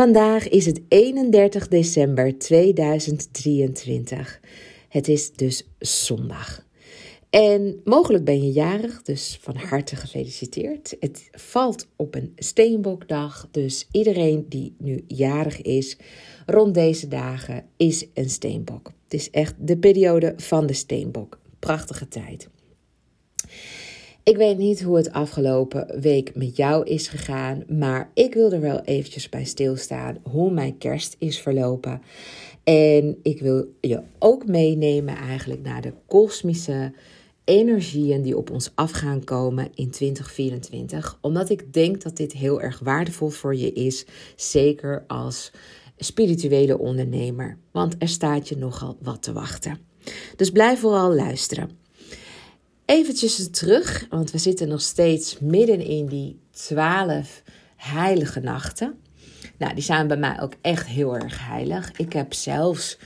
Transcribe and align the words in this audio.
Vandaag 0.00 0.48
is 0.48 0.66
het 0.66 0.80
31 0.88 1.68
december 1.68 2.38
2023. 2.38 4.40
Het 4.88 5.08
is 5.08 5.32
dus 5.32 5.68
zondag. 5.78 6.66
En 7.30 7.80
mogelijk 7.84 8.24
ben 8.24 8.42
je 8.42 8.52
jarig, 8.52 9.02
dus 9.02 9.38
van 9.40 9.56
harte 9.56 9.96
gefeliciteerd. 9.96 10.96
Het 11.00 11.28
valt 11.32 11.88
op 11.96 12.14
een 12.14 12.32
steenbokdag, 12.36 13.48
dus 13.50 13.88
iedereen 13.92 14.46
die 14.48 14.74
nu 14.78 15.04
jarig 15.06 15.62
is 15.62 15.96
rond 16.46 16.74
deze 16.74 17.08
dagen 17.08 17.64
is 17.76 18.06
een 18.14 18.30
steenbok. 18.30 18.92
Het 19.04 19.14
is 19.14 19.30
echt 19.30 19.54
de 19.58 19.78
periode 19.78 20.32
van 20.36 20.66
de 20.66 20.74
steenbok. 20.74 21.38
Prachtige 21.58 22.08
tijd. 22.08 22.48
Ik 24.22 24.36
weet 24.36 24.58
niet 24.58 24.82
hoe 24.82 24.96
het 24.96 25.12
afgelopen 25.12 26.00
week 26.00 26.34
met 26.34 26.56
jou 26.56 26.84
is 26.84 27.08
gegaan, 27.08 27.64
maar 27.68 28.10
ik 28.14 28.34
wil 28.34 28.52
er 28.52 28.60
wel 28.60 28.80
eventjes 28.80 29.28
bij 29.28 29.44
stilstaan 29.44 30.18
hoe 30.22 30.50
mijn 30.50 30.78
kerst 30.78 31.16
is 31.18 31.40
verlopen. 31.40 32.02
En 32.64 33.18
ik 33.22 33.40
wil 33.40 33.66
je 33.80 34.02
ook 34.18 34.46
meenemen 34.46 35.16
eigenlijk 35.16 35.62
naar 35.62 35.80
de 35.80 35.92
kosmische 36.06 36.92
energieën 37.44 38.22
die 38.22 38.36
op 38.36 38.50
ons 38.50 38.70
af 38.74 38.90
gaan 38.90 39.24
komen 39.24 39.68
in 39.74 39.90
2024. 39.90 41.18
Omdat 41.20 41.50
ik 41.50 41.72
denk 41.72 42.02
dat 42.02 42.16
dit 42.16 42.32
heel 42.32 42.60
erg 42.60 42.78
waardevol 42.78 43.28
voor 43.28 43.56
je 43.56 43.72
is, 43.72 44.04
zeker 44.36 45.04
als 45.06 45.52
spirituele 45.96 46.78
ondernemer. 46.78 47.58
Want 47.70 47.94
er 47.98 48.08
staat 48.08 48.48
je 48.48 48.56
nogal 48.56 48.96
wat 49.02 49.22
te 49.22 49.32
wachten. 49.32 49.78
Dus 50.36 50.50
blijf 50.50 50.80
vooral 50.80 51.14
luisteren. 51.14 51.79
Eventjes 52.90 53.50
terug, 53.50 54.06
want 54.08 54.30
we 54.30 54.38
zitten 54.38 54.68
nog 54.68 54.80
steeds 54.80 55.38
midden 55.38 55.80
in 55.80 56.06
die 56.06 56.38
twaalf 56.50 57.42
heilige 57.76 58.40
nachten. 58.40 58.94
Nou, 59.58 59.74
die 59.74 59.82
zijn 59.82 60.08
bij 60.08 60.16
mij 60.16 60.40
ook 60.40 60.52
echt 60.60 60.86
heel 60.86 61.14
erg 61.14 61.46
heilig. 61.46 61.92
Ik 61.96 62.12
heb 62.12 62.32
zelfs 62.32 62.98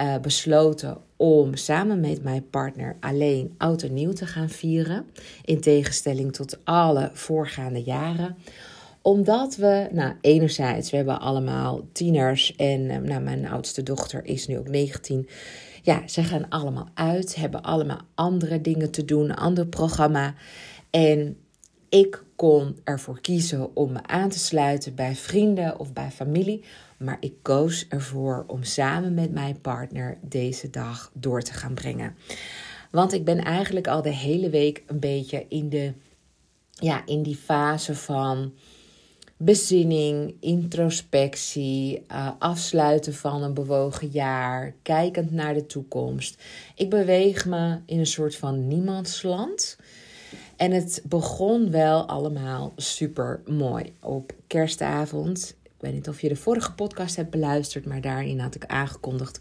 uh, 0.00 0.18
besloten 0.18 0.98
om 1.16 1.56
samen 1.56 2.00
met 2.00 2.22
mijn 2.22 2.48
partner 2.50 2.96
alleen 3.00 3.54
oud 3.58 3.82
en 3.82 3.94
nieuw 3.94 4.12
te 4.12 4.26
gaan 4.26 4.48
vieren. 4.48 5.06
In 5.44 5.60
tegenstelling 5.60 6.32
tot 6.32 6.58
alle 6.64 7.10
voorgaande 7.12 7.82
jaren 7.82 8.36
omdat 9.02 9.56
we, 9.56 9.88
nou, 9.92 10.14
enerzijds, 10.20 10.90
we 10.90 10.96
hebben 10.96 11.20
allemaal 11.20 11.80
tieners 11.92 12.56
en 12.56 12.80
uh, 12.80 12.96
nou, 12.96 13.20
mijn 13.20 13.48
oudste 13.48 13.82
dochter 13.82 14.24
is 14.24 14.46
nu 14.46 14.58
ook 14.58 14.68
19. 14.68 15.28
Ja, 15.82 16.08
ze 16.08 16.24
gaan 16.24 16.48
allemaal 16.48 16.88
uit, 16.94 17.34
hebben 17.34 17.62
allemaal 17.62 18.00
andere 18.14 18.60
dingen 18.60 18.90
te 18.90 19.04
doen, 19.04 19.24
een 19.24 19.36
ander 19.36 19.66
programma. 19.66 20.34
En 20.90 21.36
ik 21.88 22.22
kon 22.36 22.78
ervoor 22.84 23.20
kiezen 23.20 23.76
om 23.76 23.92
me 23.92 24.06
aan 24.06 24.28
te 24.28 24.38
sluiten 24.38 24.94
bij 24.94 25.14
vrienden 25.14 25.78
of 25.78 25.92
bij 25.92 26.10
familie. 26.10 26.64
Maar 26.98 27.16
ik 27.20 27.34
koos 27.42 27.86
ervoor 27.88 28.44
om 28.46 28.62
samen 28.62 29.14
met 29.14 29.32
mijn 29.32 29.60
partner 29.60 30.18
deze 30.20 30.70
dag 30.70 31.10
door 31.14 31.42
te 31.42 31.52
gaan 31.52 31.74
brengen. 31.74 32.16
Want 32.90 33.12
ik 33.12 33.24
ben 33.24 33.38
eigenlijk 33.38 33.86
al 33.86 34.02
de 34.02 34.14
hele 34.14 34.50
week 34.50 34.82
een 34.86 35.00
beetje 35.00 35.46
in, 35.48 35.68
de, 35.68 35.92
ja, 36.72 37.06
in 37.06 37.22
die 37.22 37.36
fase 37.36 37.94
van 37.94 38.52
bezinning, 39.42 40.34
introspectie, 40.40 42.04
uh, 42.12 42.30
afsluiten 42.38 43.14
van 43.14 43.42
een 43.42 43.54
bewogen 43.54 44.08
jaar, 44.08 44.74
kijkend 44.82 45.30
naar 45.30 45.54
de 45.54 45.66
toekomst. 45.66 46.42
Ik 46.74 46.90
beweeg 46.90 47.46
me 47.46 47.78
in 47.86 47.98
een 47.98 48.06
soort 48.06 48.36
van 48.36 48.68
niemandsland. 48.68 49.78
En 50.56 50.70
het 50.72 51.02
begon 51.04 51.70
wel 51.70 52.08
allemaal 52.08 52.72
super 52.76 53.40
mooi. 53.46 53.92
Op 54.00 54.32
kerstavond, 54.46 55.56
ik 55.62 55.70
weet 55.78 55.92
niet 55.92 56.08
of 56.08 56.20
je 56.20 56.28
de 56.28 56.36
vorige 56.36 56.72
podcast 56.72 57.16
hebt 57.16 57.30
beluisterd, 57.30 57.86
maar 57.86 58.00
daarin 58.00 58.38
had 58.38 58.54
ik 58.54 58.66
aangekondigd 58.66 59.40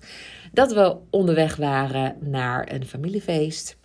dat 0.52 0.74
we 0.74 0.96
onderweg 1.10 1.56
waren 1.56 2.18
naar 2.20 2.72
een 2.72 2.86
familiefeest. 2.86 3.78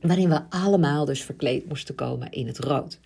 Waarin 0.00 0.28
we 0.28 0.40
allemaal 0.48 1.04
dus 1.04 1.22
verkleed 1.22 1.68
moesten 1.68 1.94
komen 1.94 2.30
in 2.30 2.46
het 2.46 2.58
rood. 2.58 2.98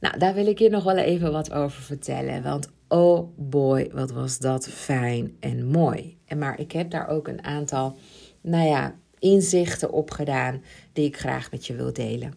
Nou, 0.00 0.18
daar 0.18 0.34
wil 0.34 0.46
ik 0.46 0.58
je 0.58 0.70
nog 0.70 0.84
wel 0.84 0.96
even 0.96 1.32
wat 1.32 1.52
over 1.52 1.82
vertellen. 1.82 2.42
Want 2.42 2.70
oh 2.88 3.36
boy, 3.36 3.90
wat 3.92 4.10
was 4.10 4.38
dat 4.38 4.68
fijn 4.68 5.36
en 5.40 5.66
mooi. 5.66 6.18
En 6.26 6.38
maar 6.38 6.60
ik 6.60 6.72
heb 6.72 6.90
daar 6.90 7.08
ook 7.08 7.28
een 7.28 7.44
aantal, 7.44 7.96
nou 8.40 8.68
ja, 8.68 8.94
inzichten 9.18 9.92
op 9.92 10.10
gedaan 10.10 10.62
die 10.92 11.06
ik 11.06 11.16
graag 11.16 11.50
met 11.50 11.66
je 11.66 11.74
wil 11.74 11.92
delen. 11.92 12.34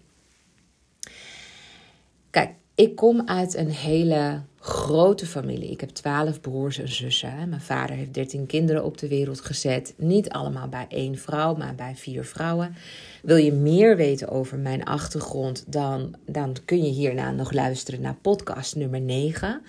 Kijk, 2.29 2.56
ik 2.75 2.95
kom 2.95 3.22
uit 3.25 3.56
een 3.56 3.69
hele 3.69 4.41
grote 4.59 5.25
familie. 5.25 5.72
Ik 5.72 5.79
heb 5.81 5.89
twaalf 5.89 6.41
broers 6.41 6.79
en 6.79 6.91
zussen. 6.91 7.50
Mijn 7.50 7.61
vader 7.61 7.95
heeft 7.95 8.13
dertien 8.13 8.45
kinderen 8.45 8.84
op 8.84 8.97
de 8.97 9.07
wereld 9.07 9.41
gezet. 9.41 9.94
Niet 9.97 10.29
allemaal 10.29 10.67
bij 10.67 10.85
één 10.89 11.17
vrouw, 11.17 11.56
maar 11.56 11.75
bij 11.75 11.95
vier 11.95 12.25
vrouwen. 12.25 12.75
Wil 13.22 13.35
je 13.35 13.51
meer 13.51 13.95
weten 13.95 14.29
over 14.29 14.57
mijn 14.57 14.83
achtergrond, 14.83 15.63
dan, 15.67 16.16
dan 16.25 16.56
kun 16.66 16.83
je 16.83 16.91
hierna 16.91 17.31
nog 17.31 17.51
luisteren 17.51 18.01
naar 18.01 18.16
podcast 18.22 18.75
nummer 18.75 19.01
9. 19.01 19.62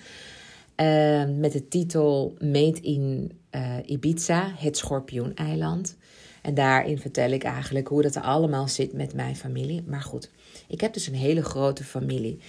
Uh, 0.75 1.21
ehm, 1.21 1.39
met 1.39 1.51
de 1.51 1.67
titel 1.67 2.35
Made 2.39 2.79
in 2.81 3.31
uh, 3.51 3.77
Ibiza, 3.85 4.51
het 4.55 4.77
Schorpioeneiland. 4.77 5.97
En 6.41 6.53
daarin 6.53 6.99
vertel 6.99 7.31
ik 7.31 7.43
eigenlijk 7.43 7.87
hoe 7.87 8.01
dat 8.01 8.15
allemaal 8.15 8.67
zit 8.67 8.93
met 8.93 9.13
mijn 9.13 9.35
familie. 9.35 9.83
Maar 9.87 10.01
goed, 10.01 10.29
ik 10.67 10.81
heb 10.81 10.93
dus 10.93 11.07
een 11.07 11.15
hele 11.15 11.43
grote 11.43 11.83
familie. 11.83 12.39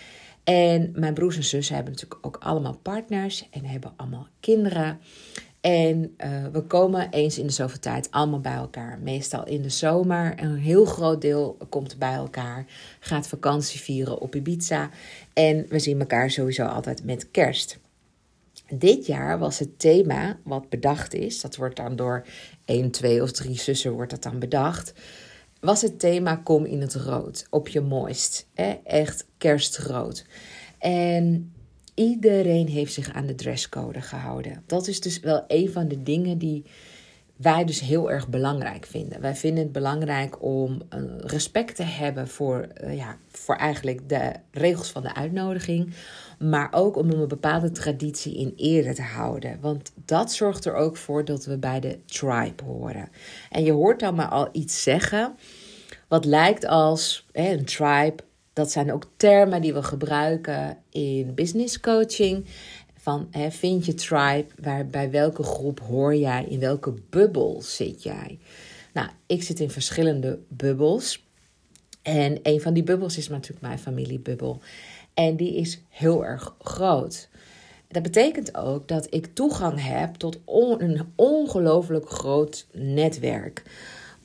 En 0.46 0.92
mijn 0.94 1.14
broers 1.14 1.36
en 1.36 1.44
zussen 1.44 1.74
hebben 1.74 1.92
natuurlijk 1.92 2.26
ook 2.26 2.36
allemaal 2.36 2.78
partners 2.82 3.48
en 3.50 3.64
hebben 3.64 3.92
allemaal 3.96 4.28
kinderen. 4.40 4.98
En 5.60 6.14
uh, 6.24 6.46
we 6.52 6.62
komen 6.62 7.10
eens 7.10 7.38
in 7.38 7.46
de 7.46 7.52
zoveel 7.52 7.78
tijd 7.78 8.10
allemaal 8.10 8.40
bij 8.40 8.54
elkaar. 8.54 8.98
Meestal 9.02 9.46
in 9.46 9.62
de 9.62 9.68
zomer. 9.68 10.42
Een 10.42 10.56
heel 10.56 10.84
groot 10.84 11.20
deel 11.20 11.56
komt 11.68 11.98
bij 11.98 12.14
elkaar. 12.14 12.66
Gaat 13.00 13.28
vakantie 13.28 13.80
vieren 13.80 14.20
op 14.20 14.34
Ibiza. 14.34 14.90
En 15.32 15.66
we 15.68 15.78
zien 15.78 16.00
elkaar 16.00 16.30
sowieso 16.30 16.64
altijd 16.64 17.04
met 17.04 17.30
kerst. 17.30 17.78
Dit 18.68 19.06
jaar 19.06 19.38
was 19.38 19.58
het 19.58 19.78
thema 19.78 20.38
wat 20.44 20.68
bedacht 20.68 21.14
is. 21.14 21.40
Dat 21.40 21.56
wordt 21.56 21.76
dan 21.76 21.96
door 21.96 22.26
één, 22.64 22.90
twee 22.90 23.22
of 23.22 23.32
drie 23.32 23.58
zussen 23.58 23.92
wordt 23.92 24.10
dat 24.10 24.22
dan 24.22 24.38
bedacht 24.38 24.92
was 25.66 25.82
het 25.82 25.98
thema 25.98 26.36
Kom 26.36 26.64
in 26.64 26.80
het 26.80 26.94
rood. 26.94 27.46
Op 27.50 27.68
je 27.68 27.80
mooist. 27.80 28.46
Hè? 28.54 28.78
Echt 28.84 29.26
kerstrood. 29.38 30.24
En 30.78 31.52
iedereen 31.94 32.68
heeft 32.68 32.92
zich 32.92 33.12
aan 33.12 33.26
de 33.26 33.34
dresscode 33.34 34.00
gehouden. 34.00 34.62
Dat 34.66 34.86
is 34.86 35.00
dus 35.00 35.20
wel 35.20 35.44
een 35.48 35.70
van 35.70 35.88
de 35.88 36.02
dingen 36.02 36.38
die 36.38 36.64
wij 37.36 37.64
dus 37.64 37.80
heel 37.80 38.10
erg 38.10 38.28
belangrijk 38.28 38.86
vinden. 38.86 39.20
Wij 39.20 39.34
vinden 39.34 39.62
het 39.62 39.72
belangrijk 39.72 40.42
om 40.42 40.70
uh, 40.94 41.00
respect 41.18 41.76
te 41.76 41.82
hebben 41.82 42.28
voor, 42.28 42.68
uh, 42.84 42.96
ja, 42.96 43.16
voor 43.28 43.56
eigenlijk 43.56 44.08
de 44.08 44.32
regels 44.50 44.90
van 44.90 45.02
de 45.02 45.14
uitnodiging. 45.14 45.94
Maar 46.38 46.68
ook 46.70 46.96
om 46.96 47.10
een 47.10 47.28
bepaalde 47.28 47.70
traditie 47.70 48.36
in 48.36 48.52
ere 48.56 48.94
te 48.94 49.02
houden. 49.02 49.58
Want 49.60 49.92
dat 50.04 50.32
zorgt 50.32 50.64
er 50.64 50.74
ook 50.74 50.96
voor 50.96 51.24
dat 51.24 51.44
we 51.44 51.58
bij 51.58 51.80
de 51.80 51.98
tribe 52.04 52.64
horen. 52.64 53.08
En 53.50 53.64
je 53.64 53.72
hoort 53.72 54.00
dan 54.00 54.14
maar 54.14 54.28
al 54.28 54.48
iets 54.52 54.82
zeggen 54.82 55.34
wat 56.08 56.24
lijkt 56.24 56.66
als 56.66 57.26
hè, 57.32 57.52
een 57.52 57.64
tribe. 57.64 58.16
Dat 58.52 58.70
zijn 58.70 58.92
ook 58.92 59.10
termen 59.16 59.62
die 59.62 59.74
we 59.74 59.82
gebruiken 59.82 60.78
in 60.90 61.34
business 61.34 61.80
coaching. 61.80 62.46
Van 62.96 63.28
hè, 63.30 63.50
vind 63.50 63.86
je 63.86 63.94
tribe, 63.94 64.46
waar, 64.60 64.86
bij 64.86 65.10
welke 65.10 65.42
groep 65.42 65.80
hoor 65.80 66.14
jij, 66.14 66.44
in 66.44 66.60
welke 66.60 66.94
bubbel 67.10 67.62
zit 67.62 68.02
jij? 68.02 68.38
Nou, 68.92 69.08
ik 69.26 69.42
zit 69.42 69.60
in 69.60 69.70
verschillende 69.70 70.38
bubbels. 70.48 71.24
En 72.02 72.38
een 72.42 72.60
van 72.60 72.74
die 72.74 72.82
bubbels 72.82 73.16
is 73.16 73.28
natuurlijk 73.28 73.60
mijn 73.60 73.78
familiebubbel. 73.78 74.60
En 75.14 75.36
die 75.36 75.56
is 75.56 75.80
heel 75.88 76.24
erg 76.24 76.54
groot. 76.58 77.28
Dat 77.88 78.02
betekent 78.02 78.56
ook 78.56 78.88
dat 78.88 79.06
ik 79.10 79.34
toegang 79.34 79.82
heb 79.84 80.14
tot 80.14 80.38
een 80.78 81.12
ongelooflijk 81.14 82.10
groot 82.10 82.66
netwerk. 82.72 83.62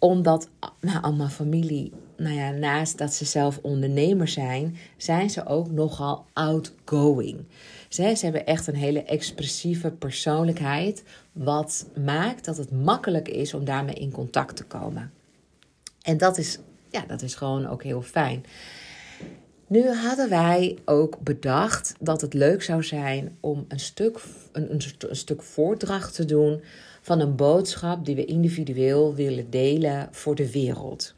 Omdat 0.03 0.50
nou, 0.80 1.01
al 1.01 1.13
mijn 1.13 1.30
familie, 1.30 1.92
nou 2.18 2.36
ja, 2.36 2.51
naast 2.51 2.98
dat 2.98 3.13
ze 3.13 3.25
zelf 3.25 3.59
ondernemer 3.62 4.27
zijn, 4.27 4.77
zijn 4.98 5.30
ze 5.30 5.45
ook 5.45 5.71
nogal 5.71 6.25
outgoing. 6.33 7.45
Ze, 7.89 8.13
ze 8.15 8.24
hebben 8.24 8.45
echt 8.45 8.68
een 8.68 8.75
hele 8.75 9.03
expressieve 9.03 9.92
persoonlijkheid, 9.92 11.03
wat 11.31 11.88
maakt 12.03 12.45
dat 12.45 12.57
het 12.57 12.71
makkelijk 12.71 13.27
is 13.27 13.53
om 13.53 13.65
daarmee 13.65 13.95
in 13.95 14.12
contact 14.12 14.56
te 14.56 14.63
komen. 14.63 15.12
En 16.01 16.18
dat 16.18 16.38
is, 16.38 16.59
ja, 16.89 17.03
dat 17.07 17.21
is 17.21 17.36
gewoon 17.36 17.68
ook 17.68 17.83
heel 17.83 18.01
fijn. 18.01 18.45
Nu 19.68 19.89
hadden 19.89 20.30
wij 20.30 20.77
ook 20.86 21.19
bedacht 21.19 21.95
dat 22.00 22.21
het 22.21 22.33
leuk 22.33 22.63
zou 22.63 22.83
zijn 22.83 23.38
om 23.39 23.65
een 23.68 23.80
stuk, 23.80 24.19
een, 24.51 24.71
een, 24.71 24.81
een, 25.09 25.15
stuk 25.15 25.42
voordracht 25.42 26.15
te 26.15 26.25
doen 26.25 26.62
van 27.01 27.19
een 27.19 27.36
boodschap 27.36 28.06
die 28.06 28.15
we 28.15 28.25
individueel 28.25 29.15
willen 29.15 29.50
delen 29.50 30.07
voor 30.12 30.36
de 30.36 30.51
wereld. 30.51 31.13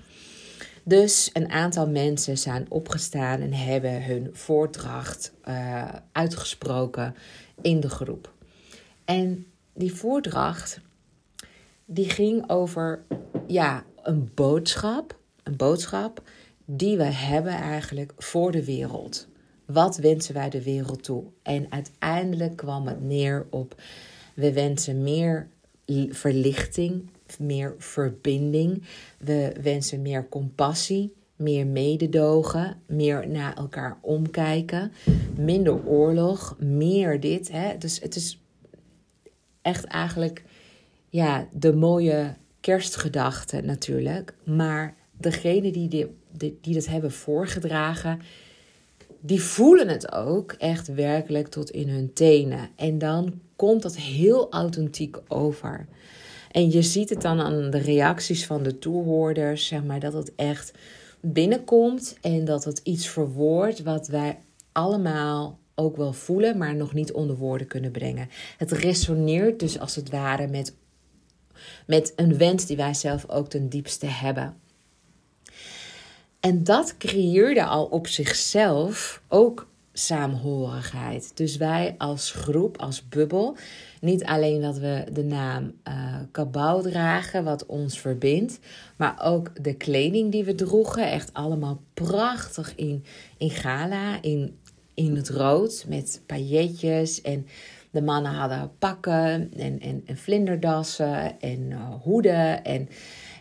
Dus 0.83 1.29
een 1.33 1.49
aantal 1.49 1.87
mensen 1.87 2.37
zijn 2.37 2.65
opgestaan 2.69 3.41
en 3.41 3.53
hebben 3.53 4.03
hun 4.03 4.29
voordracht 4.33 5.33
uh, 5.47 5.93
uitgesproken 6.11 7.15
in 7.61 7.79
de 7.79 7.89
groep. 7.89 8.33
En 9.05 9.45
die 9.73 9.93
voordracht, 9.93 10.79
die 11.85 12.09
ging 12.09 12.49
over 12.49 13.03
ja, 13.47 13.83
een 14.01 14.31
boodschap, 14.33 15.17
een 15.43 15.55
boodschap 15.55 16.21
die 16.65 16.97
we 16.97 17.03
hebben 17.03 17.53
eigenlijk 17.53 18.13
voor 18.17 18.51
de 18.51 18.65
wereld. 18.65 19.27
Wat 19.65 19.97
wensen 19.97 20.33
wij 20.33 20.49
de 20.49 20.63
wereld 20.63 21.03
toe? 21.03 21.23
En 21.41 21.65
uiteindelijk 21.69 22.55
kwam 22.55 22.87
het 22.87 23.01
neer 23.01 23.45
op: 23.49 23.81
we 24.33 24.53
wensen 24.53 25.03
meer 25.03 25.47
verlichting, 26.09 27.09
meer 27.39 27.75
verbinding. 27.77 28.83
We 29.17 29.55
wensen 29.61 30.01
meer 30.01 30.29
compassie, 30.29 31.13
meer 31.35 31.67
mededogen, 31.67 32.81
meer 32.85 33.29
naar 33.29 33.55
elkaar 33.55 33.97
omkijken, 34.01 34.91
minder 35.35 35.85
oorlog, 35.85 36.55
meer 36.59 37.19
dit. 37.19 37.51
Hè? 37.51 37.77
Dus 37.77 37.99
het 37.99 38.15
is 38.15 38.41
echt 39.61 39.83
eigenlijk 39.83 40.43
ja, 41.09 41.47
de 41.51 41.73
mooie 41.73 42.35
kerstgedachte 42.59 43.61
natuurlijk. 43.61 44.33
Maar 44.43 44.95
degene 45.17 45.71
die, 45.71 45.87
die, 45.87 46.07
die 46.61 46.73
dat 46.73 46.85
hebben 46.85 47.11
voorgedragen, 47.11 48.19
die 49.19 49.41
voelen 49.41 49.87
het 49.87 50.11
ook 50.11 50.51
echt 50.51 50.87
werkelijk 50.87 51.47
tot 51.47 51.69
in 51.69 51.89
hun 51.89 52.13
tenen. 52.13 52.69
En 52.75 52.97
dan 52.97 53.39
komt 53.63 53.81
dat 53.81 53.95
heel 53.95 54.51
authentiek 54.51 55.17
over. 55.27 55.87
En 56.51 56.71
je 56.71 56.81
ziet 56.81 57.09
het 57.09 57.21
dan 57.21 57.39
aan 57.39 57.69
de 57.69 57.77
reacties 57.77 58.45
van 58.45 58.63
de 58.63 58.79
toehoorders, 58.79 59.67
zeg 59.67 59.83
maar, 59.83 59.99
dat 59.99 60.13
het 60.13 60.35
echt 60.35 60.71
binnenkomt 61.21 62.17
en 62.21 62.45
dat 62.45 62.63
het 62.63 62.81
iets 62.83 63.07
verwoordt 63.07 63.83
wat 63.83 64.07
wij 64.07 64.37
allemaal 64.71 65.59
ook 65.75 65.97
wel 65.97 66.13
voelen, 66.13 66.57
maar 66.57 66.75
nog 66.75 66.93
niet 66.93 67.11
onder 67.11 67.35
woorden 67.35 67.67
kunnen 67.67 67.91
brengen. 67.91 68.29
Het 68.57 68.71
resoneert 68.71 69.59
dus 69.59 69.79
als 69.79 69.95
het 69.95 70.09
ware 70.09 70.47
met, 70.47 70.75
met 71.87 72.13
een 72.15 72.37
wens 72.37 72.65
die 72.65 72.77
wij 72.77 72.93
zelf 72.93 73.29
ook 73.29 73.49
ten 73.49 73.69
diepste 73.69 74.05
hebben. 74.05 74.55
En 76.39 76.63
dat 76.63 76.97
creëerde 76.97 77.65
al 77.65 77.85
op 77.85 78.07
zichzelf 78.07 79.21
ook 79.27 79.67
saamhorigheid. 79.93 81.31
Dus 81.37 81.57
wij 81.57 81.95
als 81.97 82.31
groep, 82.31 82.77
als 82.77 83.07
bubbel, 83.09 83.57
niet 84.01 84.23
alleen 84.23 84.61
dat 84.61 84.77
we 84.77 85.05
de 85.13 85.23
naam 85.23 85.73
uh, 85.87 86.79
dragen, 86.81 87.43
wat 87.43 87.65
ons 87.65 87.99
verbindt, 87.99 88.59
maar 88.95 89.21
ook 89.23 89.63
de 89.63 89.73
kleding 89.73 90.31
die 90.31 90.43
we 90.43 90.55
droegen, 90.55 91.11
echt 91.11 91.33
allemaal 91.33 91.81
prachtig 91.93 92.75
in, 92.75 93.03
in 93.37 93.49
gala, 93.49 94.21
in, 94.21 94.57
in 94.93 95.15
het 95.15 95.29
rood, 95.29 95.85
met 95.87 96.21
pailletjes 96.25 97.21
en 97.21 97.47
de 97.91 98.01
mannen 98.01 98.31
hadden 98.31 98.71
pakken 98.79 99.51
en, 99.57 99.79
en, 99.79 100.01
en 100.05 100.17
vlinderdassen 100.17 101.39
en 101.39 101.59
uh, 101.59 101.93
hoeden. 102.01 102.63
En 102.63 102.89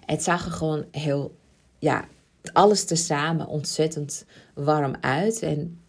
het 0.06 0.22
zag 0.22 0.44
er 0.44 0.52
gewoon 0.52 0.84
heel, 0.90 1.36
ja, 1.78 2.04
alles 2.52 2.84
tezamen 2.84 3.46
ontzettend 3.46 4.24
warm 4.54 4.94
uit. 5.00 5.42
En 5.42 5.80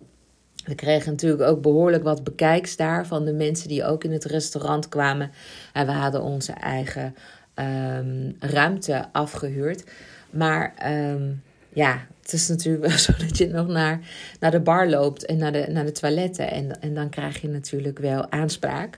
we 0.65 0.75
kregen 0.75 1.11
natuurlijk 1.11 1.41
ook 1.41 1.61
behoorlijk 1.61 2.03
wat 2.03 2.23
bekijks 2.23 2.75
daar 2.75 3.07
van 3.07 3.25
de 3.25 3.33
mensen 3.33 3.67
die 3.67 3.85
ook 3.85 4.03
in 4.03 4.11
het 4.11 4.25
restaurant 4.25 4.89
kwamen. 4.89 5.31
En 5.73 5.85
we 5.85 5.91
hadden 5.91 6.21
onze 6.21 6.51
eigen 6.51 7.15
ehm, 7.53 8.31
ruimte 8.39 9.05
afgehuurd. 9.11 9.83
Maar 10.29 10.73
ehm, 10.77 11.31
ja, 11.73 12.05
het 12.21 12.33
is 12.33 12.47
natuurlijk 12.47 12.85
wel 12.85 12.97
zo 13.07 13.13
dat 13.17 13.37
je 13.37 13.47
nog 13.47 13.67
naar, 13.67 13.99
naar 14.39 14.51
de 14.51 14.59
bar 14.59 14.89
loopt 14.89 15.25
en 15.25 15.37
naar 15.37 15.51
de, 15.51 15.65
naar 15.69 15.85
de 15.85 15.91
toiletten. 15.91 16.51
En, 16.51 16.81
en 16.81 16.93
dan 16.93 17.09
krijg 17.09 17.41
je 17.41 17.47
natuurlijk 17.47 17.99
wel 17.99 18.31
aanspraak. 18.31 18.97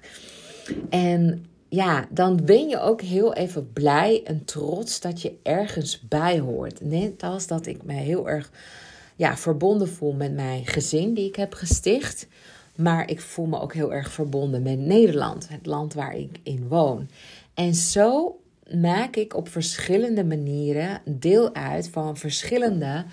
En 0.90 1.46
ja, 1.70 2.06
dan 2.10 2.46
ben 2.46 2.68
je 2.68 2.80
ook 2.80 3.02
heel 3.02 3.34
even 3.34 3.74
blij 3.74 4.22
en 4.24 4.46
trots 4.46 5.00
dat 5.00 5.22
je 5.22 5.34
ergens 5.44 6.08
bij 6.08 6.40
hoort. 6.40 6.82
Net 6.82 7.24
als 7.24 7.48
dat 7.48 7.66
ik 7.66 7.84
me 7.84 7.94
heel 7.94 8.30
erg 8.30 8.52
ja, 9.16 9.38
verbonden 9.38 9.90
voel 9.90 10.14
met 10.14 10.34
mijn 10.34 10.66
gezin 10.66 11.14
die 11.14 11.28
ik 11.28 11.36
heb 11.36 11.54
gesticht. 11.54 12.28
Maar 12.76 13.10
ik 13.10 13.22
voel 13.22 13.46
me 13.46 13.60
ook 13.60 13.74
heel 13.74 13.94
erg 13.94 14.12
verbonden 14.12 14.62
met 14.62 14.80
Nederland, 14.80 15.50
het 15.50 15.66
land 15.66 15.94
waar 15.94 16.16
ik 16.16 16.40
in 16.44 16.68
woon. 16.68 17.10
En 17.54 17.76
zo 17.76 18.40
maak 18.74 19.16
ik 19.16 19.36
op 19.36 19.50
verschillende 19.50 20.24
manieren 20.24 21.02
deel 21.06 21.54
uit 21.54 21.90
van 21.90 22.18
verschillende 22.18 23.06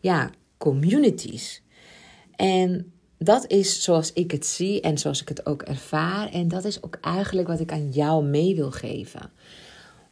ja, 0.00 0.30
communities. 0.58 1.62
En 2.36 2.92
dat 3.18 3.50
is 3.50 3.82
zoals 3.82 4.12
ik 4.12 4.30
het 4.30 4.46
zie 4.46 4.80
en 4.80 4.98
zoals 4.98 5.20
ik 5.20 5.28
het 5.28 5.46
ook 5.46 5.62
ervaar. 5.62 6.32
En 6.32 6.48
dat 6.48 6.64
is 6.64 6.82
ook 6.82 6.98
eigenlijk 7.00 7.48
wat 7.48 7.60
ik 7.60 7.72
aan 7.72 7.90
jou 7.90 8.24
mee 8.24 8.54
wil 8.54 8.70
geven. 8.70 9.30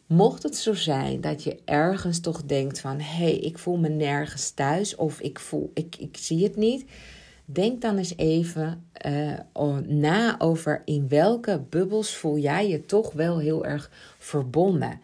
Mocht 0.07 0.43
het 0.43 0.57
zo 0.57 0.75
zijn 0.75 1.21
dat 1.21 1.43
je 1.43 1.59
ergens 1.65 2.21
toch 2.21 2.43
denkt 2.43 2.81
van 2.81 3.01
hé, 3.01 3.25
hey, 3.25 3.37
ik 3.37 3.59
voel 3.59 3.77
me 3.77 3.89
nergens 3.89 4.51
thuis 4.51 4.97
of 4.97 5.21
ik 5.21 5.39
voel, 5.39 5.71
ik, 5.75 5.97
ik 5.99 6.17
zie 6.17 6.45
het 6.45 6.57
niet. 6.57 6.85
Denk 7.45 7.81
dan 7.81 7.99
eens 7.99 8.17
even 8.17 8.89
uh, 9.07 9.79
na 9.87 10.41
over 10.41 10.83
in 10.85 11.09
welke 11.09 11.61
bubbels 11.71 12.15
voel 12.15 12.39
jij 12.39 12.69
je 12.69 12.85
toch 12.85 13.13
wel 13.13 13.39
heel 13.39 13.65
erg 13.65 13.91
verbonden. 14.19 15.01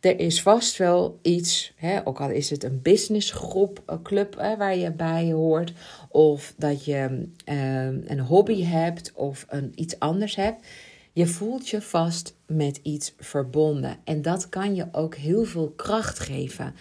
Er 0.00 0.18
is 0.18 0.42
vast 0.42 0.76
wel 0.76 1.18
iets, 1.22 1.72
hè, 1.76 2.06
ook 2.06 2.20
al 2.20 2.30
is 2.30 2.50
het 2.50 2.64
een 2.64 2.82
businessgroep, 2.82 3.82
een 3.86 4.02
club 4.02 4.36
hè, 4.38 4.56
waar 4.56 4.76
je 4.76 4.92
bij 4.92 5.32
hoort, 5.32 5.72
of 6.08 6.54
dat 6.56 6.84
je 6.84 7.28
uh, 7.46 7.84
een 7.84 8.20
hobby 8.20 8.62
hebt 8.64 9.12
of 9.14 9.46
een, 9.48 9.72
iets 9.74 9.98
anders 9.98 10.36
hebt 10.36 10.66
je 11.12 11.26
voelt 11.26 11.68
je 11.68 11.82
vast 11.82 12.36
met 12.46 12.80
iets 12.82 13.14
verbonden. 13.18 13.96
En 14.04 14.22
dat 14.22 14.48
kan 14.48 14.74
je 14.74 14.88
ook 14.92 15.14
heel 15.14 15.44
veel 15.44 15.70
kracht 15.70 16.18
geven. 16.18 16.74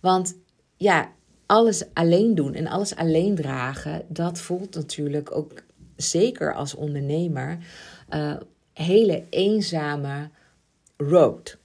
Want 0.00 0.36
ja, 0.76 1.12
alles 1.46 1.84
alleen 1.92 2.34
doen 2.34 2.54
en 2.54 2.66
alles 2.66 2.96
alleen 2.96 3.34
dragen, 3.34 4.04
dat 4.08 4.40
voelt 4.40 4.74
natuurlijk 4.74 5.36
ook 5.36 5.62
zeker 5.96 6.54
als 6.54 6.74
ondernemer 6.74 7.58
uh, 8.10 8.36
hele 8.72 9.24
eenzame 9.30 10.30
road. 10.96 11.58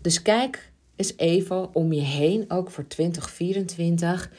Dus 0.00 0.22
kijk 0.22 0.72
eens 0.96 1.16
even 1.16 1.74
om 1.74 1.92
je 1.92 2.00
heen, 2.00 2.44
ook 2.50 2.70
voor 2.70 2.86
2024. 2.86 4.30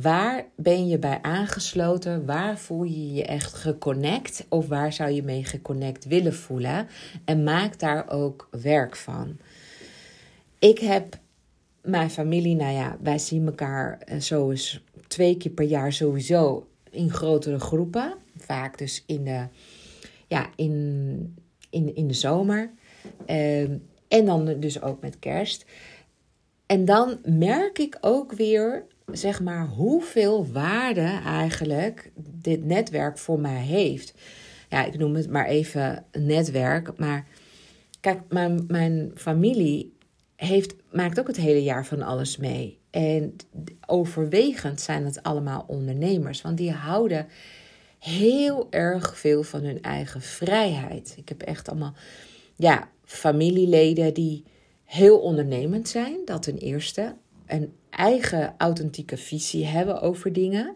Waar 0.00 0.46
ben 0.56 0.88
je 0.88 0.98
bij 0.98 1.18
aangesloten? 1.22 2.26
Waar 2.26 2.58
voel 2.58 2.82
je 2.82 3.12
je 3.12 3.24
echt 3.24 3.54
geconnect? 3.54 4.46
Of 4.48 4.68
waar 4.68 4.92
zou 4.92 5.10
je 5.10 5.22
mee 5.22 5.44
geconnect 5.44 6.04
willen 6.04 6.34
voelen? 6.34 6.86
En 7.24 7.44
maak 7.44 7.78
daar 7.78 8.10
ook 8.10 8.48
werk 8.50 8.96
van. 8.96 9.38
Ik 10.58 10.78
heb 10.78 11.18
mijn 11.82 12.10
familie, 12.10 12.54
nou 12.54 12.72
ja, 12.72 12.96
wij 13.02 13.18
zien 13.18 13.46
elkaar 13.46 13.98
eh, 13.98 14.20
zo 14.20 14.50
eens 14.50 14.84
twee 15.06 15.36
keer 15.36 15.52
per 15.52 15.64
jaar 15.64 15.92
sowieso 15.92 16.68
in 16.90 17.10
grotere 17.10 17.58
groepen. 17.58 18.14
Vaak 18.36 18.78
dus 18.78 19.02
in 19.06 19.24
de, 19.24 19.46
ja, 20.26 20.50
in, 20.56 21.36
in, 21.70 21.94
in 21.94 22.06
de 22.06 22.14
zomer. 22.14 22.70
Ehm, 23.26 23.76
en 24.08 24.24
dan 24.24 24.60
dus 24.60 24.82
ook 24.82 25.00
met 25.00 25.18
kerst. 25.18 25.64
En 26.66 26.84
dan 26.84 27.18
merk 27.22 27.78
ik 27.78 27.98
ook 28.00 28.32
weer 28.32 28.84
zeg 29.12 29.40
maar, 29.40 29.66
hoeveel 29.66 30.46
waarde 30.52 31.20
eigenlijk 31.24 32.10
dit 32.16 32.64
netwerk 32.64 33.18
voor 33.18 33.40
mij 33.40 33.62
heeft. 33.62 34.14
Ja, 34.68 34.84
ik 34.84 34.98
noem 34.98 35.14
het 35.14 35.30
maar 35.30 35.46
even 35.46 36.04
netwerk. 36.12 36.98
Maar 36.98 37.26
kijk, 38.00 38.20
mijn, 38.28 38.64
mijn 38.68 39.10
familie 39.14 39.96
heeft, 40.36 40.74
maakt 40.92 41.20
ook 41.20 41.26
het 41.26 41.36
hele 41.36 41.62
jaar 41.62 41.86
van 41.86 42.02
alles 42.02 42.36
mee. 42.36 42.78
En 42.90 43.36
overwegend 43.86 44.80
zijn 44.80 45.04
het 45.04 45.22
allemaal 45.22 45.64
ondernemers, 45.66 46.42
want 46.42 46.56
die 46.56 46.72
houden 46.72 47.26
heel 47.98 48.66
erg 48.70 49.18
veel 49.18 49.42
van 49.42 49.64
hun 49.64 49.82
eigen 49.82 50.20
vrijheid. 50.20 51.14
Ik 51.16 51.28
heb 51.28 51.42
echt 51.42 51.68
allemaal 51.68 51.94
ja, 52.56 52.88
familieleden 53.04 54.14
die 54.14 54.44
heel 54.84 55.18
ondernemend 55.18 55.88
zijn, 55.88 56.16
dat 56.24 56.42
ten 56.42 56.58
eerste 56.58 57.16
een 57.46 57.72
eigen 57.90 58.54
authentieke 58.58 59.16
visie 59.16 59.66
hebben 59.66 60.00
over 60.00 60.32
dingen. 60.32 60.74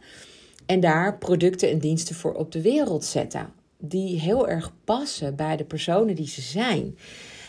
En 0.66 0.80
daar 0.80 1.18
producten 1.18 1.70
en 1.70 1.78
diensten 1.78 2.14
voor 2.14 2.34
op 2.34 2.52
de 2.52 2.62
wereld 2.62 3.04
zetten. 3.04 3.52
Die 3.78 4.20
heel 4.20 4.48
erg 4.48 4.72
passen 4.84 5.37
bij 5.37 5.56
de 5.56 5.64
personen 5.64 6.14
die 6.14 6.28
ze 6.28 6.40
zijn. 6.40 6.96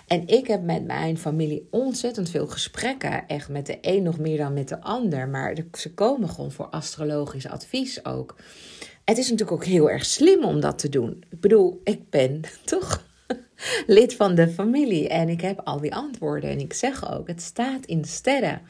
En 0.08 0.28
ik 0.28 0.48
heb 0.48 0.64
met 0.64 0.86
mijn 0.86 1.18
familie 1.18 1.68
ontzettend 1.72 2.30
veel 2.30 2.48
gesprekken. 2.48 3.28
Echt 3.28 3.50
met 3.50 3.66
de 3.66 3.78
een 3.82 4.04
nog 4.04 4.20
meer 4.20 4.38
dan 4.38 4.54
met 4.54 4.68
de 4.68 4.82
ander. 4.82 5.28
Maar 5.28 5.58
ze 5.74 5.94
komen 5.94 6.30
gewoon 6.30 6.52
voor 6.52 6.66
astrologisch 6.66 7.48
advies 7.48 8.06
ook. 8.06 8.36
Het 9.06 9.18
is 9.18 9.30
natuurlijk 9.30 9.58
ook 9.58 9.66
heel 9.66 9.90
erg 9.90 10.06
slim 10.06 10.44
om 10.44 10.60
dat 10.60 10.80
te 10.80 10.90
doen. 10.90 11.24
Ik 11.30 11.40
bedoel, 11.40 11.82
ik 11.84 12.10
ben 12.10 12.42
toch 12.66 13.06
lid 13.88 14.14
van 14.14 14.36
de 14.36 14.48
familie. 14.48 15.08
En 15.08 15.30
ik 15.30 15.42
heb 15.42 15.62
al 15.64 15.80
die 15.80 15.96
antwoorden. 15.96 16.50
En 16.50 16.60
ik 16.60 16.74
zeg 16.74 17.12
ook, 17.14 17.28
het 17.28 17.42
staat 17.42 17.86
in 17.86 18.02
de 18.02 18.08
sterren. 18.08 18.62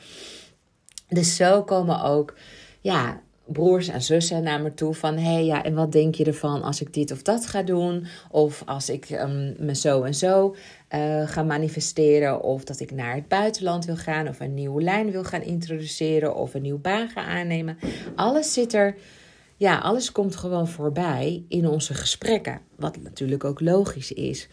Dus 1.10 1.36
zo 1.36 1.64
komen 1.64 2.02
ook 2.04 2.34
ja, 2.82 3.22
broers 3.46 3.88
en 3.88 4.02
zussen 4.02 4.44
naar 4.44 4.62
me 4.62 4.74
toe 4.74 4.94
van... 4.94 5.18
hé, 5.18 5.34
hey, 5.34 5.46
ja, 5.46 5.64
en 5.64 5.74
wat 5.74 5.92
denk 5.92 6.16
je 6.16 6.26
ervan 6.26 6.62
als 6.62 6.82
ik 6.82 6.94
dit 6.94 7.12
of 7.12 7.22
dat 7.22 7.48
ga 7.48 7.64
doen? 7.64 8.06
Of 8.32 8.64
als 8.66 8.90
ik 8.90 9.10
um, 9.10 9.56
me 9.58 9.76
zo 9.76 10.04
en 10.04 10.14
zo 10.14 10.56
uh, 10.96 11.28
ga 11.28 11.44
manifesteren... 11.44 12.42
of 12.42 12.64
dat 12.64 12.80
ik 12.80 12.92
naar 12.92 13.16
het 13.16 13.28
buitenland 13.28 13.86
wil 13.86 13.98
gaan... 13.98 14.28
of 14.28 14.40
een 14.40 14.54
nieuwe 14.54 14.82
lijn 14.82 15.12
wil 15.12 15.24
gaan 15.24 15.42
introduceren... 15.42 16.36
of 16.36 16.54
een 16.54 16.62
nieuwe 16.62 16.80
baan 16.80 17.10
ga 17.10 17.24
aannemen. 17.24 17.78
Alles 18.16 18.54
zit 18.54 18.74
er... 18.74 18.96
Ja, 19.58 19.78
alles 19.78 20.12
komt 20.12 20.36
gewoon 20.36 20.68
voorbij 20.68 21.44
in 21.48 21.68
onze 21.68 21.94
gesprekken. 21.94 22.62
Wat 22.76 22.98
natuurlijk 23.02 23.44
ook 23.44 23.60
logisch 23.60 24.12
is. 24.12 24.48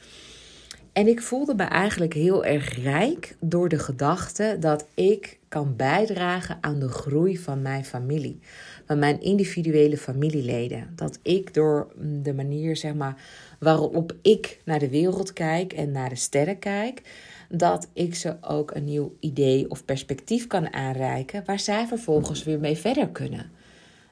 En 0.97 1.09
ik 1.09 1.23
voelde 1.23 1.55
me 1.55 1.63
eigenlijk 1.63 2.15
heel 2.15 2.45
erg 2.45 2.83
rijk 2.83 3.37
door 3.41 3.69
de 3.69 3.79
gedachte 3.79 4.57
dat 4.61 4.87
ik 4.95 5.39
kan 5.49 5.77
bijdragen 5.77 6.59
aan 6.61 6.79
de 6.79 6.89
groei 6.89 7.39
van 7.39 7.63
mijn 7.63 7.85
familie, 7.85 8.39
van 8.87 8.99
mijn 8.99 9.21
individuele 9.21 9.97
familieleden. 9.97 10.93
Dat 10.95 11.19
ik 11.23 11.55
door 11.55 11.93
de 12.23 12.35
manier, 12.35 12.77
zeg 12.77 12.95
maar, 12.95 13.23
waarop 13.59 14.17
ik 14.23 14.61
naar 14.65 14.79
de 14.79 14.89
wereld 14.89 15.33
kijk 15.33 15.73
en 15.73 15.93
naar 15.93 16.09
de 16.09 16.17
sterren 16.17 16.59
kijk, 16.59 17.03
dat 17.49 17.89
ik 17.93 18.15
ze 18.15 18.37
ook 18.41 18.75
een 18.75 18.85
nieuw 18.85 19.17
idee 19.21 19.71
of 19.71 19.85
perspectief 19.85 20.47
kan 20.47 20.73
aanreiken 20.73 21.43
waar 21.47 21.61
zij 21.61 21.87
vervolgens 21.87 22.45
weer 22.45 22.59
mee 22.59 22.77
verder 22.77 23.09
kunnen. 23.09 23.51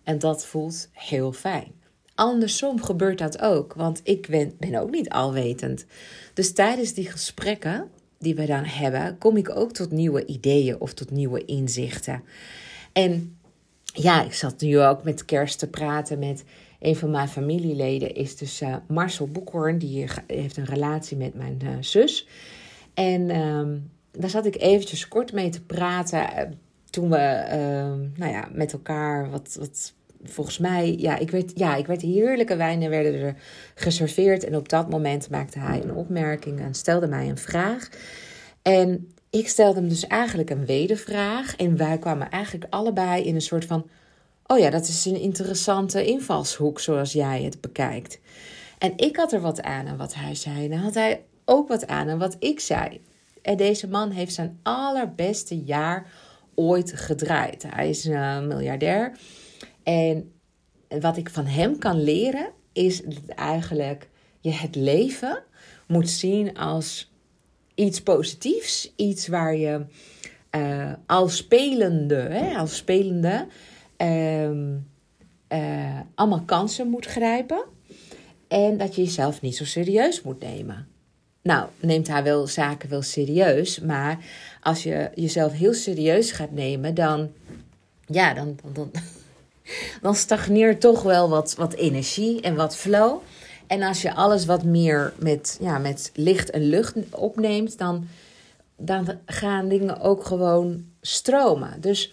En 0.03 0.19
dat 0.19 0.47
voelt 0.47 0.89
heel 0.93 1.33
fijn. 1.33 1.84
Andersom 2.15 2.83
gebeurt 2.83 3.19
dat 3.19 3.41
ook, 3.41 3.75
want 3.75 4.01
ik 4.03 4.27
ben, 4.29 4.53
ben 4.59 4.75
ook 4.75 4.91
niet 4.91 5.09
alwetend. 5.09 5.87
Dus 6.35 6.53
tijdens 6.53 6.93
die 6.93 7.11
gesprekken 7.11 7.91
die 8.19 8.35
we 8.35 8.47
dan 8.47 8.65
hebben, 8.65 9.19
kom 9.19 9.37
ik 9.37 9.57
ook 9.57 9.73
tot 9.73 9.91
nieuwe 9.91 10.27
ideeën 10.27 10.81
of 10.81 10.95
tot 10.95 11.11
nieuwe 11.11 11.45
inzichten. 11.45 12.23
En 12.93 13.37
ja, 13.85 14.25
ik 14.25 14.35
zat 14.35 14.61
nu 14.61 14.81
ook 14.81 15.05
met 15.05 15.25
kerst 15.25 15.59
te 15.59 15.69
praten 15.69 16.19
met 16.19 16.45
een 16.81 16.97
van 16.97 17.11
mijn 17.11 17.29
familieleden, 17.29 18.15
is 18.15 18.37
dus 18.37 18.63
uh, 18.63 18.77
Marcel 18.89 19.27
Boekhoorn, 19.27 19.79
die 19.79 20.07
heeft 20.27 20.57
een 20.57 20.65
relatie 20.65 21.17
met 21.17 21.35
mijn 21.35 21.61
uh, 21.65 21.71
zus. 21.81 22.29
En 22.95 23.21
uh, 23.31 23.67
daar 24.11 24.31
zat 24.31 24.47
ik 24.47 24.61
eventjes 24.61 25.09
kort 25.09 25.33
mee 25.33 25.49
te 25.49 25.63
praten 25.63 26.19
uh, 26.19 26.43
toen 26.91 27.11
we 27.11 27.17
ehm, 27.17 28.09
nou 28.17 28.33
ja, 28.33 28.49
met 28.53 28.73
elkaar 28.73 29.31
wat, 29.31 29.57
wat 29.59 29.94
volgens 30.25 30.59
mij, 30.59 30.97
ja 30.99 31.19
ik, 31.19 31.31
werd, 31.31 31.53
ja, 31.55 31.77
ik 31.77 31.87
werd 31.87 32.03
heerlijke 32.03 32.57
wijnen 32.57 32.91
werden 32.91 33.15
er 33.15 33.37
geserveerd. 33.75 34.45
En 34.45 34.57
op 34.57 34.69
dat 34.69 34.91
moment 34.91 35.31
maakte 35.31 35.59
hij 35.59 35.83
een 35.83 35.95
opmerking 35.95 36.61
en 36.61 36.75
stelde 36.75 37.07
mij 37.07 37.29
een 37.29 37.39
vraag. 37.39 37.89
En 38.63 39.13
ik 39.31 39.49
stelde 39.49 39.79
hem 39.81 39.89
dus 39.89 40.07
eigenlijk 40.07 40.51
een 40.51 40.67
wedervraag. 40.67 41.57
En 41.57 41.77
wij 41.77 41.99
kwamen 41.99 42.31
eigenlijk 42.31 42.67
allebei 42.71 43.25
in 43.25 43.35
een 43.35 43.41
soort 43.41 43.65
van: 43.65 43.87
Oh 44.47 44.59
ja, 44.59 44.71
dat 44.71 44.89
is 44.89 45.05
een 45.05 45.21
interessante 45.21 46.05
invalshoek 46.05 46.81
zoals 46.81 47.13
jij 47.13 47.43
het 47.43 47.61
bekijkt. 47.61 48.21
En 48.79 48.93
ik 48.97 49.17
had 49.17 49.33
er 49.33 49.41
wat 49.41 49.63
aan 49.63 49.89
aan 49.89 49.97
wat 49.97 50.15
hij 50.15 50.35
zei. 50.35 50.71
En 50.71 50.79
had 50.79 50.95
hij 50.95 51.25
ook 51.45 51.69
wat 51.69 51.87
aan 51.87 52.09
aan 52.09 52.19
wat 52.19 52.37
ik 52.39 52.61
zei. 52.61 53.01
En 53.43 53.57
deze 53.57 53.89
man 53.89 54.11
heeft 54.11 54.35
zijn 54.35 54.59
allerbeste 54.63 55.59
jaar 55.59 56.07
ooit 56.55 56.93
gedraaid. 56.93 57.65
Hij 57.69 57.89
is 57.89 58.05
een 58.05 58.47
miljardair. 58.47 59.13
En 59.85 60.33
wat 60.89 61.17
ik 61.17 61.31
van 61.31 61.47
hem 61.47 61.79
kan 61.79 62.03
leren, 62.03 62.51
is 62.73 63.03
dat 63.03 63.29
eigenlijk 63.29 64.09
je 64.41 64.51
het 64.51 64.75
leven 64.75 65.43
moet 65.87 66.11
zien 66.11 66.57
als 66.57 67.13
iets 67.75 68.03
positiefs. 68.03 68.93
Iets 68.97 69.29
waar 69.29 69.57
je 69.57 69.85
uh, 70.57 70.93
als 71.07 71.37
spelende, 71.37 72.15
hè, 72.15 72.57
als 72.57 72.77
spelende 72.77 73.47
uh, 73.99 74.51
uh, 75.49 76.01
allemaal 76.15 76.43
kansen 76.45 76.89
moet 76.89 77.07
grijpen. 77.07 77.65
En 78.49 78.79
dat 78.79 78.95
je 78.95 79.03
jezelf 79.03 79.41
niet 79.41 79.57
zo 79.57 79.65
serieus 79.65 80.23
moet 80.23 80.41
nemen. 80.41 80.89
Nou, 81.43 81.69
neemt 81.81 82.09
hij 82.09 82.23
wel 82.23 82.47
zaken 82.47 82.89
wel 82.89 83.03
serieus. 83.03 83.81
Maar 83.81 84.19
als 84.61 84.83
je 84.83 85.11
jezelf 85.15 85.53
heel 85.53 85.75
serieus 85.75 86.31
gaat 86.33 86.51
nemen, 86.51 86.95
dan. 86.95 87.31
Ja, 88.07 88.35
dan, 88.35 88.59
dan 88.73 88.91
stagneert 90.13 90.81
toch 90.81 91.03
wel 91.03 91.29
wat, 91.29 91.55
wat 91.55 91.73
energie 91.73 92.41
en 92.41 92.55
wat 92.55 92.77
flow. 92.77 93.21
En 93.67 93.83
als 93.83 94.03
je 94.03 94.15
alles 94.15 94.45
wat 94.45 94.65
meer 94.65 95.13
met, 95.19 95.59
ja, 95.61 95.79
met 95.79 96.11
licht 96.15 96.51
en 96.51 96.63
lucht 96.63 96.95
opneemt, 97.11 97.79
dan, 97.79 98.07
dan 98.77 99.19
gaan 99.27 99.69
dingen 99.69 100.01
ook 100.01 100.25
gewoon 100.25 100.85
stromen. 101.01 101.81
Dus 101.81 102.13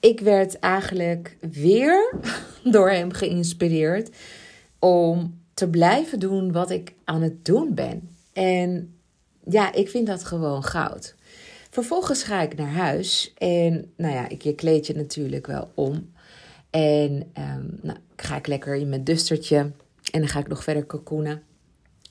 ik 0.00 0.20
werd 0.20 0.58
eigenlijk 0.58 1.36
weer 1.40 2.14
door 2.72 2.90
hem 2.90 3.12
geïnspireerd 3.12 4.10
om 4.78 5.42
te 5.54 5.68
blijven 5.68 6.18
doen 6.18 6.52
wat 6.52 6.70
ik 6.70 6.92
aan 7.04 7.22
het 7.22 7.44
doen 7.44 7.74
ben. 7.74 8.08
En 8.32 8.94
ja, 9.48 9.72
ik 9.72 9.88
vind 9.88 10.06
dat 10.06 10.24
gewoon 10.24 10.64
goud. 10.64 11.14
Vervolgens 11.70 12.22
ga 12.22 12.42
ik 12.42 12.56
naar 12.56 12.72
huis 12.72 13.32
en 13.38 13.92
nou 13.96 14.14
ja, 14.14 14.28
ik 14.28 14.42
je 14.42 14.54
kleed 14.54 14.86
je 14.86 14.94
natuurlijk 14.94 15.46
wel 15.46 15.70
om. 15.74 16.12
En 16.74 17.30
um, 17.38 17.78
nou, 17.82 17.98
ga 18.16 18.36
ik 18.36 18.46
lekker 18.46 18.74
in 18.74 18.88
mijn 18.88 19.04
dustertje. 19.04 19.56
En 20.10 20.20
dan 20.20 20.28
ga 20.28 20.38
ik 20.38 20.48
nog 20.48 20.64
verder 20.64 20.86
cocoonen. 20.86 21.42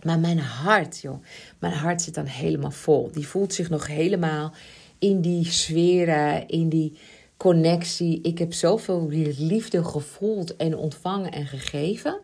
Maar 0.03 0.19
mijn 0.19 0.39
hart, 0.39 0.99
joh. 0.99 1.23
Mijn 1.59 1.73
hart 1.73 2.01
zit 2.01 2.13
dan 2.13 2.25
helemaal 2.25 2.71
vol. 2.71 3.11
Die 3.11 3.27
voelt 3.27 3.53
zich 3.53 3.69
nog 3.69 3.87
helemaal 3.87 4.53
in 4.99 5.21
die 5.21 5.45
sferen, 5.45 6.47
in 6.47 6.69
die 6.69 6.97
connectie. 7.37 8.21
Ik 8.21 8.37
heb 8.37 8.53
zoveel 8.53 9.07
liefde 9.37 9.83
gevoeld 9.83 10.55
en 10.55 10.77
ontvangen 10.77 11.31
en 11.31 11.47
gegeven. 11.47 12.19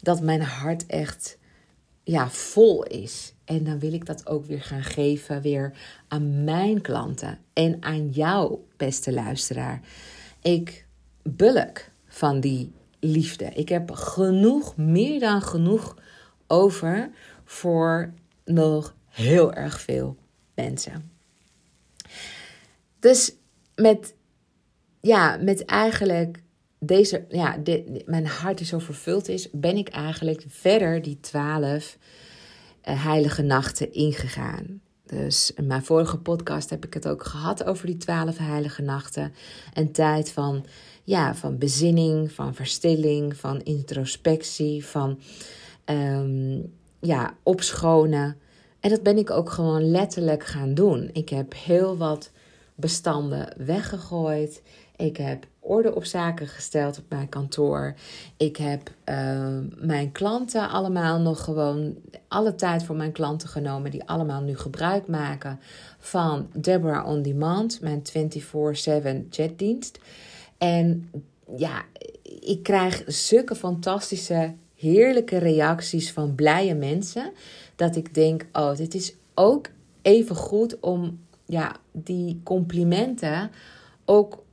Dat 0.00 0.20
mijn 0.20 0.42
hart 0.42 0.86
echt 0.86 1.38
ja, 2.02 2.30
vol 2.30 2.82
is. 2.82 3.34
En 3.44 3.64
dan 3.64 3.78
wil 3.78 3.92
ik 3.92 4.06
dat 4.06 4.26
ook 4.26 4.46
weer 4.46 4.62
gaan 4.62 4.84
geven 4.84 5.42
weer 5.42 5.72
aan 6.08 6.44
mijn 6.44 6.80
klanten. 6.80 7.38
En 7.52 7.76
aan 7.80 8.08
jou, 8.08 8.58
beste 8.76 9.12
luisteraar. 9.12 9.80
Ik 10.42 10.85
bulk 11.26 11.90
van 12.06 12.40
die 12.40 12.72
liefde. 13.00 13.44
Ik 13.44 13.68
heb 13.68 13.90
genoeg, 13.90 14.76
meer 14.76 15.20
dan 15.20 15.42
genoeg 15.42 15.96
over 16.46 17.10
voor 17.44 18.12
nog 18.44 18.94
heel 19.08 19.52
erg 19.52 19.80
veel 19.80 20.16
mensen. 20.54 21.10
Dus 22.98 23.34
met, 23.74 24.14
ja, 25.00 25.36
met 25.36 25.64
eigenlijk 25.64 26.42
deze, 26.78 27.24
ja, 27.28 27.56
dit, 27.56 28.06
mijn 28.06 28.26
hart 28.26 28.58
die 28.58 28.66
zo 28.66 28.78
vervuld 28.78 29.28
is, 29.28 29.50
ben 29.50 29.76
ik 29.76 29.88
eigenlijk 29.88 30.44
verder 30.48 31.02
die 31.02 31.20
twaalf 31.20 31.98
uh, 32.88 33.04
heilige 33.04 33.42
nachten 33.42 33.92
ingegaan. 33.92 34.80
Dus 35.06 35.52
in 35.54 35.66
mijn 35.66 35.84
vorige 35.84 36.18
podcast 36.18 36.70
heb 36.70 36.84
ik 36.84 36.94
het 36.94 37.08
ook 37.08 37.24
gehad 37.24 37.64
over 37.64 37.86
die 37.86 37.96
twaalf 37.96 38.38
heilige 38.38 38.82
nachten. 38.82 39.32
Een 39.74 39.92
tijd 39.92 40.32
van 40.32 40.66
ja, 41.04 41.34
van 41.34 41.58
bezinning, 41.58 42.32
van 42.32 42.54
verstilling, 42.54 43.36
van 43.36 43.62
introspectie, 43.62 44.84
van 44.84 45.18
um, 45.84 46.72
ja, 47.00 47.34
opschonen. 47.42 48.36
En 48.80 48.90
dat 48.90 49.02
ben 49.02 49.18
ik 49.18 49.30
ook 49.30 49.50
gewoon 49.50 49.90
letterlijk 49.90 50.44
gaan 50.44 50.74
doen. 50.74 51.10
Ik 51.12 51.28
heb 51.28 51.54
heel 51.54 51.96
wat 51.96 52.30
bestanden 52.74 53.54
weggegooid. 53.56 54.62
Ik 54.96 55.16
heb 55.16 55.46
orde 55.60 55.94
op 55.94 56.04
zaken 56.04 56.46
gesteld 56.46 56.98
op 56.98 57.04
mijn 57.08 57.28
kantoor. 57.28 57.94
Ik 58.36 58.56
heb 58.56 58.90
uh, 59.04 59.58
mijn 59.76 60.12
klanten 60.12 60.68
allemaal 60.68 61.20
nog 61.20 61.44
gewoon 61.44 61.96
alle 62.28 62.54
tijd 62.54 62.84
voor 62.84 62.96
mijn 62.96 63.12
klanten 63.12 63.48
genomen, 63.48 63.90
die 63.90 64.08
allemaal 64.08 64.40
nu 64.40 64.56
gebruik 64.56 65.06
maken 65.06 65.60
van 65.98 66.48
Deborah 66.52 67.06
On 67.06 67.22
Demand, 67.22 67.80
mijn 67.80 68.02
24/7 68.02 69.28
chatdienst. 69.30 69.98
En 70.58 71.10
ja, 71.56 71.82
ik 72.40 72.62
krijg 72.62 73.02
zulke 73.06 73.54
fantastische, 73.54 74.54
heerlijke 74.74 75.38
reacties 75.38 76.12
van 76.12 76.34
blije 76.34 76.74
mensen. 76.74 77.32
Dat 77.76 77.96
ik 77.96 78.14
denk, 78.14 78.46
oh, 78.52 78.76
dit 78.76 78.94
is 78.94 79.14
ook 79.34 79.66
even 80.02 80.36
goed 80.36 80.80
om 80.80 81.18
ja, 81.44 81.76
die 81.92 82.40
complimenten 82.44 83.50
ook 84.04 84.44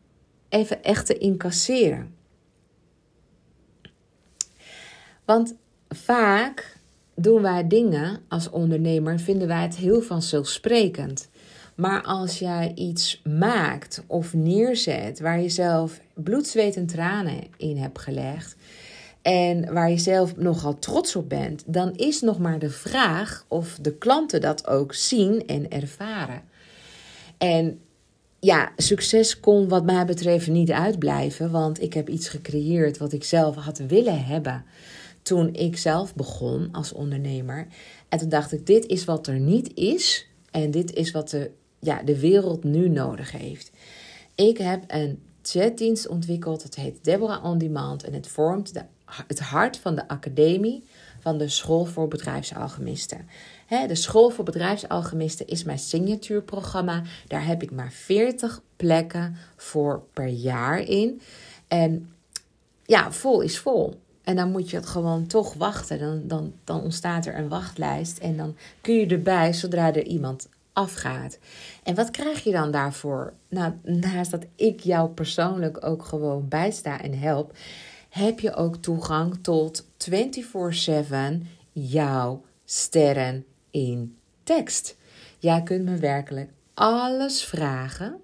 even 0.53 0.83
echt 0.83 1.05
te 1.05 1.17
incasseren. 1.17 2.15
Want 5.25 5.55
vaak 5.89 6.77
doen 7.15 7.41
wij 7.41 7.67
dingen 7.67 8.19
als 8.27 8.49
ondernemer, 8.49 9.19
vinden 9.19 9.47
wij 9.47 9.61
het 9.61 9.75
heel 9.75 10.01
vanzelfsprekend. 10.01 11.29
Maar 11.75 12.03
als 12.03 12.39
jij 12.39 12.71
iets 12.75 13.21
maakt 13.23 14.03
of 14.07 14.33
neerzet 14.33 15.19
waar 15.19 15.41
je 15.41 15.49
zelf 15.49 15.99
bloed, 16.13 16.47
zweet 16.47 16.75
en 16.75 16.85
tranen 16.85 17.43
in 17.57 17.77
hebt 17.77 17.99
gelegd. 17.99 18.55
En 19.21 19.73
waar 19.73 19.89
je 19.89 19.97
zelf 19.97 20.35
nogal 20.35 20.79
trots 20.79 21.15
op 21.15 21.29
bent, 21.29 21.63
dan 21.65 21.95
is 21.95 22.21
nog 22.21 22.39
maar 22.39 22.59
de 22.59 22.69
vraag 22.69 23.45
of 23.47 23.77
de 23.81 23.97
klanten 23.97 24.41
dat 24.41 24.67
ook 24.67 24.93
zien 24.93 25.47
en 25.47 25.69
ervaren. 25.69 26.41
En 27.37 27.79
ja, 28.43 28.71
succes 28.77 29.39
kon 29.39 29.67
wat 29.67 29.85
mij 29.85 30.05
betreft 30.05 30.47
niet 30.47 30.71
uitblijven, 30.71 31.51
want 31.51 31.81
ik 31.81 31.93
heb 31.93 32.09
iets 32.09 32.29
gecreëerd 32.29 32.97
wat 32.97 33.13
ik 33.13 33.23
zelf 33.23 33.55
had 33.55 33.77
willen 33.77 34.25
hebben 34.25 34.65
toen 35.21 35.53
ik 35.53 35.77
zelf 35.77 36.15
begon 36.15 36.69
als 36.71 36.93
ondernemer. 36.93 37.67
En 38.09 38.17
toen 38.17 38.29
dacht 38.29 38.51
ik, 38.51 38.65
dit 38.65 38.85
is 38.85 39.05
wat 39.05 39.27
er 39.27 39.39
niet 39.39 39.73
is 39.75 40.27
en 40.51 40.71
dit 40.71 40.93
is 40.93 41.11
wat 41.11 41.29
de, 41.29 41.51
ja, 41.79 42.03
de 42.03 42.19
wereld 42.19 42.63
nu 42.63 42.89
nodig 42.89 43.31
heeft. 43.31 43.71
Ik 44.35 44.57
heb 44.57 44.83
een 44.87 45.21
chatdienst 45.41 46.07
ontwikkeld, 46.07 46.61
dat 46.61 46.75
heet 46.75 47.03
Deborah 47.03 47.45
On 47.45 47.57
Demand 47.57 48.03
en 48.03 48.13
het 48.13 48.27
vormt 48.27 48.73
de, 48.73 48.81
het 49.05 49.39
hart 49.39 49.77
van 49.77 49.95
de 49.95 50.07
academie 50.07 50.83
van 51.19 51.37
de 51.37 51.49
School 51.49 51.85
voor 51.85 52.07
Bedrijfsalchemisten. 52.07 53.27
De 53.81 53.95
School 53.95 54.29
voor 54.29 54.45
Bedrijfsalchemisten 54.45 55.47
is 55.47 55.63
mijn 55.63 55.79
signatuurprogramma. 55.79 57.01
Daar 57.27 57.45
heb 57.45 57.63
ik 57.63 57.71
maar 57.71 57.91
40 57.91 58.61
plekken 58.75 59.35
voor 59.55 60.03
per 60.13 60.27
jaar 60.27 60.79
in. 60.79 61.21
En 61.67 62.09
ja, 62.85 63.11
vol 63.11 63.41
is 63.41 63.59
vol. 63.59 64.01
En 64.23 64.35
dan 64.35 64.51
moet 64.51 64.69
je 64.69 64.75
het 64.75 64.85
gewoon 64.85 65.27
toch 65.27 65.53
wachten. 65.53 65.99
Dan, 65.99 66.21
dan, 66.27 66.53
dan 66.63 66.81
ontstaat 66.81 67.25
er 67.25 67.37
een 67.37 67.49
wachtlijst. 67.49 68.17
En 68.17 68.37
dan 68.37 68.55
kun 68.81 68.95
je 68.95 69.07
erbij 69.07 69.53
zodra 69.53 69.93
er 69.93 70.05
iemand 70.05 70.49
afgaat. 70.73 71.37
En 71.83 71.95
wat 71.95 72.11
krijg 72.11 72.43
je 72.43 72.51
dan 72.51 72.71
daarvoor? 72.71 73.33
Nou, 73.49 73.73
naast 73.83 74.31
dat 74.31 74.45
ik 74.55 74.79
jou 74.79 75.09
persoonlijk 75.09 75.85
ook 75.85 76.05
gewoon 76.05 76.47
bijsta 76.47 77.01
en 77.01 77.19
help, 77.19 77.57
heb 78.09 78.39
je 78.39 78.53
ook 78.53 78.75
toegang 78.75 79.37
tot 79.41 79.85
24/7 79.97 81.47
jouw 81.71 82.41
sterren 82.65 83.45
in 83.73 84.17
tekst. 84.43 84.95
Jij 85.39 85.63
kunt 85.63 85.85
me 85.85 85.97
werkelijk 85.97 86.49
alles 86.73 87.43
vragen 87.43 88.21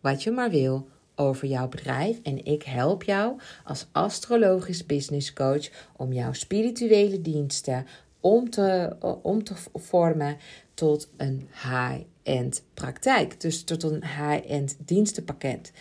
wat 0.00 0.22
je 0.22 0.30
maar 0.30 0.50
wil 0.50 0.88
over 1.14 1.48
jouw 1.48 1.68
bedrijf 1.68 2.18
en 2.22 2.44
ik 2.44 2.62
help 2.62 3.02
jou 3.02 3.40
als 3.64 3.86
astrologisch 3.92 4.86
business 4.86 5.32
coach 5.32 5.68
om 5.96 6.12
jouw 6.12 6.32
spirituele 6.32 7.20
diensten 7.20 7.86
om 8.20 8.50
te, 8.50 8.96
om 9.22 9.44
te 9.44 9.54
vormen 9.74 10.36
tot 10.74 11.08
een 11.16 11.48
high-end 11.52 12.62
praktijk. 12.74 13.40
Dus 13.40 13.64
tot 13.64 13.82
een 13.82 14.04
high-end 14.04 14.76
dienstenpakket. 14.84 15.72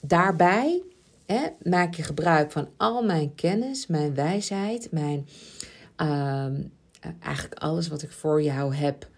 Daarbij 0.00 0.82
hè, 1.26 1.46
maak 1.62 1.94
je 1.94 2.02
gebruik 2.02 2.52
van 2.52 2.68
al 2.76 3.02
mijn 3.04 3.34
kennis, 3.34 3.86
mijn 3.86 4.14
wijsheid, 4.14 4.88
mijn, 4.90 5.28
ehm, 7.02 7.12
eigenlijk 7.20 7.60
alles 7.60 7.88
wat 7.88 8.02
ik 8.02 8.10
voor 8.10 8.42
jou 8.42 8.74
heb 8.74 9.08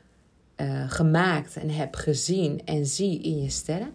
uh, 0.57 0.91
gemaakt 0.91 1.57
en 1.57 1.71
heb 1.71 1.95
gezien 1.95 2.61
en 2.65 2.87
zie 2.87 3.23
in 3.23 3.43
je 3.43 3.51
sterren. 3.51 3.95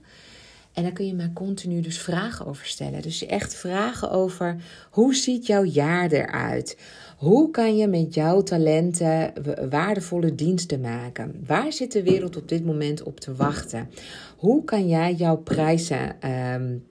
En 0.74 0.84
daar 0.84 0.92
kun 0.92 1.06
je 1.06 1.14
mij 1.14 1.32
continu 1.34 1.82
dus 1.82 2.00
vragen 2.00 2.46
over 2.46 2.66
stellen. 2.66 3.02
Dus 3.02 3.26
echt 3.26 3.56
vragen 3.56 4.12
over 4.12 4.56
hoe 4.92 5.16
ziet 5.16 5.46
jouw 5.46 5.64
jaar 5.64 6.12
eruit? 6.12 6.78
Hoe 7.18 7.52
kan 7.52 7.78
je 7.78 7.88
met 7.88 8.14
jouw 8.14 8.42
talenten 8.42 9.34
waardevolle 9.70 10.36
diensten 10.36 10.82
maken? 10.82 11.44
Waar 11.46 11.74
zit 11.74 11.92
de 11.92 12.04
wereld 12.04 12.38
op 12.38 12.48
dit 12.48 12.66
moment 12.66 13.04
op 13.04 13.20
te 13.20 13.36
wachten? 13.36 13.90
Hoe 14.38 14.64
kan 14.64 14.88
jij 14.88 15.14
jouw 15.14 15.38
prijzen 15.38 16.30
um, 16.54 16.86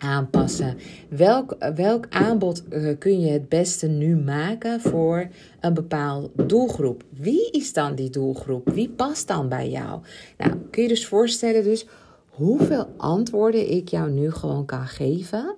aanpassen? 0.00 0.76
Welk, 1.08 1.56
welk 1.74 2.06
aanbod 2.10 2.62
uh, 2.70 2.98
kun 2.98 3.20
je 3.20 3.30
het 3.30 3.48
beste 3.48 3.86
nu 3.86 4.16
maken 4.16 4.80
voor 4.80 5.28
een 5.60 5.74
bepaalde 5.74 6.30
doelgroep? 6.46 7.04
Wie 7.10 7.50
is 7.50 7.72
dan 7.72 7.94
die 7.94 8.10
doelgroep? 8.10 8.70
Wie 8.70 8.88
past 8.88 9.28
dan 9.28 9.48
bij 9.48 9.70
jou? 9.70 10.00
Nou, 10.38 10.52
kun 10.70 10.82
je 10.82 10.88
dus 10.88 11.06
voorstellen 11.06 11.64
dus 11.64 11.86
hoeveel 12.28 12.88
antwoorden 12.96 13.70
ik 13.70 13.88
jou 13.88 14.10
nu 14.10 14.30
gewoon 14.30 14.64
kan 14.64 14.86
geven 14.86 15.56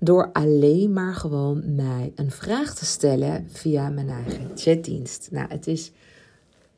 door 0.00 0.30
alleen 0.32 0.92
maar 0.92 1.14
gewoon 1.14 1.74
mij 1.74 2.12
een 2.14 2.30
vraag 2.30 2.74
te 2.74 2.84
stellen 2.84 3.48
via 3.50 3.88
mijn 3.88 4.08
eigen 4.08 4.50
chatdienst. 4.54 5.28
Nou, 5.30 5.48
het 5.48 5.66
is 5.66 5.92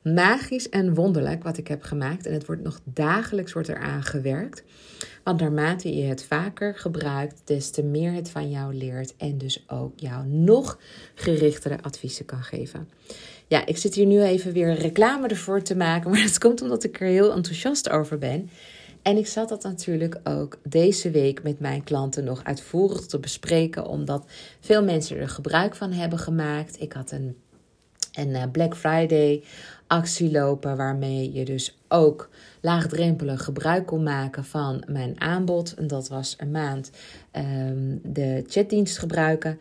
magisch 0.03 0.69
en 0.69 0.95
wonderlijk 0.95 1.43
wat 1.43 1.59
ik 1.59 1.69
heb 1.69 1.83
gemaakt 1.83 2.27
en 2.27 2.33
het 2.33 2.47
wordt 2.47 2.63
nog 2.63 2.81
dagelijks 2.85 3.53
wordt 3.53 3.69
eraan 3.69 4.03
gewerkt. 4.03 4.63
Want 5.23 5.41
naarmate 5.41 5.97
je 5.97 6.03
het 6.03 6.25
vaker 6.25 6.75
gebruikt, 6.75 7.41
des 7.45 7.71
te 7.71 7.83
meer 7.83 8.13
het 8.13 8.31
van 8.31 8.51
jou 8.51 8.75
leert 8.75 9.17
en 9.17 9.39
dus 9.39 9.65
ook 9.69 9.93
jou 9.97 10.27
nog 10.27 10.79
gerichtere 11.15 11.83
adviezen 11.83 12.25
kan 12.25 12.43
geven. 12.43 12.89
Ja, 13.47 13.67
ik 13.67 13.77
zit 13.77 13.95
hier 13.95 14.07
nu 14.07 14.23
even 14.23 14.53
weer 14.53 14.75
reclame 14.75 15.29
ervoor 15.29 15.63
te 15.63 15.77
maken, 15.77 16.11
maar 16.11 16.23
het 16.23 16.39
komt 16.39 16.63
omdat 16.63 16.85
ik 16.85 17.01
er 17.01 17.07
heel 17.07 17.33
enthousiast 17.33 17.91
over 17.91 18.19
ben. 18.19 18.51
En 19.03 19.17
ik 19.17 19.27
zat 19.27 19.49
dat 19.49 19.63
natuurlijk 19.63 20.21
ook 20.25 20.59
deze 20.63 21.11
week 21.11 21.43
met 21.43 21.61
mijn 21.61 21.85
klanten 21.85 22.25
nog 22.25 22.45
uitvoerig 22.45 23.07
te 23.07 23.19
bespreken, 23.19 23.87
omdat 23.87 24.25
veel 24.61 24.85
mensen 24.85 25.17
er 25.17 25.29
gebruik 25.29 25.75
van 25.75 25.93
hebben 25.93 26.19
gemaakt. 26.19 26.81
Ik 26.81 26.93
had 26.93 27.11
een, 27.11 27.37
een 28.13 28.35
eh, 28.35 28.51
Black 28.53 28.77
Friday 28.77 29.43
actie 29.87 30.31
lopen 30.31 30.77
waarmee 30.77 31.33
je 31.33 31.45
dus 31.45 31.80
ook 31.91 32.29
laagdrempelig 32.61 33.45
gebruik 33.45 33.87
kon 33.87 34.03
maken 34.03 34.45
van 34.45 34.83
mijn 34.87 35.21
aanbod. 35.21 35.75
En 35.75 35.87
dat 35.87 36.09
was 36.09 36.35
een 36.39 36.51
maand 36.51 36.91
um, 37.37 38.01
de 38.03 38.45
chatdienst 38.47 38.99
gebruiken. 38.99 39.59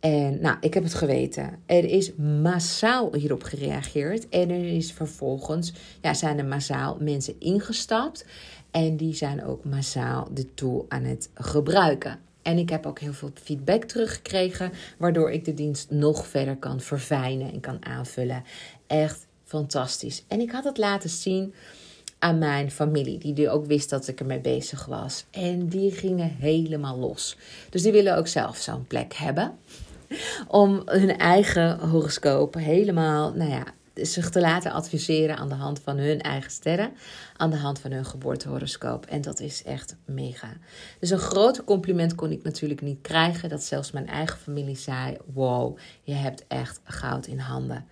En 0.00 0.40
nou, 0.40 0.56
ik 0.60 0.74
heb 0.74 0.82
het 0.82 0.94
geweten. 0.94 1.58
Er 1.66 1.84
is 1.84 2.14
massaal 2.42 3.14
hierop 3.14 3.42
gereageerd. 3.42 4.28
En 4.28 4.50
er 4.50 4.76
is 4.76 4.92
vervolgens, 4.92 5.72
ja, 6.00 6.14
zijn 6.14 6.38
er 6.38 6.44
massaal 6.44 6.96
mensen 7.00 7.34
ingestapt. 7.38 8.24
En 8.70 8.96
die 8.96 9.14
zijn 9.14 9.44
ook 9.44 9.64
massaal 9.64 10.28
de 10.32 10.54
tool 10.54 10.86
aan 10.88 11.04
het 11.04 11.30
gebruiken. 11.34 12.18
En 12.42 12.58
ik 12.58 12.68
heb 12.68 12.86
ook 12.86 12.98
heel 12.98 13.12
veel 13.12 13.30
feedback 13.34 13.84
teruggekregen, 13.84 14.72
waardoor 14.98 15.30
ik 15.30 15.44
de 15.44 15.54
dienst 15.54 15.90
nog 15.90 16.26
verder 16.26 16.56
kan 16.56 16.80
verfijnen 16.80 17.52
en 17.52 17.60
kan 17.60 17.84
aanvullen. 17.84 18.44
Echt 18.86 19.26
fantastisch. 19.52 20.24
En 20.28 20.40
ik 20.40 20.50
had 20.50 20.64
het 20.64 20.78
laten 20.78 21.10
zien 21.10 21.54
aan 22.18 22.38
mijn 22.38 22.70
familie, 22.70 23.34
die 23.34 23.50
ook 23.50 23.66
wist 23.66 23.90
dat 23.90 24.08
ik 24.08 24.20
ermee 24.20 24.40
bezig 24.40 24.84
was. 24.84 25.24
En 25.30 25.68
die 25.68 25.90
gingen 25.90 26.36
helemaal 26.38 26.98
los. 26.98 27.36
Dus 27.70 27.82
die 27.82 27.92
willen 27.92 28.16
ook 28.16 28.26
zelf 28.26 28.56
zo'n 28.56 28.86
plek 28.86 29.14
hebben. 29.14 29.52
Om 30.48 30.82
hun 30.84 31.18
eigen 31.18 31.78
horoscoop 31.78 32.54
helemaal, 32.54 33.32
nou 33.32 33.50
ja, 33.50 33.64
zich 33.94 34.30
te 34.30 34.40
laten 34.40 34.72
adviseren 34.72 35.36
aan 35.36 35.48
de 35.48 35.54
hand 35.54 35.80
van 35.80 35.98
hun 35.98 36.20
eigen 36.20 36.50
sterren, 36.50 36.92
aan 37.36 37.50
de 37.50 37.56
hand 37.56 37.78
van 37.78 37.92
hun 37.92 38.04
geboortehoroscoop. 38.04 39.06
En 39.06 39.20
dat 39.20 39.40
is 39.40 39.62
echt 39.62 39.96
mega. 40.04 40.52
Dus 40.98 41.10
een 41.10 41.18
grote 41.18 41.64
compliment 41.64 42.14
kon 42.14 42.30
ik 42.30 42.42
natuurlijk 42.42 42.80
niet 42.80 43.00
krijgen, 43.02 43.48
dat 43.48 43.62
zelfs 43.62 43.90
mijn 43.90 44.08
eigen 44.08 44.38
familie 44.38 44.76
zei: 44.76 45.16
Wow, 45.32 45.78
je 46.02 46.14
hebt 46.14 46.44
echt 46.48 46.80
goud 46.84 47.26
in 47.26 47.38
handen. 47.38 47.86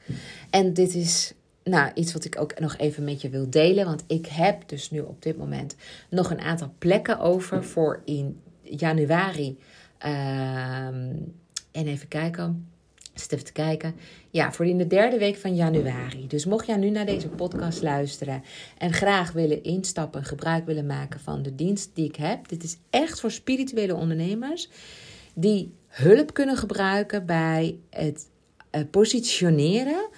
En 0.51 0.73
dit 0.73 0.95
is 0.95 1.35
nou, 1.65 1.91
iets 1.95 2.13
wat 2.13 2.25
ik 2.25 2.41
ook 2.41 2.59
nog 2.59 2.77
even 2.77 3.05
met 3.05 3.21
je 3.21 3.29
wil 3.29 3.51
delen, 3.51 3.85
want 3.85 4.05
ik 4.07 4.27
heb 4.27 4.69
dus 4.69 4.91
nu 4.91 5.01
op 5.01 5.23
dit 5.23 5.37
moment 5.37 5.77
nog 6.09 6.31
een 6.31 6.41
aantal 6.41 6.75
plekken 6.79 7.19
over 7.19 7.65
voor 7.65 8.03
in 8.05 8.41
januari. 8.63 9.59
Ehm, 9.99 11.17
en 11.73 11.87
even 11.87 12.09
kijken 12.09 12.71
zit 13.21 13.33
even 13.33 13.45
te 13.45 13.53
kijken. 13.53 13.95
Ja, 14.31 14.53
voor 14.53 14.67
in 14.67 14.79
de 14.79 14.87
derde 14.87 15.19
week 15.19 15.37
van 15.37 15.55
januari. 15.55 16.27
Dus 16.27 16.45
mocht 16.45 16.67
jij 16.67 16.77
nu 16.77 16.91
naar 16.91 17.07
deze 17.07 17.29
podcast 17.29 17.83
luisteren 17.83 18.43
en 18.79 18.93
graag 18.93 19.33
willen 19.33 19.63
instappen, 19.63 20.25
gebruik 20.25 20.67
willen 20.67 20.87
maken 20.87 21.21
van 21.21 21.43
de 21.43 21.55
dienst 21.55 21.91
die 21.95 22.05
ik 22.05 22.17
heb. 22.17 22.49
Dit 22.49 22.63
is 22.63 22.77
echt 22.91 23.21
voor 23.21 23.31
spirituele 23.31 23.95
ondernemers 23.95 24.69
die 25.35 25.75
hulp 25.87 26.35
kunnen 26.35 26.57
gebruiken 26.57 27.27
bij 27.27 27.79
het 27.91 28.29
eh, 28.71 28.83
positioneren 28.91 30.09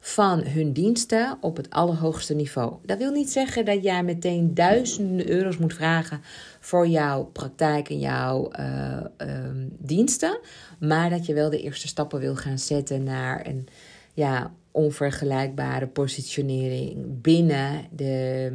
van 0.00 0.42
hun 0.42 0.72
diensten 0.72 1.38
op 1.40 1.56
het 1.56 1.70
allerhoogste 1.70 2.34
niveau. 2.34 2.74
Dat 2.84 2.98
wil 2.98 3.12
niet 3.12 3.30
zeggen 3.30 3.64
dat 3.64 3.82
jij 3.82 4.02
meteen 4.02 4.54
duizenden 4.54 5.30
euro's 5.30 5.58
moet 5.58 5.74
vragen 5.74 6.20
voor 6.60 6.88
jouw 6.88 7.24
praktijk 7.24 7.88
en 7.88 7.98
jouw 7.98 8.50
uh, 8.60 8.96
um, 9.18 9.72
diensten, 9.78 10.38
maar 10.78 11.10
dat 11.10 11.26
je 11.26 11.34
wel 11.34 11.50
de 11.50 11.62
eerste 11.62 11.88
stappen 11.88 12.20
wil 12.20 12.36
gaan 12.36 12.58
zetten 12.58 13.02
naar 13.02 13.46
een 13.46 13.68
ja, 14.14 14.52
onvergelijkbare 14.70 15.86
positionering 15.86 17.20
binnen 17.20 17.86
de 17.90 18.52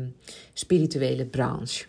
spirituele 0.54 1.26
branche. 1.26 1.86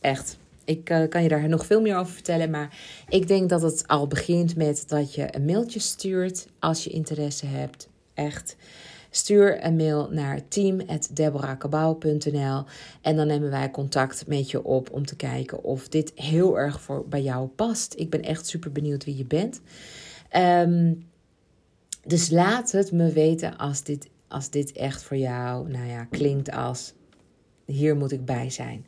Echt. 0.00 0.38
Ik 0.64 0.90
uh, 0.90 1.08
kan 1.08 1.22
je 1.22 1.28
daar 1.28 1.48
nog 1.48 1.66
veel 1.66 1.80
meer 1.80 1.96
over 1.96 2.12
vertellen, 2.12 2.50
maar 2.50 2.78
ik 3.08 3.28
denk 3.28 3.48
dat 3.48 3.62
het 3.62 3.86
al 3.86 4.06
begint 4.06 4.56
met 4.56 4.84
dat 4.86 5.14
je 5.14 5.28
een 5.34 5.44
mailtje 5.44 5.80
stuurt 5.80 6.46
als 6.58 6.84
je 6.84 6.90
interesse 6.90 7.46
hebt. 7.46 7.88
Echt. 8.14 8.56
Stuur 9.10 9.64
een 9.64 9.76
mail 9.76 10.08
naar 10.10 10.48
team.deborahkabau.nl 10.48 12.64
en 13.02 13.16
dan 13.16 13.26
nemen 13.26 13.50
wij 13.50 13.70
contact 13.70 14.26
met 14.26 14.50
je 14.50 14.64
op 14.64 14.92
om 14.92 15.06
te 15.06 15.16
kijken 15.16 15.64
of 15.64 15.88
dit 15.88 16.12
heel 16.14 16.58
erg 16.58 16.80
voor, 16.80 17.04
bij 17.08 17.22
jou 17.22 17.48
past. 17.48 17.94
Ik 17.96 18.10
ben 18.10 18.22
echt 18.22 18.46
super 18.46 18.72
benieuwd 18.72 19.04
wie 19.04 19.16
je 19.16 19.24
bent. 19.24 19.60
Ehm, 20.28 20.94
dus 22.06 22.30
laat 22.30 22.72
het 22.72 22.92
me 22.92 23.12
weten 23.12 23.56
als 23.56 23.82
dit, 23.82 24.08
als 24.28 24.50
dit 24.50 24.72
echt 24.72 25.02
voor 25.02 25.16
jou 25.16 25.70
nou 25.70 25.86
ja, 25.86 26.04
klinkt 26.04 26.50
als 26.50 26.92
hier 27.64 27.96
moet 27.96 28.12
ik 28.12 28.24
bij 28.24 28.50
zijn. 28.50 28.86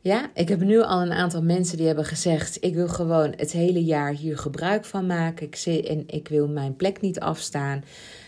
Ja, 0.00 0.30
ik 0.34 0.48
heb 0.48 0.60
nu 0.60 0.82
al 0.82 1.02
een 1.02 1.12
aantal 1.12 1.42
mensen 1.42 1.76
die 1.76 1.86
hebben 1.86 2.04
gezegd: 2.04 2.64
ik 2.64 2.74
wil 2.74 2.88
gewoon 2.88 3.34
het 3.36 3.52
hele 3.52 3.84
jaar 3.84 4.12
hier 4.12 4.38
gebruik 4.38 4.84
van 4.84 5.06
maken. 5.06 5.46
Ik 5.46 5.56
zie, 5.56 5.88
en 5.88 6.04
ik 6.06 6.28
wil 6.28 6.48
mijn 6.48 6.76
plek 6.76 7.00
niet 7.00 7.20
afstaan. 7.20 7.84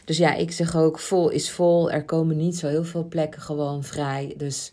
Dus 0.08 0.16
ja, 0.16 0.34
ik 0.34 0.52
zeg 0.52 0.76
ook: 0.76 0.98
vol 0.98 1.28
is 1.28 1.50
vol. 1.50 1.90
Er 1.90 2.04
komen 2.04 2.36
niet 2.36 2.56
zo 2.56 2.68
heel 2.68 2.84
veel 2.84 3.04
plekken 3.04 3.42
gewoon 3.42 3.84
vrij. 3.84 4.34
Dus, 4.36 4.72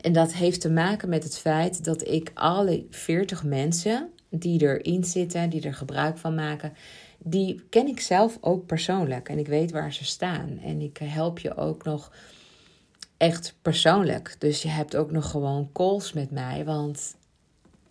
en 0.00 0.12
dat 0.12 0.32
heeft 0.32 0.60
te 0.60 0.70
maken 0.70 1.08
met 1.08 1.22
het 1.22 1.38
feit 1.38 1.84
dat 1.84 2.08
ik 2.08 2.30
alle 2.34 2.86
40 2.90 3.44
mensen 3.44 4.10
die 4.28 4.60
erin 4.60 5.04
zitten, 5.04 5.50
die 5.50 5.62
er 5.62 5.74
gebruik 5.74 6.18
van 6.18 6.34
maken, 6.34 6.72
die 7.18 7.62
ken 7.70 7.86
ik 7.86 8.00
zelf 8.00 8.38
ook 8.40 8.66
persoonlijk. 8.66 9.28
En 9.28 9.38
ik 9.38 9.46
weet 9.46 9.70
waar 9.70 9.92
ze 9.92 10.04
staan. 10.04 10.58
En 10.62 10.80
ik 10.80 10.98
help 11.02 11.38
je 11.38 11.56
ook 11.56 11.84
nog 11.84 12.12
echt 13.16 13.54
persoonlijk. 13.62 14.36
Dus 14.38 14.62
je 14.62 14.68
hebt 14.68 14.96
ook 14.96 15.10
nog 15.10 15.30
gewoon 15.30 15.70
calls 15.72 16.12
met 16.12 16.30
mij. 16.30 16.64
Want 16.64 17.16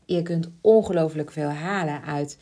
je 0.05 0.21
kunt 0.21 0.49
ongelooflijk 0.61 1.31
veel 1.31 1.49
halen 1.49 2.03
uit, 2.03 2.37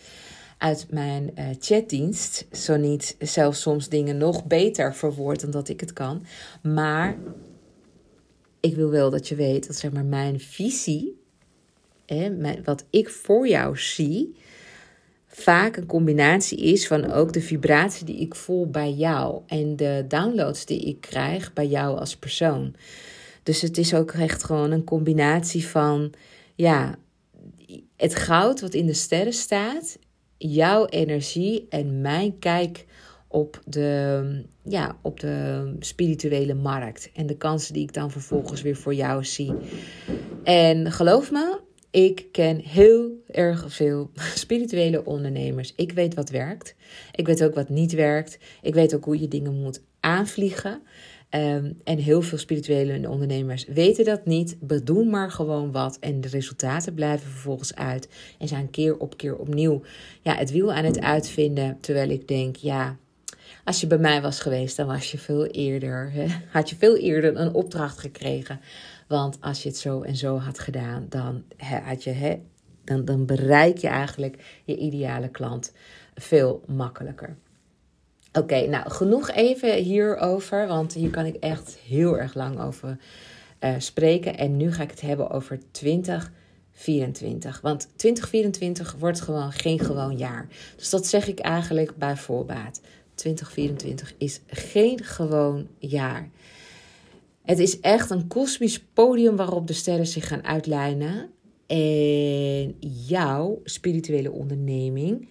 uit 0.58 0.88
mijn 0.90 1.32
uh, 1.40 1.46
chatdienst. 1.60 2.46
Zo 2.52 2.76
niet 2.76 3.16
zelfs 3.20 3.62
soms 3.62 3.90
dingen 3.90 4.18
nog 4.18 4.46
beter 4.46 4.96
verwoord 4.96 5.42
dan 5.42 5.52
dat 5.52 5.70
ik 5.70 5.80
het 5.80 5.94
kan. 5.94 6.26
Maar 6.62 7.18
ik 8.60 8.76
wil 8.76 8.90
wel 8.90 9.10
dat 9.10 9.28
je 9.28 9.36
weet 9.36 9.68
dat 9.68 9.76
zeg 9.76 9.92
maar 9.92 10.06
mijn 10.06 10.40
visie, 10.40 11.22
hè, 12.06 12.62
wat 12.64 12.86
ik 12.90 13.10
voor 13.10 13.48
jou 13.48 13.78
zie, 13.78 14.36
vaak 15.28 15.76
een 15.76 15.86
combinatie 15.86 16.58
is 16.58 16.88
van 16.88 17.12
ook 17.12 17.34
de 17.34 17.42
vibratie 17.42 18.06
die 18.06 18.20
ik 18.20 18.36
voel 18.36 18.70
bij 18.70 18.92
jou 18.92 19.42
en 19.48 19.76
de 19.76 20.06
downloads 20.08 20.66
die 20.66 20.80
ik 20.80 21.02
krijg 21.02 21.54
bij 21.54 21.68
jou 21.68 22.00
als 22.00 22.18
persoon. 22.18 22.76
Dus 23.44 23.62
het 23.62 23.78
is 23.78 23.94
ook 23.94 24.12
echt 24.12 24.44
gewoon 24.44 24.72
een 24.72 24.84
combinatie 24.84 25.68
van 25.68 26.14
ja, 26.56 26.96
het 27.98 28.16
goud 28.16 28.62
wat 28.62 28.74
in 28.74 28.86
de 28.86 28.94
sterren 28.94 29.34
staat, 29.34 29.98
jouw 30.38 30.86
energie 30.86 31.66
en 31.70 32.02
mijn 32.02 32.40
kijk 32.40 32.86
op 33.28 33.62
de, 33.66 34.46
ja, 34.64 34.98
op 35.02 35.20
de 35.20 35.76
spirituele 35.80 36.54
markt 36.54 37.10
en 37.14 37.26
de 37.26 37.38
kansen 37.38 37.74
die 37.74 37.84
ik 37.84 37.94
dan 37.94 38.12
vervolgens 38.12 38.62
weer 38.62 38.76
voor 38.76 38.94
jou 38.94 39.26
zie. 39.26 39.54
En 40.44 40.92
geloof 40.92 41.32
me, 41.32 41.60
ik 41.92 42.26
ken 42.32 42.60
heel 42.60 43.24
erg 43.28 43.74
veel 43.74 44.12
spirituele 44.46 45.06
ondernemers. 45.06 45.74
Ik 45.76 45.92
weet 45.92 46.14
wat 46.14 46.30
werkt. 46.30 46.76
Ik 47.16 47.26
weet 47.26 47.44
ook 47.44 47.56
wat 47.56 47.70
niet 47.70 47.94
werkt. 47.94 48.38
Ik 48.62 48.74
weet 48.74 48.96
ook 48.96 49.06
hoe 49.06 49.20
je 49.20 49.28
dingen 49.28 49.62
moet 49.62 49.82
aanvliegen. 50.00 50.82
Ehm, 51.30 51.72
en 51.84 51.98
heel 51.98 52.22
veel 52.22 52.38
spirituele 52.38 53.10
ondernemers 53.10 53.66
weten 53.66 54.06
dat 54.06 54.26
niet. 54.26 54.58
Bedoen 54.60 55.10
maar 55.10 55.32
gewoon 55.32 55.72
wat. 55.72 55.98
En 56.00 56.22
de 56.22 56.28
resultaten 56.28 56.94
blijven 56.94 57.30
vervolgens 57.30 57.76
uit. 57.76 58.10
En 58.40 58.48
zijn 58.48 58.70
keer 58.70 58.98
op 58.98 59.18
keer 59.18 59.38
opnieuw 59.38 59.82
ja, 60.22 60.36
het 60.36 60.52
wiel 60.52 60.74
aan 60.74 60.86
het 60.86 61.02
uitvinden. 61.02 61.78
Terwijl 61.80 62.10
ik 62.10 62.28
denk, 62.28 62.56
ja, 62.56 62.98
als 63.64 63.82
je 63.82 63.88
bij 63.88 63.98
mij 63.98 64.22
was 64.22 64.40
geweest, 64.40 64.78
dan 64.78 64.88
was 64.88 65.12
je 65.12 65.18
veel 65.18 65.46
eerder, 65.46 66.12
had 66.52 66.70
je 66.70 66.76
veel 66.76 66.98
eerder 66.98 67.38
een 67.38 67.54
opdracht 67.54 68.00
gekregen. 68.00 68.60
Want 69.08 69.38
als 69.42 69.64
je 69.64 69.70
het 69.70 69.78
zo 69.78 70.02
en 70.02 70.16
zo 70.16 70.38
had 70.38 70.60
gedaan, 70.60 71.06
dan, 71.10 71.44
had 71.84 72.04
je, 72.04 72.12
hè, 72.12 72.40
dan, 72.84 73.06
dan 73.06 73.26
bereik 73.26 73.78
je 73.78 73.88
eigenlijk 73.88 74.62
je 74.66 74.78
ideale 74.78 75.30
klant 75.30 75.74
veel 76.16 76.64
makkelijker. 76.68 77.38
Oké, 78.38 78.68
nou 78.68 78.90
genoeg 78.90 79.32
even 79.32 79.74
hierover, 79.74 80.68
want 80.68 80.94
hier 80.94 81.10
kan 81.10 81.26
ik 81.26 81.36
echt 81.36 81.78
heel 81.88 82.18
erg 82.18 82.34
lang 82.34 82.60
over 82.60 82.98
uh, 83.60 83.76
spreken. 83.78 84.38
En 84.38 84.58
nu 84.58 84.72
ga 84.72 84.84
ik 84.84 84.90
het 84.90 85.02
hebben 85.02 85.30
over 85.30 85.60
2024. 85.72 87.62
Want 87.62 87.90
2024 87.96 88.96
wordt 89.00 89.22
gewoon 89.22 89.52
geen 89.52 89.80
gewoon 89.80 90.18
jaar. 90.18 90.48
Dus 90.76 90.90
dat 90.90 91.08
zeg 91.08 91.28
ik 91.28 91.40
eigenlijk 91.40 91.98
bij 91.98 92.18
voorbaat. 92.18 92.82
2024 93.14 94.14
is 94.18 94.42
geen 94.48 95.04
gewoon 95.04 95.68
jaar. 95.78 96.30
Het 97.44 97.60
is 97.60 97.80
echt 97.80 98.10
een 98.10 98.28
kosmisch 98.28 98.80
podium 98.94 99.36
waarop 99.36 99.68
de 99.68 99.74
sterren 99.74 100.08
zich 100.08 100.28
gaan 100.28 100.46
uitlijnen. 100.46 101.30
En 101.68 102.76
jouw 103.08 103.62
spirituele 103.64 104.32
onderneming 104.32 105.30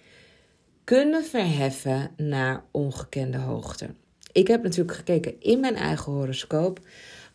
kunnen 0.85 1.23
verheffen 1.23 2.11
naar 2.17 2.63
ongekende 2.71 3.37
hoogte. 3.37 3.89
Ik 4.31 4.47
heb 4.47 4.63
natuurlijk 4.63 4.95
gekeken 4.95 5.41
in 5.41 5.59
mijn 5.59 5.75
eigen 5.75 6.11
horoscoop. 6.11 6.79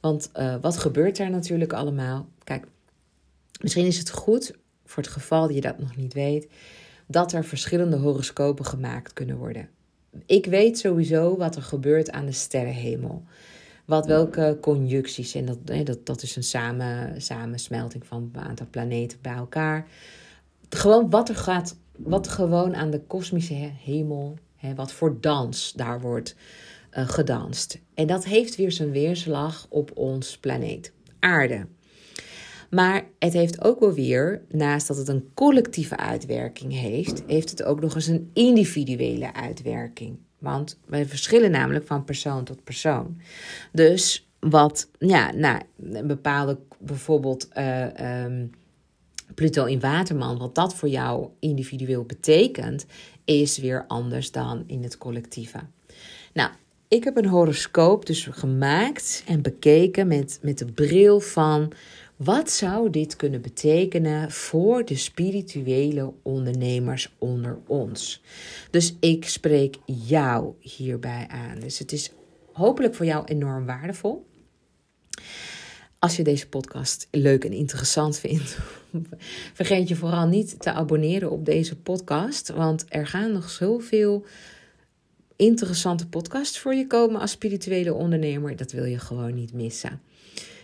Want 0.01 0.31
uh, 0.37 0.55
wat 0.61 0.77
gebeurt 0.77 1.19
er 1.19 1.31
natuurlijk 1.31 1.73
allemaal? 1.73 2.29
Kijk, 2.45 2.67
misschien 3.61 3.87
is 3.87 3.99
het 3.99 4.11
goed, 4.11 4.55
voor 4.85 5.03
het 5.03 5.13
geval 5.13 5.47
dat 5.47 5.55
je 5.55 5.61
dat 5.61 5.79
nog 5.79 5.97
niet 5.97 6.13
weet, 6.13 6.49
dat 7.07 7.33
er 7.33 7.45
verschillende 7.45 7.97
horoscopen 7.97 8.65
gemaakt 8.65 9.13
kunnen 9.13 9.37
worden. 9.37 9.69
Ik 10.27 10.47
weet 10.47 10.79
sowieso 10.79 11.37
wat 11.37 11.57
er 11.57 11.63
gebeurt 11.63 12.11
aan 12.11 12.27
de 12.27 12.33
sterrenhemel. 12.33 13.23
Wat 13.85 14.07
welke 14.07 14.59
conjuncties. 14.61 15.35
En 15.35 15.45
dat, 15.45 15.87
dat, 15.87 16.07
dat 16.07 16.23
is 16.23 16.37
een 16.37 16.43
samen, 16.43 17.23
samensmelting 17.23 18.07
van 18.07 18.31
een 18.33 18.41
aantal 18.41 18.67
planeten 18.71 19.19
bij 19.23 19.35
elkaar. 19.35 19.87
Gewoon 20.69 21.11
wat 21.11 21.29
er 21.29 21.37
gaat. 21.37 21.77
Wat 22.03 22.29
gewoon 22.29 22.75
aan 22.75 22.91
de 22.91 23.01
kosmische 23.01 23.71
hemel. 23.85 24.39
Hè, 24.57 24.75
wat 24.75 24.93
voor 24.93 25.21
dans 25.21 25.73
daar 25.73 26.01
wordt 26.01 26.37
uh, 26.99 27.09
gedanst. 27.09 27.81
En 27.95 28.07
dat 28.07 28.25
heeft 28.25 28.57
weer 28.57 28.73
zijn 28.73 28.91
weerslag 28.91 29.67
op 29.69 29.91
ons 29.95 30.39
planeet, 30.39 30.93
aarde. 31.19 31.67
Maar 32.71 33.05
het 33.19 33.33
heeft 33.33 33.65
ook 33.65 33.81
wel 33.81 33.93
weer, 33.93 34.43
naast 34.49 34.87
dat 34.87 34.97
het 34.97 35.09
een 35.09 35.31
collectieve 35.35 35.97
uitwerking 35.97 36.73
heeft, 36.73 37.23
heeft 37.27 37.51
het 37.51 37.63
ook 37.63 37.81
nog 37.81 37.95
eens 37.95 38.07
een 38.07 38.31
individuele 38.33 39.35
uitwerking. 39.35 40.19
Want 40.39 40.79
wij 40.87 41.07
verschillen 41.07 41.51
namelijk 41.51 41.87
van 41.87 42.05
persoon 42.05 42.45
tot 42.45 42.65
persoon. 42.65 43.21
Dus 43.73 44.29
wat, 44.41 44.91
ja, 44.99 45.33
nou, 45.33 45.61
een 45.83 46.07
bepaalde, 46.07 46.59
bijvoorbeeld 46.79 47.49
uh, 47.59 48.25
um, 48.25 48.51
Pluto 49.41 49.65
in 49.65 49.81
Waterman, 49.81 50.39
wat 50.39 50.55
dat 50.55 50.75
voor 50.75 50.89
jou 50.89 51.29
individueel 51.39 52.05
betekent, 52.05 52.87
is 53.25 53.59
weer 53.59 53.85
anders 53.87 54.31
dan 54.31 54.65
in 54.67 54.83
het 54.83 54.99
collectieve. 54.99 55.59
Nou, 56.33 56.51
ik 56.89 57.05
heb 57.05 57.17
een 57.17 57.27
horoscoop 57.27 58.07
dus 58.07 58.29
gemaakt 58.31 59.23
en 59.27 59.43
bekeken 59.43 60.07
met, 60.07 60.39
met 60.43 60.59
de 60.59 60.65
bril 60.65 61.21
van 61.21 61.73
wat 62.17 62.51
zou 62.51 62.91
dit 62.91 63.17
kunnen 63.17 63.41
betekenen 63.41 64.31
voor 64.31 64.85
de 64.85 64.97
spirituele 64.97 66.13
ondernemers 66.23 67.15
onder 67.19 67.59
ons? 67.67 68.23
Dus 68.71 68.95
ik 68.99 69.29
spreek 69.29 69.77
jou 69.85 70.53
hierbij 70.59 71.27
aan. 71.29 71.61
Dus 71.61 71.79
het 71.79 71.93
is 71.93 72.13
hopelijk 72.53 72.95
voor 72.95 73.07
jou 73.07 73.25
enorm 73.25 73.67
waardevol. 73.67 74.27
Als 75.99 76.17
je 76.17 76.23
deze 76.23 76.49
podcast 76.49 77.09
leuk 77.11 77.45
en 77.45 77.53
interessant 77.53 78.19
vindt, 78.19 78.57
vergeet 79.55 79.89
je 79.89 79.97
vooral 79.97 80.27
niet 80.27 80.61
te 80.61 80.73
abonneren 80.73 81.31
op 81.31 81.45
deze 81.45 81.77
podcast. 81.77 82.49
Want 82.49 82.85
er 82.89 83.07
gaan 83.07 83.33
nog 83.33 83.51
zoveel 83.51 84.25
interessante 85.37 86.09
podcasts 86.09 86.59
voor 86.59 86.75
je 86.75 86.87
komen 86.87 87.21
als 87.21 87.31
spirituele 87.31 87.95
ondernemer. 87.95 88.57
Dat 88.57 88.73
wil 88.73 88.85
je 88.85 88.99
gewoon 88.99 89.35
niet 89.35 89.53
missen. 89.53 90.01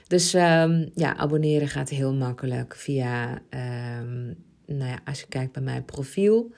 Dus 0.06 0.34
um, 0.34 0.90
ja, 0.94 1.16
abonneren 1.16 1.68
gaat 1.68 1.88
heel 1.88 2.14
makkelijk 2.14 2.76
via, 2.76 3.30
um, 3.30 4.36
nou 4.66 4.90
ja, 4.90 5.00
als 5.04 5.20
je 5.20 5.26
kijkt 5.28 5.52
bij 5.52 5.62
mijn 5.62 5.84
profiel. 5.84 6.52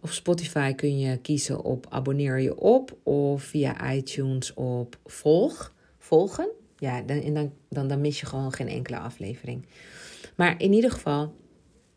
Op 0.00 0.10
Spotify 0.10 0.72
kun 0.72 0.98
je 0.98 1.16
kiezen 1.16 1.62
op 1.62 1.86
abonneer 1.88 2.38
je 2.38 2.58
op 2.58 2.96
of 3.02 3.42
via 3.42 3.92
iTunes 3.92 4.54
op 4.54 4.98
volg, 5.04 5.74
volgen. 5.98 6.48
Ja, 6.78 7.02
dan, 7.02 7.34
dan, 7.34 7.52
dan, 7.68 7.88
dan 7.88 8.00
mis 8.00 8.20
je 8.20 8.26
gewoon 8.26 8.52
geen 8.52 8.68
enkele 8.68 8.98
aflevering. 8.98 9.66
Maar 10.36 10.60
in 10.60 10.72
ieder 10.72 10.90
geval, 10.90 11.36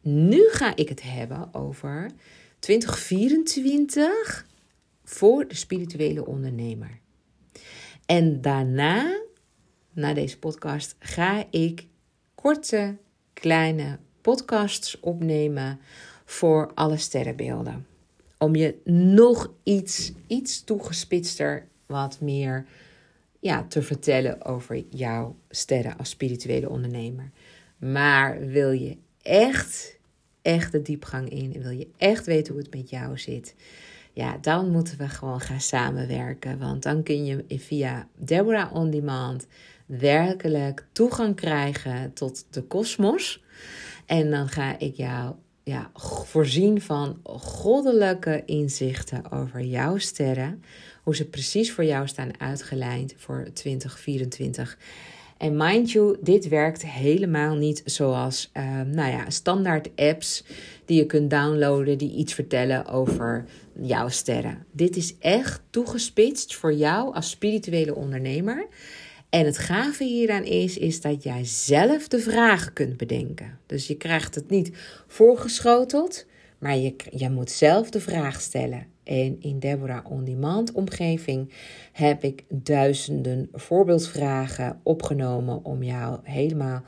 nu 0.01 0.49
ga 0.49 0.75
ik 0.75 0.89
het 0.89 1.01
hebben 1.01 1.53
over 1.53 2.11
2024 2.59 4.45
voor 5.03 5.47
de 5.47 5.55
spirituele 5.55 6.25
ondernemer. 6.25 6.99
En 8.05 8.41
daarna 8.41 9.21
na 9.97 10.13
deze 10.13 10.39
podcast 10.39 10.95
ga 10.99 11.45
ik 11.49 11.87
korte, 12.35 12.97
kleine 13.33 13.99
podcasts 14.21 14.99
opnemen 14.99 15.79
voor 16.25 16.71
alle 16.73 16.97
sterrenbeelden. 16.97 17.87
Om 18.37 18.55
je 18.55 18.75
nog 18.85 19.53
iets, 19.63 20.11
iets 20.27 20.63
toegespitster, 20.63 21.67
wat 21.85 22.21
meer 22.21 22.65
ja, 23.39 23.63
te 23.63 23.81
vertellen 23.81 24.45
over 24.45 24.83
jouw 24.89 25.35
sterren 25.49 25.97
als 25.97 26.09
spirituele 26.09 26.69
ondernemer. 26.69 27.31
Maar 27.77 28.39
wil 28.39 28.71
je 28.71 28.97
echt, 29.21 29.97
echt 30.41 30.71
de 30.71 30.81
diepgang 30.81 31.29
in 31.29 31.53
en 31.53 31.61
wil 31.61 31.71
je 31.71 31.87
echt 31.97 32.25
weten 32.25 32.53
hoe 32.53 32.61
het 32.61 32.73
met 32.73 32.89
jou 32.89 33.17
zit? 33.17 33.55
Ja, 34.13 34.37
dan 34.41 34.71
moeten 34.71 34.97
we 34.97 35.07
gewoon 35.07 35.39
gaan 35.39 35.61
samenwerken. 35.61 36.59
Want 36.59 36.83
dan 36.83 37.03
kun 37.03 37.25
je 37.25 37.43
via 37.47 38.07
Deborah 38.15 38.75
On 38.75 38.89
Demand 38.89 39.47
werkelijk 39.85 40.85
toegang 40.91 41.35
krijgen 41.35 42.13
tot 42.13 42.45
de 42.49 42.61
kosmos. 42.61 43.43
En 44.05 44.31
dan 44.31 44.47
ga 44.47 44.79
ik 44.79 44.95
jou 44.95 45.35
ja, 45.63 45.91
voorzien 46.25 46.81
van 46.81 47.19
goddelijke 47.23 48.43
inzichten 48.45 49.31
over 49.31 49.61
jouw 49.61 49.97
sterren. 49.97 50.63
Hoe 51.03 51.15
ze 51.15 51.25
precies 51.25 51.71
voor 51.71 51.83
jou 51.83 52.07
staan 52.07 52.39
uitgelijnd 52.39 53.13
voor 53.17 53.47
2024. 53.53 54.77
En 55.37 55.57
mind 55.57 55.91
you, 55.91 56.17
dit 56.21 56.47
werkt 56.47 56.85
helemaal 56.85 57.55
niet 57.55 57.81
zoals 57.85 58.49
uh, 58.53 58.63
nou 58.81 59.11
ja, 59.11 59.29
standaard 59.29 59.89
apps 59.95 60.43
die 60.85 60.97
je 60.97 61.05
kunt 61.05 61.29
downloaden 61.29 61.97
die 61.97 62.15
iets 62.15 62.33
vertellen 62.33 62.85
over 62.85 63.45
jouw 63.81 64.09
sterren. 64.09 64.65
Dit 64.71 64.95
is 64.95 65.15
echt 65.19 65.61
toegespitst 65.69 66.55
voor 66.55 66.73
jou 66.73 67.13
als 67.13 67.29
spirituele 67.29 67.95
ondernemer. 67.95 68.67
En 69.29 69.45
het 69.45 69.57
gave 69.57 70.03
hieraan 70.03 70.43
is, 70.43 70.77
is 70.77 71.01
dat 71.01 71.23
jij 71.23 71.45
zelf 71.45 72.07
de 72.07 72.19
vragen 72.19 72.73
kunt 72.73 72.97
bedenken. 72.97 73.59
Dus 73.65 73.87
je 73.87 73.95
krijgt 73.95 74.35
het 74.35 74.49
niet 74.49 74.71
voorgeschoteld, 75.07 76.25
maar 76.57 76.77
je, 76.77 76.95
je 77.11 77.29
moet 77.29 77.51
zelf 77.51 77.89
de 77.89 77.99
vraag 77.99 78.41
stellen. 78.41 78.96
En 79.07 79.41
in 79.41 79.59
Deborah 79.59 80.11
On 80.11 80.23
Demand 80.23 80.71
omgeving 80.71 81.53
heb 81.91 82.23
ik 82.23 82.43
duizenden 82.49 83.49
voorbeeldvragen 83.53 84.79
opgenomen 84.83 85.65
om 85.65 85.83
jou 85.83 86.19
helemaal 86.23 86.81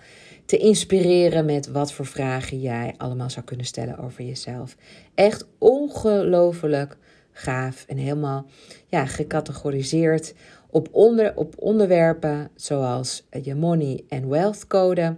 te 0.45 0.58
inspireren 0.58 1.45
met 1.45 1.67
wat 1.67 1.93
voor 1.93 2.05
vragen 2.05 2.60
jij 2.60 2.93
allemaal 2.97 3.29
zou 3.29 3.45
kunnen 3.45 3.65
stellen 3.65 3.97
over 3.97 4.23
jezelf. 4.23 4.75
Echt 5.15 5.47
ongelooflijk 5.58 6.97
gaaf 7.32 7.86
en 7.88 7.97
helemaal 7.97 8.45
ja, 8.88 9.05
gecategoriseerd 9.05 10.34
op, 10.69 10.88
onder, 10.91 11.36
op 11.36 11.55
onderwerpen 11.58 12.49
zoals 12.55 13.27
je 13.41 13.55
money 13.55 14.03
en 14.08 14.29
wealth 14.29 14.67
code, 14.67 15.15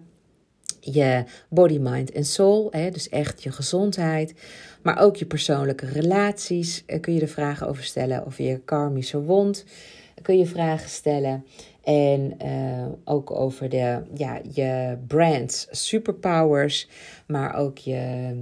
je 0.79 1.23
body, 1.49 1.77
mind 1.77 2.11
en 2.11 2.25
soul, 2.25 2.67
hè, 2.71 2.89
dus 2.89 3.09
echt 3.09 3.43
je 3.43 3.51
gezondheid, 3.51 4.33
maar 4.83 4.99
ook 4.99 5.15
je 5.15 5.25
persoonlijke 5.25 5.85
relaties 5.85 6.83
eh, 6.85 6.99
kun 6.99 7.13
je 7.13 7.21
er 7.21 7.27
vragen 7.27 7.67
over 7.67 7.83
stellen, 7.83 8.25
of 8.25 8.37
je 8.37 8.59
karmische 8.65 9.21
wond 9.21 9.65
kun 10.21 10.37
je 10.37 10.45
vragen 10.45 10.89
stellen. 10.89 11.45
En 11.83 12.33
uh, 12.45 12.87
ook 13.03 13.31
over 13.31 13.69
de, 13.69 14.01
ja, 14.13 14.41
je 14.53 14.97
brands, 15.07 15.67
superpowers, 15.71 16.89
maar 17.27 17.55
ook 17.55 17.77
je 17.77 18.33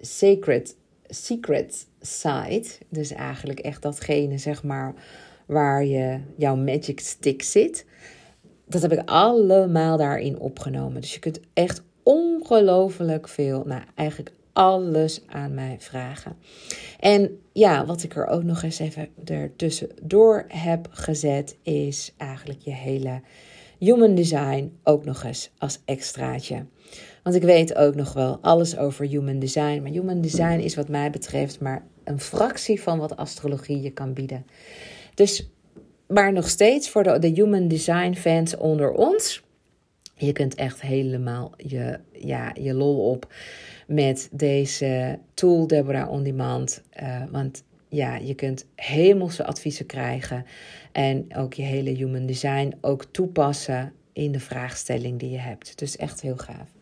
sacred, 0.00 0.76
secret 1.06 1.86
side. 2.00 2.66
Dus 2.88 3.12
eigenlijk 3.12 3.58
echt 3.58 3.82
datgene, 3.82 4.38
zeg 4.38 4.62
maar, 4.62 4.94
waar 5.46 5.84
je, 5.84 6.20
jouw 6.36 6.56
magic 6.56 7.00
stick 7.00 7.42
zit. 7.42 7.86
Dat 8.66 8.82
heb 8.82 8.92
ik 8.92 9.02
allemaal 9.08 9.96
daarin 9.96 10.38
opgenomen. 10.38 11.00
Dus 11.00 11.14
je 11.14 11.20
kunt 11.20 11.40
echt 11.52 11.82
ongelooflijk 12.02 13.28
veel, 13.28 13.62
nou 13.66 13.82
eigenlijk 13.94 14.32
alles 14.54 15.22
aan 15.26 15.54
mij 15.54 15.76
vragen. 15.78 16.36
En 17.00 17.38
ja, 17.52 17.86
wat 17.86 18.02
ik 18.02 18.16
er 18.16 18.26
ook 18.26 18.42
nog 18.42 18.62
eens 18.62 18.78
even 18.78 19.08
ertussendoor 19.24 20.44
heb 20.48 20.88
gezet, 20.90 21.56
is 21.62 22.14
eigenlijk 22.16 22.60
je 22.60 22.72
hele 22.72 23.20
human 23.78 24.14
design 24.14 24.78
ook 24.82 25.04
nog 25.04 25.24
eens 25.24 25.50
als 25.58 25.80
extraatje. 25.84 26.66
Want 27.22 27.36
ik 27.36 27.42
weet 27.42 27.74
ook 27.74 27.94
nog 27.94 28.12
wel 28.12 28.38
alles 28.40 28.76
over 28.76 29.06
human 29.06 29.38
design. 29.38 29.82
Maar 29.82 29.90
human 29.90 30.20
design 30.20 30.58
is 30.58 30.74
wat 30.74 30.88
mij 30.88 31.10
betreft 31.10 31.60
maar 31.60 31.86
een 32.04 32.20
fractie 32.20 32.82
van 32.82 32.98
wat 32.98 33.16
astrologie 33.16 33.80
je 33.80 33.90
kan 33.90 34.12
bieden. 34.12 34.46
Dus, 35.14 35.50
maar 36.06 36.32
nog 36.32 36.48
steeds 36.48 36.88
voor 36.90 37.02
de, 37.02 37.18
de 37.18 37.28
human 37.28 37.68
design 37.68 38.14
fans 38.14 38.56
onder 38.56 38.92
ons. 38.92 39.42
Je 40.16 40.32
kunt 40.32 40.54
echt 40.54 40.80
helemaal 40.80 41.52
je, 41.56 41.98
ja, 42.12 42.52
je 42.60 42.74
lol 42.74 43.10
op 43.10 43.32
met 43.86 44.28
deze 44.32 45.18
tool 45.34 45.66
Deborah 45.66 46.10
On 46.10 46.22
Demand. 46.22 46.82
Uh, 47.02 47.22
want 47.30 47.64
ja, 47.88 48.16
je 48.16 48.34
kunt 48.34 48.66
hemelse 48.74 49.44
adviezen 49.44 49.86
krijgen. 49.86 50.44
En 50.92 51.36
ook 51.36 51.54
je 51.54 51.62
hele 51.62 51.90
human 51.90 52.26
design 52.26 52.74
ook 52.80 53.04
toepassen 53.04 53.92
in 54.12 54.32
de 54.32 54.40
vraagstelling 54.40 55.18
die 55.18 55.30
je 55.30 55.38
hebt. 55.38 55.78
Dus 55.78 55.96
echt 55.96 56.20
heel 56.20 56.36
gaaf. 56.36 56.72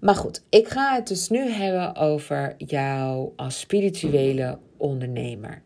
Maar 0.00 0.14
goed, 0.14 0.42
ik 0.48 0.68
ga 0.68 0.94
het 0.94 1.08
dus 1.08 1.28
nu 1.28 1.50
hebben 1.50 1.94
over 1.94 2.54
jou 2.56 3.32
als 3.36 3.60
spirituele 3.60 4.58
ondernemer. 4.76 5.62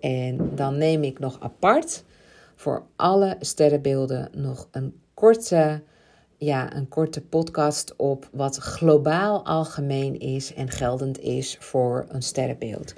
En 0.00 0.54
dan 0.54 0.78
neem 0.78 1.02
ik 1.02 1.18
nog 1.18 1.40
apart 1.40 2.04
voor 2.54 2.86
alle 2.96 3.36
sterrenbeelden 3.40 4.28
nog 4.32 4.68
een 4.70 5.00
korte, 5.14 5.82
ja, 6.38 6.76
een 6.76 6.88
korte 6.88 7.20
podcast 7.20 7.96
op 7.96 8.28
wat 8.32 8.56
globaal 8.56 9.44
algemeen 9.44 10.18
is 10.18 10.54
en 10.54 10.70
geldend 10.70 11.20
is 11.20 11.56
voor 11.60 12.06
een 12.08 12.22
sterrenbeeld. 12.22 12.94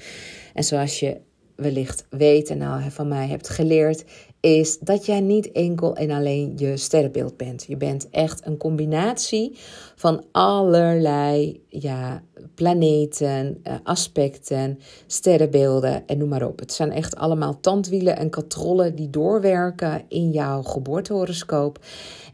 En 0.55 0.65
zoals 0.65 1.01
je 1.01 1.21
wellicht 1.57 2.07
weet 2.11 2.51
en 2.51 2.59
nou 2.59 2.91
van 2.91 3.09
mij 3.09 3.29
hebt 3.29 3.49
geleerd, 3.49 4.05
is 4.41 4.79
dat 4.79 5.07
jij 5.07 5.21
niet 5.21 5.53
enkel 5.53 5.97
en 5.97 6.11
alleen 6.11 6.53
je 6.57 6.77
sterrenbeeld 6.77 7.37
bent. 7.37 7.65
Je 7.69 7.77
bent 7.77 8.11
echt 8.11 8.47
een 8.47 8.57
combinatie 8.57 9.59
van 9.97 10.25
allerlei 10.33 11.63
ja, 11.69 12.23
planeten, 12.55 13.61
eh, 13.63 13.75
aspecten, 13.83 14.79
sterrenbeelden 15.07 16.07
en 16.07 16.19
noem 16.19 16.29
maar 16.29 16.47
op. 16.47 16.59
Het 16.59 16.73
zijn 16.73 16.93
echt 16.93 17.17
allemaal 17.17 17.61
tandwielen 17.61 18.17
en 18.17 18.31
katrollen 18.31 18.95
die 18.95 19.11
doorwerken 19.11 20.03
in 20.09 20.31
jouw 20.31 20.63
geboortehoroscoop. 20.63 21.85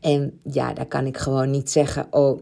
En 0.00 0.40
ja, 0.42 0.72
daar 0.72 0.86
kan 0.86 1.06
ik 1.06 1.16
gewoon 1.16 1.50
niet 1.50 1.70
zeggen, 1.70 2.06
oh, 2.10 2.38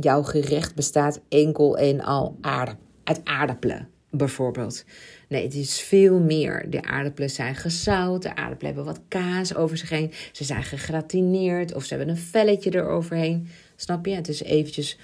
jouw 0.00 0.22
gerecht 0.22 0.74
bestaat 0.74 1.20
enkel 1.28 1.76
en 1.76 2.00
al 2.00 2.36
aarde, 2.40 2.76
uit 3.04 3.20
aardappelen, 3.24 3.88
bijvoorbeeld. 4.10 4.84
Nee, 5.28 5.42
het 5.42 5.54
is 5.54 5.80
veel 5.80 6.18
meer. 6.18 6.66
De 6.70 6.82
aardappelen 6.82 7.30
zijn 7.30 7.54
gezout, 7.54 8.22
de 8.22 8.36
aardappelen 8.36 8.74
hebben 8.74 8.94
wat 8.94 9.02
kaas 9.08 9.54
over 9.54 9.76
zich 9.76 9.90
heen. 9.90 10.12
Ze 10.32 10.44
zijn 10.44 10.62
gegratineerd 10.62 11.74
of 11.74 11.84
ze 11.84 11.94
hebben 11.94 12.14
een 12.14 12.20
velletje 12.20 12.74
eroverheen. 12.74 13.48
Snap 13.76 14.06
je? 14.06 14.14
Het 14.14 14.28
is 14.28 14.42
eventjes 14.42 14.98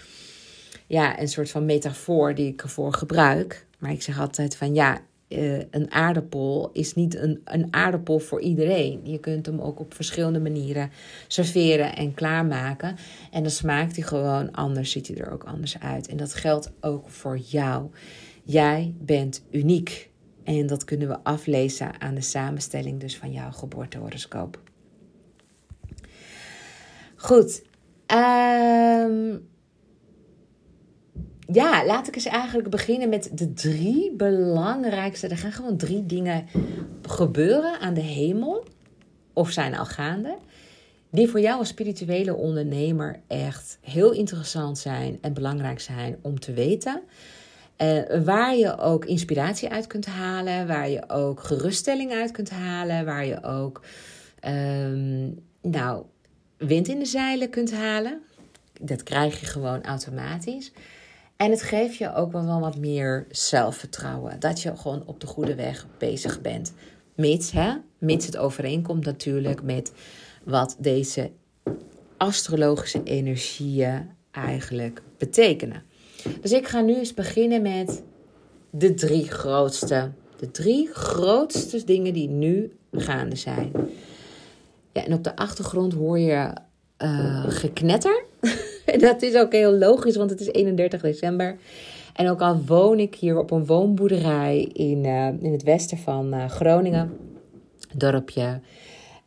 ja, 0.86 1.20
een 1.20 1.28
soort 1.28 1.50
van 1.50 1.64
metafoor 1.64 2.34
die 2.34 2.46
ik 2.46 2.62
ervoor 2.62 2.92
gebruik. 2.92 3.66
Maar 3.78 3.92
ik 3.92 4.02
zeg 4.02 4.20
altijd 4.20 4.56
van 4.56 4.74
ja, 4.74 5.00
uh, 5.28 5.58
een 5.70 5.92
aardappel 5.92 6.70
is 6.72 6.94
niet 6.94 7.16
een, 7.16 7.40
een 7.44 7.66
aardappel 7.70 8.18
voor 8.18 8.40
iedereen. 8.40 9.00
Je 9.02 9.18
kunt 9.18 9.46
hem 9.46 9.60
ook 9.60 9.80
op 9.80 9.94
verschillende 9.94 10.40
manieren 10.40 10.90
serveren 11.28 11.96
en 11.96 12.14
klaarmaken. 12.14 12.96
En 13.30 13.42
dan 13.42 13.52
smaakt 13.52 13.96
hij 13.96 14.04
gewoon 14.04 14.52
anders, 14.52 14.90
ziet 14.90 15.06
hij 15.06 15.16
er 15.16 15.32
ook 15.32 15.44
anders 15.44 15.80
uit. 15.80 16.08
En 16.08 16.16
dat 16.16 16.34
geldt 16.34 16.72
ook 16.80 17.10
voor 17.10 17.38
jou. 17.38 17.90
Jij 18.44 18.94
bent 18.98 19.42
uniek. 19.50 20.12
En 20.44 20.66
dat 20.66 20.84
kunnen 20.84 21.08
we 21.08 21.18
aflezen 21.22 22.00
aan 22.00 22.14
de 22.14 22.20
samenstelling 22.20 23.00
dus 23.00 23.16
van 23.16 23.32
jouw 23.32 23.50
geboortehoroscoop. 23.50 24.60
Goed. 27.16 27.62
Um, 28.14 29.48
ja, 31.52 31.86
laat 31.86 32.08
ik 32.08 32.14
eens 32.14 32.24
eigenlijk 32.24 32.70
beginnen 32.70 33.08
met 33.08 33.30
de 33.32 33.52
drie 33.52 34.12
belangrijkste. 34.16 35.28
Er 35.28 35.36
gaan 35.36 35.52
gewoon 35.52 35.76
drie 35.76 36.06
dingen 36.06 36.46
gebeuren 37.02 37.80
aan 37.80 37.94
de 37.94 38.00
hemel. 38.00 38.64
Of 39.32 39.50
zijn 39.50 39.74
al 39.74 39.84
gaande. 39.84 40.36
Die 41.10 41.28
voor 41.28 41.40
jou 41.40 41.58
als 41.58 41.68
spirituele 41.68 42.34
ondernemer 42.34 43.20
echt 43.26 43.78
heel 43.80 44.12
interessant 44.12 44.78
zijn 44.78 45.18
en 45.20 45.32
belangrijk 45.32 45.80
zijn 45.80 46.18
om 46.22 46.40
te 46.40 46.52
weten. 46.52 47.02
Uh, 47.78 48.24
waar 48.24 48.56
je 48.56 48.78
ook 48.78 49.04
inspiratie 49.04 49.68
uit 49.68 49.86
kunt 49.86 50.06
halen, 50.06 50.66
waar 50.66 50.88
je 50.88 51.08
ook 51.08 51.40
geruststelling 51.40 52.12
uit 52.12 52.30
kunt 52.30 52.50
halen, 52.50 53.04
waar 53.04 53.26
je 53.26 53.42
ook 53.42 53.82
um, 54.46 55.38
nou, 55.62 56.04
wind 56.56 56.88
in 56.88 56.98
de 56.98 57.04
zeilen 57.04 57.50
kunt 57.50 57.72
halen. 57.72 58.20
Dat 58.80 59.02
krijg 59.02 59.40
je 59.40 59.46
gewoon 59.46 59.82
automatisch. 59.82 60.72
En 61.36 61.50
het 61.50 61.62
geeft 61.62 61.96
je 61.96 62.14
ook 62.14 62.32
wel 62.32 62.60
wat 62.60 62.76
meer 62.76 63.26
zelfvertrouwen. 63.30 64.40
Dat 64.40 64.62
je 64.62 64.76
gewoon 64.76 65.02
op 65.06 65.20
de 65.20 65.26
goede 65.26 65.54
weg 65.54 65.86
bezig 65.98 66.40
bent. 66.40 66.72
Mits, 67.14 67.50
hè? 67.50 67.72
Mits 67.98 68.26
het 68.26 68.36
overeenkomt 68.36 69.04
natuurlijk 69.04 69.62
met 69.62 69.92
wat 70.44 70.76
deze 70.78 71.30
astrologische 72.16 73.02
energieën 73.02 74.10
eigenlijk 74.30 75.02
betekenen. 75.18 75.82
Dus 76.40 76.52
ik 76.52 76.68
ga 76.68 76.80
nu 76.80 76.94
eens 76.94 77.14
beginnen 77.14 77.62
met 77.62 78.02
de 78.70 78.94
drie 78.94 79.28
grootste. 79.28 80.10
De 80.36 80.50
drie 80.50 80.88
grootste 80.92 81.84
dingen 81.84 82.12
die 82.12 82.28
nu 82.28 82.72
gaande 82.92 83.36
zijn. 83.36 83.72
Ja, 84.92 85.04
en 85.04 85.12
op 85.12 85.24
de 85.24 85.36
achtergrond 85.36 85.92
hoor 85.92 86.18
je 86.18 86.52
uh, 86.98 87.44
geknetter. 87.48 88.24
en 88.84 88.98
dat 89.08 89.22
is 89.22 89.36
ook 89.36 89.52
heel 89.52 89.72
logisch, 89.72 90.16
want 90.16 90.30
het 90.30 90.40
is 90.40 90.46
31 90.52 91.00
december. 91.00 91.56
En 92.14 92.30
ook 92.30 92.40
al 92.40 92.62
woon 92.66 92.98
ik 92.98 93.14
hier 93.14 93.38
op 93.38 93.50
een 93.50 93.66
woonboerderij 93.66 94.60
in, 94.72 95.04
uh, 95.04 95.26
in 95.26 95.52
het 95.52 95.62
westen 95.62 95.98
van 95.98 96.34
uh, 96.34 96.48
Groningen, 96.48 97.16
dorpje 97.94 98.60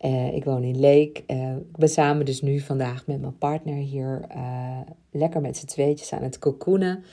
Uh, 0.02 0.34
ik 0.36 0.44
woon 0.44 0.64
in 0.64 0.80
Leek. 0.80 1.24
Uh, 1.28 1.56
ik 1.56 1.78
ben 1.78 1.90
samen 1.90 2.26
dus 2.26 2.42
nu 2.42 2.60
vandaag 2.60 3.08
met 3.08 3.22
mijn 3.22 3.38
partner 3.38 3.76
hier 3.76 4.26
uh, 4.36 4.80
lekker 5.12 5.42
met 5.42 5.58
z'n 5.58 5.66
tweetjes 5.66 6.14
aan 6.14 6.24
het 6.24 6.40
cocoonen. 6.40 7.04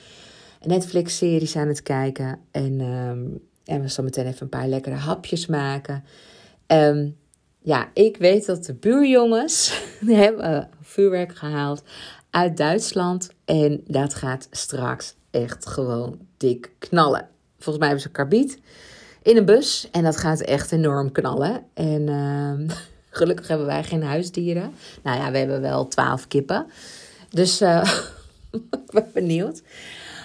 Netflix-series 0.63 1.55
aan 1.55 1.67
het 1.67 1.81
kijken. 1.81 2.39
En, 2.51 2.81
um, 2.81 3.39
en 3.65 3.81
we 3.81 3.89
zo 3.89 4.03
meteen 4.03 4.25
even 4.25 4.41
een 4.41 4.49
paar 4.49 4.67
lekkere 4.67 4.95
hapjes 4.95 5.45
maken. 5.45 6.03
Um, 6.67 7.17
ja, 7.61 7.89
ik 7.93 8.17
weet 8.17 8.45
dat 8.45 8.65
de 8.65 8.73
buurjongens 8.73 9.81
hebben 10.05 10.69
vuurwerk 10.81 11.35
gehaald 11.35 11.83
uit 12.29 12.57
Duitsland. 12.57 13.29
En 13.45 13.81
dat 13.87 14.13
gaat 14.13 14.47
straks 14.51 15.15
echt 15.31 15.65
gewoon 15.65 16.19
dik 16.37 16.71
knallen. 16.79 17.29
Volgens 17.53 17.77
mij 17.77 17.87
hebben 17.87 18.05
ze 18.05 18.11
karbiet 18.11 18.59
in 19.25 19.37
een 19.37 19.45
bus. 19.45 19.87
En 19.91 20.03
dat 20.03 20.17
gaat 20.17 20.41
echt 20.41 20.71
enorm 20.71 21.11
knallen. 21.11 21.63
En 21.73 22.07
uh, 22.07 22.75
gelukkig 23.09 23.47
hebben 23.47 23.67
wij 23.67 23.83
geen 23.83 24.03
huisdieren. 24.03 24.73
Nou 25.03 25.19
ja, 25.19 25.31
we 25.31 25.37
hebben 25.37 25.61
wel 25.61 25.87
twaalf 25.87 26.27
kippen. 26.27 26.65
Dus 27.29 27.61
uh, 27.61 27.93
ik 28.51 28.91
ben 28.91 29.09
benieuwd. 29.13 29.61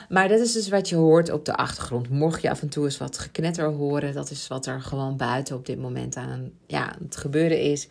Maar 0.08 0.28
dat 0.28 0.40
is 0.40 0.52
dus 0.52 0.68
wat 0.68 0.88
je 0.88 0.96
hoort 0.96 1.30
op 1.30 1.44
de 1.44 1.54
achtergrond. 1.54 2.08
Mocht 2.08 2.42
je 2.42 2.50
af 2.50 2.62
en 2.62 2.68
toe 2.68 2.84
eens 2.84 2.98
wat 2.98 3.18
geknetter 3.18 3.64
horen, 3.64 4.14
dat 4.14 4.30
is 4.30 4.48
wat 4.48 4.66
er 4.66 4.80
gewoon 4.80 5.16
buiten 5.16 5.56
op 5.56 5.66
dit 5.66 5.78
moment 5.78 6.16
aan 6.16 6.50
ja, 6.66 6.94
het 7.02 7.16
gebeuren 7.16 7.60
is. 7.60 7.88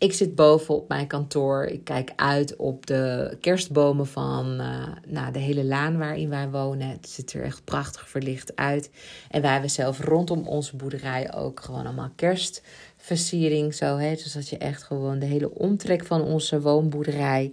Ik 0.00 0.12
zit 0.12 0.34
boven 0.34 0.74
op 0.74 0.88
mijn 0.88 1.06
kantoor. 1.06 1.64
Ik 1.64 1.84
kijk 1.84 2.12
uit 2.16 2.56
op 2.56 2.86
de 2.86 3.36
kerstbomen 3.40 4.06
van 4.06 4.60
uh, 4.60 4.86
nou, 5.06 5.32
de 5.32 5.38
hele 5.38 5.64
laan 5.64 5.98
waarin 5.98 6.28
wij 6.28 6.50
wonen. 6.50 6.88
Het 6.88 7.08
ziet 7.08 7.32
er 7.32 7.42
echt 7.42 7.64
prachtig 7.64 8.08
verlicht 8.08 8.56
uit. 8.56 8.90
En 9.30 9.42
wij 9.42 9.52
hebben 9.52 9.70
zelf 9.70 10.00
rondom 10.00 10.46
onze 10.46 10.76
boerderij 10.76 11.34
ook 11.34 11.60
gewoon 11.60 11.84
allemaal 11.84 12.10
kerstversiering. 12.16 13.74
Zo, 13.74 13.96
hè? 13.96 14.10
Dus 14.14 14.32
dat 14.32 14.48
je 14.48 14.58
echt 14.58 14.82
gewoon 14.82 15.18
de 15.18 15.26
hele 15.26 15.54
omtrek 15.54 16.04
van 16.04 16.22
onze 16.22 16.60
woonboerderij. 16.60 17.52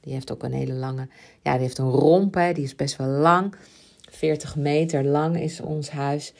Die 0.00 0.12
heeft 0.12 0.32
ook 0.32 0.42
een 0.42 0.52
hele 0.52 0.74
lange. 0.74 1.08
Ja, 1.42 1.52
die 1.52 1.62
heeft 1.62 1.78
een 1.78 1.90
romp. 1.90 2.34
Hè? 2.34 2.52
Die 2.52 2.64
is 2.64 2.76
best 2.76 2.96
wel 2.96 3.08
lang. 3.08 3.54
40 4.10 4.56
meter 4.56 5.04
lang 5.04 5.40
is 5.40 5.60
ons 5.60 5.90
huis 5.90 6.32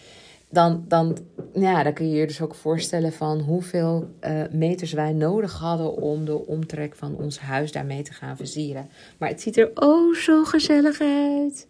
dan, 0.51 0.85
dan, 0.89 1.19
ja, 1.55 1.83
dan 1.83 1.93
kun 1.93 2.11
je 2.11 2.17
je 2.17 2.27
dus 2.27 2.41
ook 2.41 2.55
voorstellen 2.55 3.13
van 3.13 3.41
hoeveel 3.41 4.11
uh, 4.21 4.43
meters 4.53 4.93
wij 4.93 5.13
nodig 5.13 5.59
hadden 5.59 5.97
om 5.97 6.25
de 6.25 6.47
omtrek 6.47 6.95
van 6.97 7.17
ons 7.17 7.39
huis 7.39 7.73
daarmee 7.73 8.03
te 8.03 8.13
gaan 8.13 8.37
versieren. 8.37 8.89
Maar 9.19 9.29
het 9.29 9.41
ziet 9.41 9.57
er 9.57 9.71
oh 9.75 10.15
zo 10.15 10.45
gezellig 10.45 11.01
uit. 11.01 11.67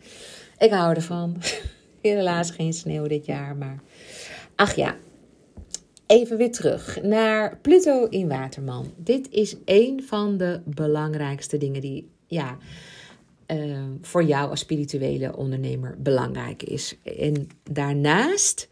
Ik 0.58 0.70
hou 0.70 0.94
ervan. 0.94 1.36
Helaas 2.02 2.50
geen 2.50 2.72
sneeuw 2.72 3.06
dit 3.06 3.26
jaar, 3.26 3.56
maar 3.56 3.82
ach 4.54 4.74
ja. 4.74 4.96
Even 6.06 6.36
weer 6.36 6.52
terug 6.52 7.02
naar 7.02 7.58
Pluto 7.62 8.04
in 8.04 8.28
Waterman. 8.28 8.92
Dit 8.96 9.30
is 9.30 9.56
een 9.64 10.02
van 10.06 10.36
de 10.36 10.60
belangrijkste 10.64 11.58
dingen 11.58 11.80
die, 11.80 12.10
ja, 12.26 12.56
uh, 13.52 13.82
voor 14.00 14.24
jou 14.24 14.50
als 14.50 14.60
spirituele 14.60 15.36
ondernemer 15.36 15.96
belangrijk 15.98 16.62
is. 16.62 16.98
En 17.02 17.48
daarnaast 17.70 18.68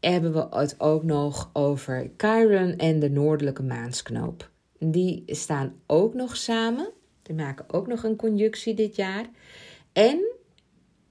hebben 0.00 0.32
we 0.32 0.46
het 0.50 0.80
ook 0.80 1.02
nog 1.02 1.50
over 1.52 2.10
Chiron 2.16 2.76
en 2.76 2.98
de 2.98 3.10
noordelijke 3.10 3.62
maansknoop. 3.62 4.50
Die 4.78 5.22
staan 5.26 5.74
ook 5.86 6.14
nog 6.14 6.36
samen. 6.36 6.90
Die 7.22 7.34
maken 7.34 7.64
ook 7.72 7.86
nog 7.86 8.02
een 8.02 8.16
conjunctie 8.16 8.74
dit 8.74 8.96
jaar. 8.96 9.30
En 9.92 10.34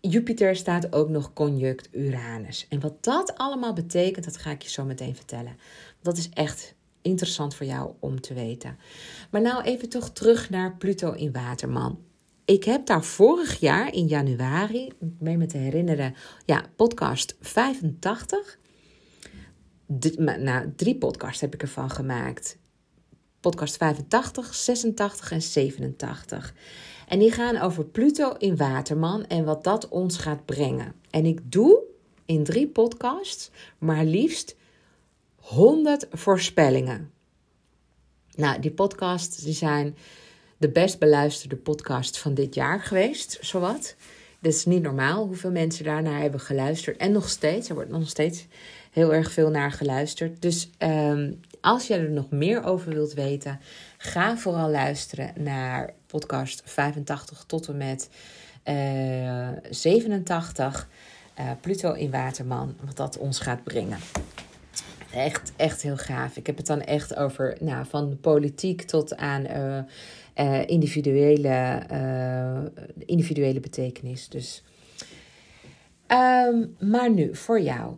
Jupiter 0.02 0.56
staat 0.56 0.93
ook 0.93 1.10
nog 1.10 1.34
conjunct 1.34 1.89
Uranus. 1.91 2.65
En 2.69 2.80
wat 2.80 3.04
dat 3.04 3.38
allemaal 3.38 3.74
betekent, 3.74 4.26
dat 4.26 4.38
ga 4.38 4.52
ik 4.52 4.62
je 4.62 4.69
zo 4.69 4.86
meteen 4.86 5.15
vertellen. 5.15 5.58
Dat 6.02 6.17
is 6.17 6.30
echt 6.30 6.76
interessant 7.02 7.56
voor 7.56 7.65
jou 7.65 7.91
om 8.00 8.21
te 8.21 8.34
weten. 8.34 8.78
Maar 9.32 9.41
nou 9.41 9.63
even 9.63 9.89
toch 9.89 10.10
terug 10.10 10.50
naar 10.50 10.78
Pluto 10.78 11.12
in 11.12 11.32
Waterman. 11.32 12.05
Ik 12.46 12.64
heb 12.64 12.86
daar 12.86 13.04
vorig 13.04 13.60
jaar 13.60 13.94
in 13.94 14.08
januari, 14.08 14.86
ik 14.86 14.94
meen 15.20 15.38
me 15.38 15.46
te 15.46 15.58
herinneren, 15.58 16.16
ja, 16.46 16.66
podcast 16.76 17.36
85. 17.40 18.60
nou, 20.16 20.74
drie 20.76 20.98
podcasts 20.98 21.42
heb 21.42 21.54
ik 21.54 21.62
ervan 21.62 21.90
gemaakt. 21.90 22.58
Podcast 23.40 23.78
85, 23.78 24.54
86 24.54 25.32
en 25.32 25.42
87. 25.42 26.54
En 27.08 27.20
die 27.20 27.32
gaan 27.32 27.58
over 27.58 27.86
Pluto 27.86 28.34
in 28.34 28.58
Waterman 28.58 29.26
en 29.26 29.46
wat 29.46 29.64
dat 29.64 29.90
ons 29.90 30.18
gaat 30.18 30.46
brengen. 30.46 30.94
En 31.10 31.26
ik 31.26 31.52
doe 31.52 31.84
in 32.26 32.44
drie 32.44 32.68
podcasts 32.68 33.52
maar 33.78 34.06
liefst 34.06 34.56
100 35.36 36.08
voorspellingen. 36.12 37.12
Nou, 38.36 38.60
die 38.60 38.72
podcasts 38.72 39.38
die 39.38 39.54
zijn 39.54 39.96
de 40.58 40.70
best 40.70 41.00
beluisterde 41.00 41.56
podcast 41.56 42.18
van 42.18 42.34
dit 42.34 42.56
jaar 42.56 42.82
geweest, 42.82 43.38
zowat. 43.41 43.96
Dat 44.39 44.54
is 44.54 44.65
niet 44.65 44.82
normaal 44.82 45.26
hoeveel 45.26 45.52
mensen 45.52 45.86
daarnaar 45.86 46.22
hebben 46.22 46.39
geluisterd. 46.39 46.98
En 46.98 47.12
nog 47.12 47.30
steeds, 47.30 47.70
er 47.70 47.76
wordt 47.76 47.89
nog 47.89 48.10
steeds 48.10 48.46
heel 48.91 49.13
erg 49.13 49.32
veel 49.32 49.50
naar 49.50 49.72
geluisterd. 49.72 50.41
Dus 50.41 50.70
um, 50.80 51.39
als 51.62 51.88
je 51.88 51.94
er 51.94 52.10
nog 52.10 52.30
meer 52.30 52.63
over 52.63 52.94
wilt 52.94 53.13
weten, 53.13 53.60
ga 53.98 54.38
vooral 54.38 54.70
luisteren 54.70 55.34
naar 55.38 55.94
podcast 56.08 56.62
85 56.65 57.44
tot 57.48 57.68
en 57.68 57.78
met 57.78 58.10
uh, 58.65 59.50
87. 59.70 60.88
Uh, 61.39 61.52
Pluto 61.62 61.94
in 61.94 62.12
Waterman, 62.12 62.76
wat 62.86 62.96
dat 62.96 63.18
ons 63.18 63.39
gaat 63.39 63.63
brengen. 63.63 63.98
Echt, 65.13 65.52
echt 65.56 65.82
heel 65.82 65.98
gaaf. 65.98 66.38
Ik 66.38 66.48
heb 66.48 66.58
het 66.58 66.65
dan 66.65 66.82
echt 66.82 67.15
over 67.15 67.58
nou, 67.60 67.86
van 67.89 68.18
politiek 68.22 68.82
tot 68.82 69.18
aan 69.18 69.46
uh, 69.46 69.80
uh, 70.36 70.67
individuele, 70.67 71.84
uh, 71.91 72.84
individuele 73.06 73.60
betekenis. 73.60 74.30
Dus. 74.30 74.63
Um, 76.08 76.76
maar 76.80 77.12
nu, 77.12 77.36
voor 77.36 77.62
jou. 77.62 77.95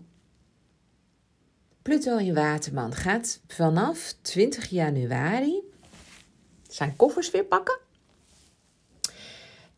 Pluto 1.81 2.17
in 2.17 2.33
Waterman 2.33 2.93
gaat 2.93 3.41
vanaf 3.47 4.13
20 4.21 4.69
januari 4.69 5.61
zijn 6.67 6.95
koffers 6.95 7.31
weer 7.31 7.45
pakken. 7.45 7.79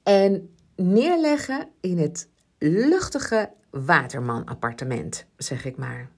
En 0.04 0.56
neerleggen 0.76 1.68
in 1.80 1.98
het 1.98 2.30
luchtige 2.58 3.50
Waterman 3.70 4.46
appartement, 4.46 5.26
zeg 5.38 5.66
ik 5.66 5.78
maar. 5.78 6.10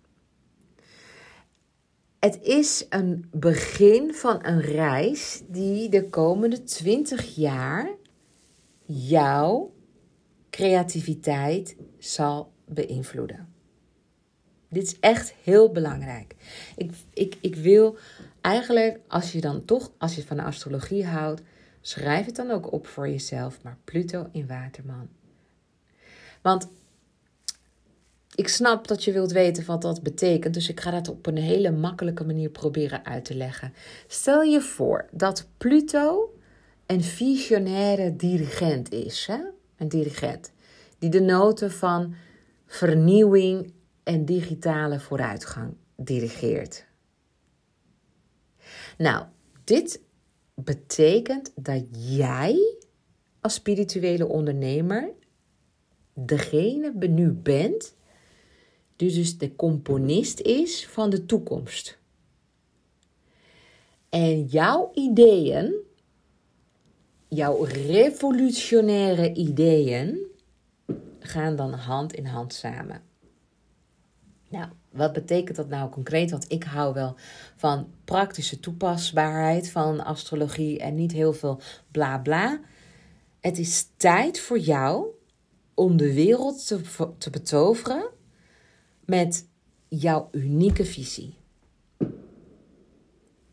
Het 2.21 2.41
is 2.41 2.85
een 2.89 3.27
begin 3.31 4.13
van 4.13 4.45
een 4.45 4.61
reis 4.61 5.41
die 5.47 5.89
de 5.89 6.09
komende 6.09 6.63
20 6.63 7.35
jaar 7.35 7.89
jouw 8.85 9.73
creativiteit 10.49 11.75
zal 11.99 12.51
beïnvloeden. 12.65 13.53
Dit 14.69 14.83
is 14.83 14.99
echt 14.99 15.33
heel 15.43 15.71
belangrijk. 15.71 16.35
Ik, 16.75 16.91
ik, 17.13 17.37
ik 17.41 17.55
wil 17.55 17.97
eigenlijk, 18.41 18.99
als 19.07 19.31
je 19.31 19.41
dan 19.41 19.65
toch, 19.65 19.91
als 19.97 20.15
je 20.15 20.25
van 20.25 20.37
de 20.37 20.43
astrologie 20.43 21.05
houdt, 21.05 21.41
schrijf 21.81 22.25
het 22.25 22.35
dan 22.35 22.51
ook 22.51 22.71
op 22.71 22.87
voor 22.87 23.09
jezelf. 23.09 23.63
Maar 23.63 23.77
Pluto 23.83 24.29
in 24.31 24.47
Waterman. 24.47 25.09
Want 26.41 26.67
ik 28.35 28.47
snap 28.47 28.87
dat 28.87 29.03
je 29.03 29.11
wilt 29.11 29.31
weten 29.31 29.65
wat 29.65 29.81
dat 29.81 30.03
betekent, 30.03 30.53
dus 30.53 30.69
ik 30.69 30.79
ga 30.79 30.91
dat 30.91 31.09
op 31.09 31.25
een 31.25 31.37
hele 31.37 31.71
makkelijke 31.71 32.23
manier 32.23 32.49
proberen 32.49 33.05
uit 33.05 33.25
te 33.25 33.35
leggen. 33.35 33.73
Stel 34.07 34.41
je 34.41 34.61
voor 34.61 35.07
dat 35.11 35.47
Pluto 35.57 36.33
een 36.85 37.03
visionaire 37.03 38.15
dirigent 38.15 38.91
is, 38.91 39.25
hè? 39.25 39.39
een 39.77 39.89
dirigent 39.89 40.51
die 40.99 41.09
de 41.09 41.21
noten 41.21 41.71
van 41.71 42.15
vernieuwing 42.65 43.73
en 44.03 44.25
digitale 44.25 44.99
vooruitgang 44.99 45.73
dirigeert. 45.95 46.85
Nou, 48.97 49.25
dit 49.63 50.01
betekent 50.55 51.51
dat 51.55 51.83
jij 51.91 52.75
als 53.39 53.53
spirituele 53.53 54.27
ondernemer 54.27 55.09
degene 56.13 56.93
nu 57.09 57.31
bent 57.31 57.95
die 59.01 59.13
dus 59.13 59.37
de 59.37 59.55
componist 59.55 60.39
is 60.39 60.87
van 60.87 61.09
de 61.09 61.25
toekomst. 61.25 61.99
En 64.09 64.43
jouw 64.43 64.91
ideeën, 64.93 65.73
jouw 67.27 67.63
revolutionaire 67.63 69.33
ideeën, 69.33 70.17
gaan 71.19 71.55
dan 71.55 71.73
hand 71.73 72.13
in 72.13 72.25
hand 72.25 72.53
samen. 72.53 73.01
Nou, 74.49 74.69
wat 74.91 75.13
betekent 75.13 75.57
dat 75.57 75.69
nou 75.69 75.89
concreet? 75.89 76.31
Want 76.31 76.51
ik 76.51 76.63
hou 76.63 76.93
wel 76.93 77.15
van 77.55 77.87
praktische 78.05 78.59
toepasbaarheid 78.59 79.69
van 79.69 80.03
astrologie 80.03 80.79
en 80.79 80.95
niet 80.95 81.11
heel 81.11 81.33
veel 81.33 81.61
bla 81.91 82.17
bla. 82.17 82.59
Het 83.39 83.57
is 83.57 83.87
tijd 83.97 84.39
voor 84.39 84.59
jou 84.59 85.05
om 85.73 85.97
de 85.97 86.13
wereld 86.13 86.67
te, 86.67 86.81
te 87.17 87.29
betoveren 87.29 88.19
met 89.11 89.47
jouw 89.87 90.27
unieke 90.31 90.85
visie. 90.85 91.33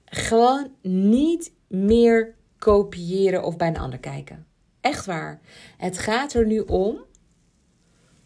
gewoon 0.05 0.71
niet 0.83 1.53
meer 1.69 2.35
kopiëren 2.59 3.45
of 3.45 3.57
bij 3.57 3.69
een 3.69 3.79
ander 3.79 3.99
kijken. 3.99 4.47
Echt 4.81 5.07
waar. 5.07 5.41
Het 5.77 5.99
gaat 5.99 6.35
er 6.35 6.47
nu 6.47 6.61
om. 6.61 6.99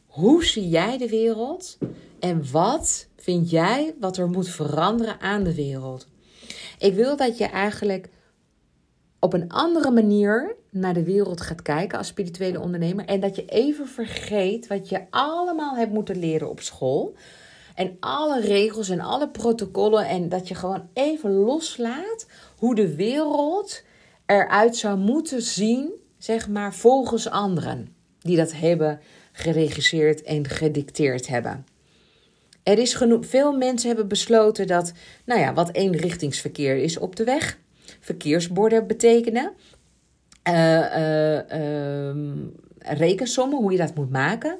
Hoe 0.06 0.44
zie 0.44 0.68
jij 0.68 0.98
de 0.98 1.08
wereld? 1.08 1.78
En 2.20 2.50
wat 2.50 3.08
vind 3.16 3.50
jij 3.50 3.94
wat 4.00 4.16
er 4.16 4.28
moet 4.28 4.48
veranderen 4.48 5.20
aan 5.20 5.42
de 5.42 5.54
wereld? 5.54 6.06
Ik 6.78 6.94
wil 6.94 7.16
dat 7.16 7.38
je 7.38 7.44
eigenlijk 7.44 8.08
op 9.24 9.32
een 9.32 9.52
andere 9.52 9.90
manier 9.90 10.56
naar 10.70 10.94
de 10.94 11.02
wereld 11.04 11.40
gaat 11.40 11.62
kijken 11.62 11.98
als 11.98 12.06
spirituele 12.06 12.60
ondernemer. 12.60 13.04
En 13.04 13.20
dat 13.20 13.36
je 13.36 13.44
even 13.44 13.88
vergeet 13.88 14.66
wat 14.66 14.88
je 14.88 15.00
allemaal 15.10 15.76
hebt 15.76 15.92
moeten 15.92 16.18
leren 16.18 16.50
op 16.50 16.60
school. 16.60 17.14
En 17.74 17.96
alle 18.00 18.40
regels 18.40 18.88
en 18.88 19.00
alle 19.00 19.28
protocollen. 19.28 20.08
En 20.08 20.28
dat 20.28 20.48
je 20.48 20.54
gewoon 20.54 20.88
even 20.92 21.32
loslaat 21.32 22.26
hoe 22.56 22.74
de 22.74 22.94
wereld 22.94 23.82
eruit 24.26 24.76
zou 24.76 24.98
moeten 24.98 25.42
zien, 25.42 25.90
zeg 26.18 26.48
maar, 26.48 26.74
volgens 26.74 27.30
anderen. 27.30 27.94
Die 28.18 28.36
dat 28.36 28.52
hebben 28.52 29.00
geregisseerd 29.32 30.22
en 30.22 30.48
gedicteerd 30.48 31.28
hebben. 31.28 31.66
Er 32.62 32.78
is 32.78 32.94
genoeg, 32.94 33.26
veel 33.26 33.52
mensen 33.52 33.88
hebben 33.88 34.08
besloten 34.08 34.66
dat, 34.66 34.92
nou 35.24 35.40
ja, 35.40 35.54
wat 35.54 35.72
eenrichtingsverkeer 35.72 36.76
is 36.76 36.98
op 36.98 37.16
de 37.16 37.24
weg, 37.24 37.58
verkeersborden 38.02 38.86
betekenen, 38.86 39.52
uh, 40.48 40.96
uh, 41.52 42.16
rekensommen, 42.78 43.58
hoe 43.58 43.72
je 43.72 43.78
dat 43.78 43.94
moet 43.94 44.10
maken. 44.10 44.58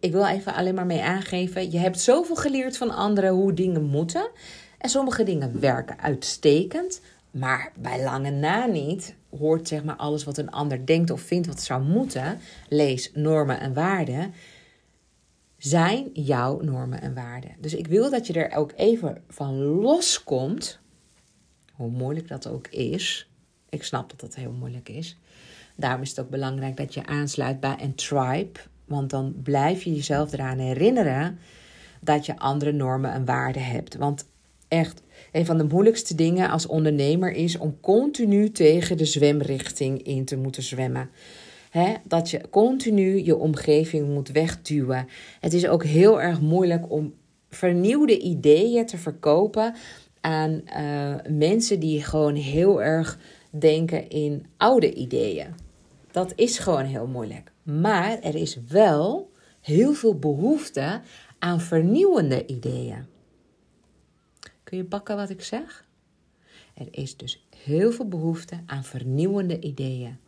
Ik 0.00 0.12
wil 0.12 0.26
even 0.26 0.54
alleen 0.54 0.74
maar 0.74 0.86
mee 0.86 1.02
aangeven, 1.02 1.70
je 1.70 1.78
hebt 1.78 2.00
zoveel 2.00 2.36
geleerd 2.36 2.76
van 2.76 2.90
anderen 2.90 3.30
hoe 3.30 3.52
dingen 3.52 3.84
moeten. 3.84 4.30
En 4.78 4.88
sommige 4.88 5.22
dingen 5.22 5.60
werken 5.60 5.98
uitstekend, 5.98 7.00
maar 7.30 7.72
bij 7.76 8.02
lange 8.02 8.30
na 8.30 8.66
niet 8.66 9.14
hoort 9.38 9.68
zeg 9.68 9.84
maar 9.84 9.96
alles 9.96 10.24
wat 10.24 10.38
een 10.38 10.50
ander 10.50 10.86
denkt 10.86 11.10
of 11.10 11.20
vindt 11.20 11.46
wat 11.46 11.62
zou 11.62 11.82
moeten. 11.82 12.38
Lees 12.68 13.10
normen 13.14 13.60
en 13.60 13.74
waarden 13.74 14.34
zijn 15.58 16.10
jouw 16.12 16.60
normen 16.60 17.00
en 17.00 17.14
waarden. 17.14 17.50
Dus 17.60 17.74
ik 17.74 17.86
wil 17.86 18.10
dat 18.10 18.26
je 18.26 18.32
er 18.32 18.56
ook 18.56 18.72
even 18.76 19.22
van 19.28 19.54
loskomt, 19.62 20.80
hoe 21.82 21.90
moeilijk 21.90 22.28
dat 22.28 22.46
ook 22.48 22.68
is. 22.68 23.30
Ik 23.68 23.82
snap 23.82 24.10
dat 24.10 24.20
dat 24.20 24.34
heel 24.34 24.52
moeilijk 24.52 24.88
is. 24.88 25.18
Daarom 25.76 26.02
is 26.02 26.08
het 26.08 26.20
ook 26.20 26.30
belangrijk 26.30 26.76
dat 26.76 26.94
je 26.94 27.06
aansluit 27.06 27.60
bij 27.60 27.76
een 27.80 27.94
tribe, 27.94 28.60
want 28.84 29.10
dan 29.10 29.34
blijf 29.42 29.82
je 29.82 29.94
jezelf 29.94 30.32
eraan 30.32 30.58
herinneren 30.58 31.38
dat 32.00 32.26
je 32.26 32.38
andere 32.38 32.72
normen 32.72 33.12
en 33.12 33.24
waarden 33.24 33.64
hebt. 33.64 33.96
Want 33.96 34.26
echt, 34.68 35.02
een 35.32 35.46
van 35.46 35.58
de 35.58 35.64
moeilijkste 35.64 36.14
dingen 36.14 36.50
als 36.50 36.66
ondernemer 36.66 37.32
is 37.32 37.58
om 37.58 37.80
continu 37.80 38.50
tegen 38.50 38.96
de 38.96 39.04
zwemrichting 39.04 40.02
in 40.02 40.24
te 40.24 40.36
moeten 40.36 40.62
zwemmen 40.62 41.10
dat 42.04 42.30
je 42.30 42.40
continu 42.50 43.24
je 43.24 43.36
omgeving 43.36 44.08
moet 44.08 44.28
wegduwen. 44.28 45.08
Het 45.40 45.52
is 45.52 45.66
ook 45.66 45.84
heel 45.84 46.20
erg 46.20 46.40
moeilijk 46.40 46.90
om 46.90 47.14
vernieuwde 47.48 48.18
ideeën 48.18 48.86
te 48.86 48.98
verkopen 48.98 49.74
aan 50.22 50.62
uh, 50.76 51.14
mensen 51.28 51.80
die 51.80 52.02
gewoon 52.02 52.34
heel 52.34 52.82
erg 52.82 53.18
denken 53.50 54.08
in 54.08 54.46
oude 54.56 54.94
ideeën. 54.94 55.54
Dat 56.10 56.32
is 56.36 56.58
gewoon 56.58 56.84
heel 56.84 57.06
moeilijk. 57.06 57.52
Maar 57.62 58.20
er 58.20 58.34
is 58.34 58.58
wel 58.68 59.30
heel 59.60 59.92
veel 59.92 60.18
behoefte 60.18 61.00
aan 61.38 61.60
vernieuwende 61.60 62.46
ideeën. 62.46 63.06
Kun 64.64 64.76
je 64.76 64.84
pakken 64.84 65.16
wat 65.16 65.30
ik 65.30 65.42
zeg? 65.42 65.86
Er 66.74 66.88
is 66.90 67.16
dus 67.16 67.46
heel 67.56 67.92
veel 67.92 68.08
behoefte 68.08 68.60
aan 68.66 68.84
vernieuwende 68.84 69.60
ideeën. 69.60 70.18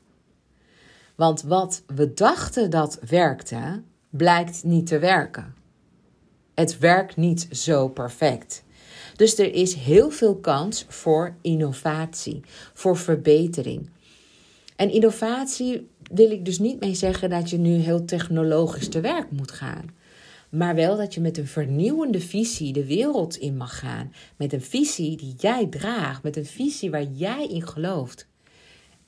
Want 1.14 1.42
wat 1.42 1.82
we 1.86 2.14
dachten 2.14 2.70
dat 2.70 2.98
werkte, 3.08 3.82
blijkt 4.10 4.64
niet 4.64 4.86
te 4.86 4.98
werken. 4.98 5.54
Het 6.54 6.78
werkt 6.78 7.16
niet 7.16 7.48
zo 7.50 7.88
perfect. 7.88 8.63
Dus 9.16 9.38
er 9.38 9.54
is 9.54 9.74
heel 9.74 10.10
veel 10.10 10.36
kans 10.36 10.84
voor 10.88 11.36
innovatie, 11.40 12.40
voor 12.72 12.96
verbetering. 12.96 13.88
En 14.76 14.90
innovatie 14.90 15.88
wil 16.12 16.30
ik 16.30 16.44
dus 16.44 16.58
niet 16.58 16.80
mee 16.80 16.94
zeggen 16.94 17.30
dat 17.30 17.50
je 17.50 17.58
nu 17.58 17.74
heel 17.74 18.04
technologisch 18.04 18.88
te 18.88 19.00
werk 19.00 19.30
moet 19.30 19.50
gaan. 19.50 19.90
Maar 20.48 20.74
wel 20.74 20.96
dat 20.96 21.14
je 21.14 21.20
met 21.20 21.38
een 21.38 21.46
vernieuwende 21.46 22.20
visie 22.20 22.72
de 22.72 22.86
wereld 22.86 23.36
in 23.36 23.56
mag 23.56 23.78
gaan. 23.78 24.12
Met 24.36 24.52
een 24.52 24.62
visie 24.62 25.16
die 25.16 25.34
jij 25.38 25.66
draagt, 25.66 26.22
met 26.22 26.36
een 26.36 26.46
visie 26.46 26.90
waar 26.90 27.02
jij 27.12 27.46
in 27.46 27.66
gelooft. 27.66 28.26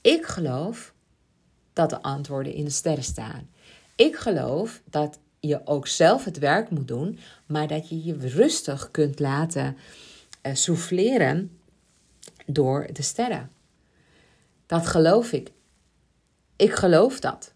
Ik 0.01 0.25
geloof 0.25 0.95
dat 1.73 1.91
de 1.91 2.03
antwoorden 2.03 2.53
in 2.53 2.65
de 2.65 2.71
sterren 2.71 3.05
staan. 3.05 3.49
Ik 3.97 4.17
geloof 4.17 4.83
dat 4.91 5.19
je 5.47 5.61
ook 5.65 5.87
zelf 5.87 6.25
het 6.25 6.39
werk 6.39 6.71
moet 6.71 6.89
doen, 6.89 7.19
maar 7.47 7.69
dat 7.69 7.89
je 7.89 8.05
je 8.05 8.17
rustig 8.19 8.91
kunt 8.91 9.21
laten 9.21 9.77
uh, 10.43 10.55
souffleren 10.55 11.59
door 12.47 12.89
de 12.93 13.03
sterren. 13.03 13.51
Dat 14.67 14.87
geloof 14.87 15.33
ik. 15.33 15.53
Ik 16.57 16.73
geloof 16.73 17.21
dat. 17.21 17.55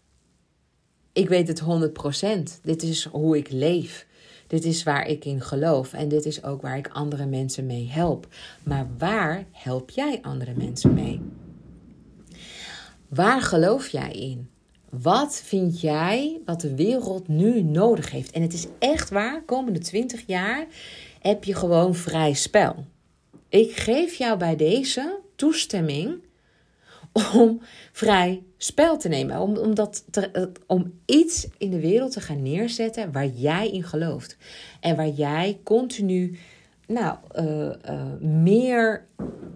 Ik 1.13 1.29
weet 1.29 1.47
het 1.47 1.61
100%. 1.61 2.61
Dit 2.61 2.83
is 2.83 3.05
hoe 3.05 3.37
ik 3.37 3.51
leef. 3.51 4.07
Dit 4.47 4.65
is 4.65 4.83
waar 4.83 5.07
ik 5.07 5.25
in 5.25 5.41
geloof 5.41 5.93
en 5.93 6.07
dit 6.07 6.25
is 6.25 6.43
ook 6.43 6.61
waar 6.61 6.77
ik 6.77 6.87
andere 6.87 7.25
mensen 7.25 7.65
mee 7.65 7.89
help. 7.89 8.27
Maar 8.63 8.87
waar 8.97 9.45
help 9.51 9.89
jij 9.89 10.19
andere 10.21 10.53
mensen 10.53 10.93
mee? 10.93 11.21
Waar 13.07 13.41
geloof 13.41 13.87
jij 13.87 14.11
in? 14.11 14.50
Wat 14.99 15.41
vind 15.45 15.81
jij 15.81 16.41
wat 16.45 16.61
de 16.61 16.75
wereld 16.75 17.27
nu 17.27 17.61
nodig 17.61 18.11
heeft? 18.11 18.31
En 18.31 18.41
het 18.41 18.53
is 18.53 18.67
echt 18.79 19.09
waar, 19.09 19.43
komende 19.43 19.79
20 19.79 20.23
jaar 20.27 20.67
heb 21.21 21.43
je 21.43 21.55
gewoon 21.55 21.95
vrij 21.95 22.33
spel. 22.33 22.85
Ik 23.49 23.71
geef 23.71 24.13
jou 24.13 24.37
bij 24.37 24.55
deze 24.55 25.19
toestemming 25.35 26.23
om 27.33 27.61
vrij 27.91 28.43
spel 28.57 28.97
te 28.97 29.07
nemen. 29.07 29.39
Om, 29.39 29.57
om, 29.57 29.75
dat 29.75 30.05
om 30.67 30.93
iets 31.05 31.47
in 31.57 31.69
de 31.69 31.79
wereld 31.79 32.11
te 32.11 32.21
gaan 32.21 32.41
neerzetten 32.41 33.11
waar 33.11 33.27
jij 33.27 33.69
in 33.69 33.83
gelooft. 33.83 34.37
En 34.79 34.95
waar 34.95 35.09
jij 35.09 35.59
continu 35.63 36.37
nou, 36.87 37.17
uh, 37.35 37.71
uh, 37.89 38.13
meer 38.19 39.05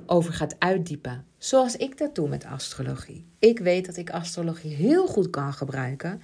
over 0.06 0.34
gaat 0.34 0.56
uitdiepen. 0.60 1.26
Zoals 1.38 1.76
ik 1.76 1.98
dat 1.98 2.16
doe 2.16 2.30
met 2.30 2.46
astrologie. 2.46 3.26
Ik 3.40 3.60
weet 3.60 3.86
dat 3.86 3.98
ik 3.98 4.10
astrologie 4.10 4.76
heel 4.76 5.08
goed 5.08 5.30
kan 5.30 5.54
gebruiken 5.54 6.22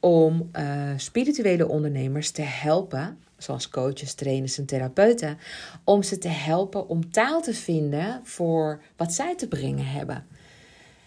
om 0.00 0.50
uh, 0.52 0.90
spirituele 0.96 1.68
ondernemers 1.68 2.30
te 2.30 2.42
helpen, 2.42 3.18
zoals 3.36 3.68
coaches, 3.68 4.14
trainers 4.14 4.58
en 4.58 4.66
therapeuten, 4.66 5.38
om 5.84 6.02
ze 6.02 6.18
te 6.18 6.28
helpen 6.28 6.88
om 6.88 7.10
taal 7.10 7.42
te 7.42 7.54
vinden 7.54 8.20
voor 8.24 8.82
wat 8.96 9.12
zij 9.12 9.36
te 9.36 9.48
brengen 9.48 9.86
hebben. 9.86 10.26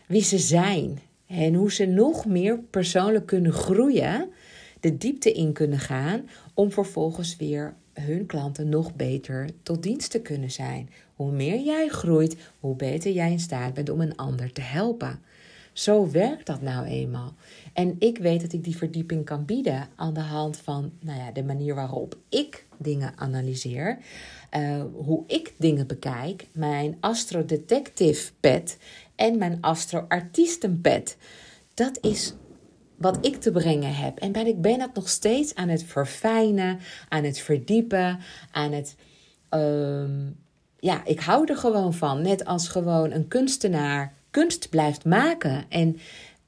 Wie 0.08 0.24
ze 0.24 0.38
zijn 0.38 1.00
en 1.28 1.54
hoe 1.54 1.72
ze 1.72 1.86
nog 1.86 2.26
meer 2.26 2.60
persoonlijk 2.60 3.26
kunnen 3.26 3.54
groeien, 3.54 4.30
de 4.80 4.98
diepte 4.98 5.32
in 5.32 5.54
kunnen 5.54 5.80
gaan, 5.80 6.30
om 6.54 6.72
vervolgens 6.72 7.36
weer 7.36 7.76
hun 8.00 8.26
klanten 8.26 8.70
nog 8.70 8.96
beter 8.96 9.50
tot 9.64 9.84
dienst 9.84 10.12
te 10.12 10.22
kunnen 10.22 10.52
zijn. 10.52 10.90
Hoe 11.16 11.32
meer 11.32 11.60
jij 11.60 11.88
groeit, 11.88 12.38
hoe 12.60 12.76
beter 12.76 13.12
jij 13.12 13.32
in 13.32 13.40
staat 13.40 13.74
bent 13.74 13.90
om 13.90 14.02
een 14.02 14.16
ander 14.16 14.52
te 14.52 14.62
helpen. 14.62 15.20
Zo 15.74 16.12
werkt 16.12 16.46
dat 16.46 16.62
nou 16.62 16.86
eenmaal. 16.86 17.34
En 17.74 17.96
ik 18.00 18.18
weet 18.18 18.42
dat 18.42 18.54
ik 18.54 18.64
die 18.64 18.78
verdieping 18.78 19.26
kan 19.26 19.46
bieden 19.46 19.88
aan 19.96 20.14
de 20.14 20.20
hand 20.20 20.58
van 20.58 20.92
nou 21.00 21.20
ja, 21.20 21.32
de 21.32 21.44
manier 21.44 21.76
waarop 21.76 22.18
ik 22.30 22.66
dingen 22.78 23.14
analyseer. 23.16 23.98
Uh, 24.58 24.84
hoe 24.94 25.24
ik 25.28 25.54
dingen 25.58 25.88
bekijk. 25.88 26.48
Mijn 26.52 26.98
Astro 27.00 27.46
Detective 27.46 28.32
pet 28.40 28.78
en 29.16 29.38
mijn 29.38 29.58
Astro 29.62 30.06
Artiesten 30.08 30.82
pet. 30.82 31.18
Dat 31.74 31.98
is 32.02 32.34
wat 33.00 33.18
ik 33.22 33.36
te 33.36 33.52
brengen 33.52 33.96
heb. 33.96 34.18
En 34.18 34.32
ben, 34.32 34.48
ik 34.48 34.62
ben 34.62 34.82
het 34.82 34.94
nog 34.94 35.10
steeds 35.10 35.56
aan 35.56 35.70
het 35.70 35.84
verfijnen, 35.84 36.80
aan 37.10 37.24
het 37.24 37.40
verdiepen, 37.40 38.20
aan 38.52 38.72
het. 38.72 38.96
Ehm, 39.50 40.12
ja, 40.80 41.06
ik 41.06 41.20
hou 41.20 41.46
er 41.46 41.58
gewoon 41.58 41.94
van. 41.94 42.22
Net 42.22 42.46
als 42.46 42.68
gewoon 42.68 43.12
een 43.12 43.28
kunstenaar 43.28 44.14
kunst 44.32 44.70
blijft 44.70 45.06
maken 45.06 45.66
en 45.70 45.98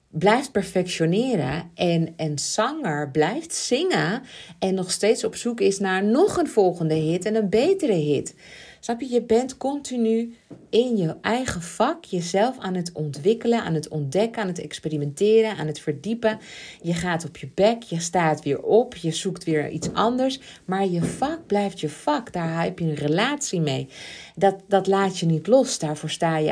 blijft 0.10 0.52
perfectioneren. 0.52 1.72
En 1.76 2.14
een 2.18 2.40
zanger 2.40 3.10
blijft 3.10 3.54
zingen 3.54 4.22
en 4.60 4.74
nog 4.74 4.92
steeds 4.92 5.24
op 5.24 5.36
zoek 5.36 5.60
is 5.60 5.80
naar 5.80 6.04
nog 6.04 6.38
een 6.38 6.48
volgende 6.48 6.96
hit 6.96 7.26
en 7.26 7.36
een 7.36 7.50
betere 7.50 7.94
hit. 7.94 8.36
Snap 8.84 9.02
je? 9.02 9.10
Je 9.10 9.22
bent 9.22 9.58
continu 9.58 10.36
in 10.70 10.98
je 10.98 11.16
eigen 11.22 11.62
vak 11.62 12.04
jezelf 12.04 12.58
aan 12.60 12.74
het 12.74 12.92
ontwikkelen, 12.92 13.64
aan 13.64 13.74
het 13.74 13.88
ontdekken, 13.88 14.42
aan 14.42 14.48
het 14.48 14.60
experimenteren, 14.60 15.58
aan 15.58 15.68
het 15.68 15.80
verdiepen. 15.80 16.40
Je 16.82 16.94
gaat 16.94 17.26
op 17.26 17.38
je 17.38 17.50
bek, 17.54 17.84
je 17.84 18.00
staat 18.00 18.44
weer 18.44 18.62
op, 18.62 18.96
je 18.96 19.12
zoekt 19.12 19.44
weer 19.44 19.70
iets 19.70 19.94
anders. 19.94 20.40
Maar 20.66 20.88
je 20.88 21.04
vak 21.04 21.46
blijft 21.46 21.80
je 21.80 21.90
vak. 21.90 22.34
Daar 22.34 22.64
heb 22.64 22.80
je 22.80 22.86
een 22.86 22.96
relatie 22.96 23.62
mee. 23.62 23.88
Dat, 24.36 24.56
dat 24.68 24.88
laat 24.88 25.20
je 25.20 25.26
niet 25.26 25.48
los. 25.48 25.80
Daarvoor 25.80 26.10
sta 26.10 26.38
je, 26.38 26.52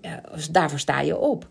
eh, 0.00 0.12
daarvoor 0.50 0.78
sta 0.78 1.00
je 1.00 1.18
op. 1.18 1.48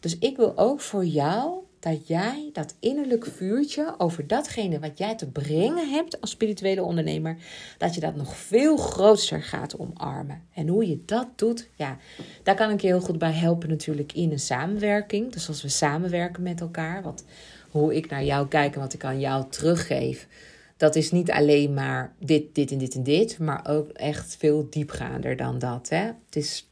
Dus 0.00 0.18
ik 0.18 0.36
wil 0.36 0.58
ook 0.58 0.80
voor 0.80 1.04
jou 1.04 1.62
dat 1.80 2.08
jij 2.08 2.50
dat 2.52 2.74
innerlijk 2.80 3.26
vuurtje 3.26 3.94
over 3.98 4.26
datgene 4.26 4.78
wat 4.78 4.98
jij 4.98 5.16
te 5.16 5.30
brengen 5.30 5.90
hebt 5.90 6.20
als 6.20 6.30
spirituele 6.30 6.82
ondernemer, 6.82 7.36
dat 7.78 7.94
je 7.94 8.00
dat 8.00 8.16
nog 8.16 8.36
veel 8.36 8.76
groter 8.76 9.42
gaat 9.42 9.78
omarmen. 9.78 10.42
En 10.54 10.68
hoe 10.68 10.88
je 10.88 11.02
dat 11.04 11.28
doet, 11.36 11.68
ja, 11.74 11.98
daar 12.42 12.54
kan 12.54 12.70
ik 12.70 12.80
je 12.80 12.86
heel 12.86 13.00
goed 13.00 13.18
bij 13.18 13.32
helpen 13.32 13.68
natuurlijk 13.68 14.12
in 14.12 14.30
een 14.30 14.40
samenwerking. 14.40 15.32
Dus 15.32 15.48
als 15.48 15.62
we 15.62 15.68
samenwerken 15.68 16.42
met 16.42 16.60
elkaar, 16.60 17.02
wat, 17.02 17.24
hoe 17.70 17.96
ik 17.96 18.10
naar 18.10 18.24
jou 18.24 18.48
kijk 18.48 18.74
en 18.74 18.80
wat 18.80 18.92
ik 18.92 19.04
aan 19.04 19.20
jou 19.20 19.44
teruggeef, 19.50 20.26
dat 20.76 20.96
is 20.96 21.10
niet 21.10 21.30
alleen 21.30 21.74
maar 21.74 22.14
dit, 22.18 22.54
dit 22.54 22.70
en 22.70 22.78
dit 22.78 22.94
en 22.94 23.02
dit, 23.02 23.38
maar 23.38 23.66
ook 23.68 23.88
echt 23.88 24.36
veel 24.36 24.66
diepgaander 24.70 25.36
dan 25.36 25.58
dat. 25.58 25.88
Hè? 25.88 26.04
Het, 26.04 26.36
is, 26.36 26.70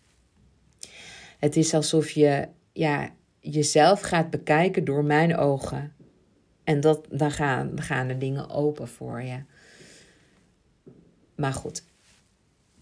het 1.38 1.56
is 1.56 1.74
alsof 1.74 2.10
je 2.10 2.48
ja, 2.72 3.10
jezelf 3.50 4.00
gaat 4.00 4.30
bekijken 4.30 4.84
door 4.84 5.04
mijn 5.04 5.36
ogen. 5.36 5.92
En 6.64 6.80
dat, 6.80 7.06
dan, 7.10 7.30
gaan, 7.30 7.74
dan 7.74 7.84
gaan 7.84 8.18
dingen 8.18 8.50
open 8.50 8.88
voor 8.88 9.22
je. 9.22 9.42
Maar 11.34 11.52
goed, 11.52 11.84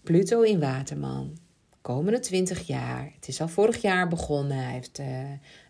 Pluto 0.03 0.41
in 0.41 0.59
Waterman. 0.59 1.37
Komende 1.81 2.19
20 2.19 2.67
jaar. 2.67 3.11
Het 3.15 3.27
is 3.27 3.41
al 3.41 3.47
vorig 3.47 3.81
jaar 3.81 4.07
begonnen. 4.07 4.57
Hij 4.57 4.73
heeft 4.73 4.99
uh, 4.99 5.07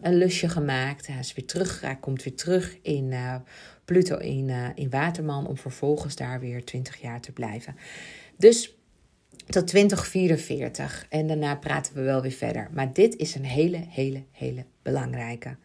een 0.02 0.16
lusje 0.16 0.50
gemaakt. 0.50 1.08
Hij 1.08 1.20
is 1.20 1.34
weer 1.34 1.46
terug. 1.46 1.82
Hij 1.82 1.96
komt 1.96 2.24
weer 2.24 2.36
terug 2.36 2.78
in 2.82 3.12
uh, 3.12 3.36
Pluto 3.86 4.18
in, 4.18 4.48
uh, 4.48 4.68
in 4.76 4.90
Waterman. 4.90 5.48
Om 5.48 5.58
vervolgens 5.58 6.16
daar 6.16 6.40
weer 6.40 6.66
20 6.66 7.02
jaar 7.02 7.22
te 7.22 7.32
blijven. 7.32 7.76
Dus 8.38 8.78
tot 9.48 9.68
2044. 9.68 11.06
En 11.10 11.28
daarna 11.28 11.56
praten 11.56 11.94
we 11.94 12.02
wel 12.02 12.22
weer 12.22 12.32
verder. 12.32 12.70
Maar 12.74 12.94
dit 12.94 13.16
is 13.16 13.36
een 13.36 13.46
hele, 13.46 13.86
hele, 13.90 14.24
hele 14.32 14.66
belangrijke. 14.92 15.58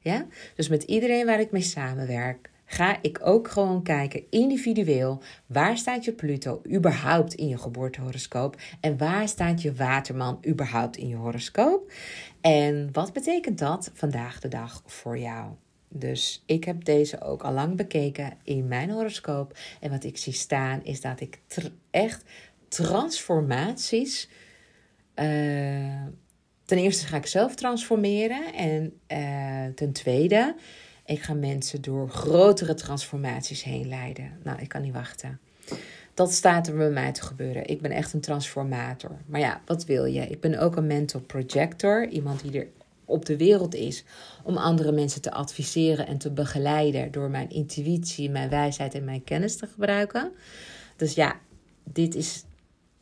Ja? 0.00 0.26
Dus 0.54 0.68
met 0.68 0.82
iedereen 0.82 1.26
waar 1.26 1.40
ik 1.40 1.50
mee 1.50 1.62
samenwerk, 1.62 2.50
ga 2.64 2.98
ik 3.02 3.18
ook 3.22 3.48
gewoon 3.48 3.82
kijken 3.82 4.22
individueel 4.30 5.22
waar 5.46 5.76
staat 5.76 6.04
je 6.04 6.12
Pluto 6.12 6.62
überhaupt 6.72 7.34
in 7.34 7.48
je 7.48 7.58
geboortehoroscoop 7.58 8.56
en 8.80 8.98
waar 8.98 9.28
staat 9.28 9.62
je 9.62 9.74
Waterman 9.74 10.44
überhaupt 10.46 10.96
in 10.96 11.08
je 11.08 11.16
horoscoop 11.16 11.92
en 12.40 12.88
wat 12.92 13.12
betekent 13.12 13.58
dat 13.58 13.90
vandaag 13.94 14.40
de 14.40 14.48
dag 14.48 14.82
voor 14.86 15.18
jou. 15.18 15.52
Dus 15.88 16.42
ik 16.46 16.64
heb 16.64 16.84
deze 16.84 17.20
ook 17.20 17.42
al 17.42 17.52
lang 17.52 17.76
bekeken 17.76 18.36
in 18.42 18.68
mijn 18.68 18.90
horoscoop 18.90 19.58
en 19.80 19.90
wat 19.90 20.04
ik 20.04 20.16
zie 20.16 20.32
staan 20.32 20.84
is 20.84 21.00
dat 21.00 21.20
ik 21.20 21.40
echt 21.90 22.24
transformaties 22.68 24.28
uh, 25.14 26.06
ten 26.68 26.78
eerste 26.78 27.06
ga 27.06 27.16
ik 27.16 27.26
zelf 27.26 27.54
transformeren. 27.54 28.54
En 28.54 28.92
uh, 29.12 29.74
ten 29.74 29.92
tweede, 29.92 30.54
ik 31.04 31.22
ga 31.22 31.34
mensen 31.34 31.82
door 31.82 32.08
grotere 32.08 32.74
transformaties 32.74 33.62
heen 33.62 33.88
leiden. 33.88 34.38
Nou, 34.42 34.60
ik 34.60 34.68
kan 34.68 34.82
niet 34.82 34.92
wachten. 34.92 35.40
Dat 36.14 36.32
staat 36.32 36.66
er 36.66 36.76
bij 36.76 36.90
mij 36.90 37.12
te 37.12 37.22
gebeuren. 37.22 37.66
Ik 37.66 37.80
ben 37.80 37.90
echt 37.90 38.12
een 38.12 38.20
transformator. 38.20 39.10
Maar 39.26 39.40
ja, 39.40 39.60
wat 39.64 39.84
wil 39.84 40.04
je? 40.04 40.20
Ik 40.20 40.40
ben 40.40 40.58
ook 40.58 40.76
een 40.76 40.86
mental 40.86 41.20
projector. 41.20 42.08
Iemand 42.08 42.42
die 42.42 42.60
er 42.60 42.66
op 43.04 43.24
de 43.24 43.36
wereld 43.36 43.74
is 43.74 44.04
om 44.42 44.56
andere 44.56 44.92
mensen 44.92 45.22
te 45.22 45.32
adviseren 45.32 46.06
en 46.06 46.18
te 46.18 46.30
begeleiden 46.30 47.10
door 47.10 47.30
mijn 47.30 47.50
intuïtie, 47.50 48.30
mijn 48.30 48.50
wijsheid 48.50 48.94
en 48.94 49.04
mijn 49.04 49.24
kennis 49.24 49.56
te 49.56 49.66
gebruiken. 49.66 50.32
Dus 50.96 51.14
ja, 51.14 51.40
dit 51.84 52.14
is, 52.14 52.44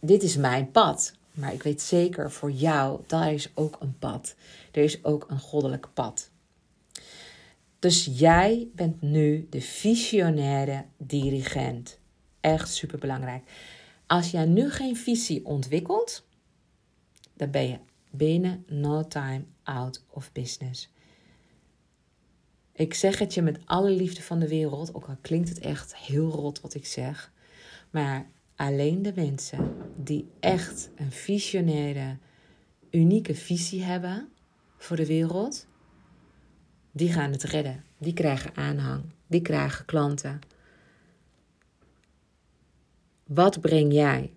dit 0.00 0.22
is 0.22 0.36
mijn 0.36 0.70
pad. 0.70 1.14
Maar 1.36 1.52
ik 1.52 1.62
weet 1.62 1.82
zeker 1.82 2.32
voor 2.32 2.50
jou, 2.50 3.00
daar 3.06 3.32
is 3.32 3.50
ook 3.54 3.76
een 3.80 3.98
pad. 3.98 4.34
Er 4.72 4.82
is 4.82 5.04
ook 5.04 5.26
een 5.28 5.38
goddelijk 5.38 5.88
pad. 5.94 6.30
Dus 7.78 8.08
jij 8.12 8.68
bent 8.74 9.02
nu 9.02 9.46
de 9.50 9.60
visionaire 9.60 10.84
dirigent. 10.96 11.98
Echt 12.40 12.68
super 12.74 12.98
belangrijk. 12.98 13.42
Als 14.06 14.30
jij 14.30 14.44
nu 14.44 14.70
geen 14.70 14.96
visie 14.96 15.44
ontwikkelt, 15.44 16.26
dan 17.34 17.50
ben 17.50 17.68
je 17.68 17.78
binnen 18.10 18.64
no 18.68 19.06
time 19.06 19.44
out 19.62 20.04
of 20.08 20.32
business. 20.32 20.88
Ik 22.72 22.94
zeg 22.94 23.18
het 23.18 23.34
je 23.34 23.42
met 23.42 23.58
alle 23.64 23.90
liefde 23.90 24.22
van 24.22 24.38
de 24.38 24.48
wereld, 24.48 24.94
ook 24.94 25.06
al 25.08 25.16
klinkt 25.20 25.48
het 25.48 25.58
echt 25.58 25.96
heel 25.96 26.30
rot 26.30 26.60
wat 26.60 26.74
ik 26.74 26.86
zeg. 26.86 27.32
Maar 27.90 28.26
alleen 28.56 29.02
de 29.02 29.12
mensen 29.14 29.76
die 29.96 30.28
echt 30.40 30.90
een 30.96 31.12
visionaire, 31.12 32.16
unieke 32.90 33.34
visie 33.34 33.82
hebben 33.82 34.28
voor 34.76 34.96
de 34.96 35.06
wereld, 35.06 35.66
die 36.92 37.12
gaan 37.12 37.32
het 37.32 37.42
redden. 37.42 37.84
Die 37.98 38.12
krijgen 38.12 38.54
aanhang, 38.54 39.02
die 39.26 39.42
krijgen 39.42 39.84
klanten. 39.84 40.38
Wat 43.26 43.60
breng 43.60 43.92
jij? 43.92 44.32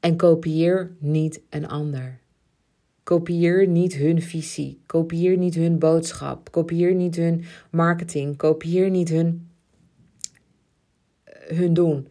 En 0.00 0.16
kopieer 0.16 0.96
niet 0.98 1.40
een 1.48 1.68
ander. 1.68 2.18
Kopieer 3.02 3.66
niet 3.66 3.94
hun 3.94 4.22
visie. 4.22 4.80
Kopieer 4.86 5.36
niet 5.36 5.54
hun 5.54 5.78
boodschap. 5.78 6.50
Kopieer 6.50 6.94
niet 6.94 7.16
hun 7.16 7.44
marketing. 7.70 8.36
Kopieer 8.36 8.90
niet 8.90 9.08
hun 9.08 9.50
hun 11.46 11.74
doen. 11.74 12.08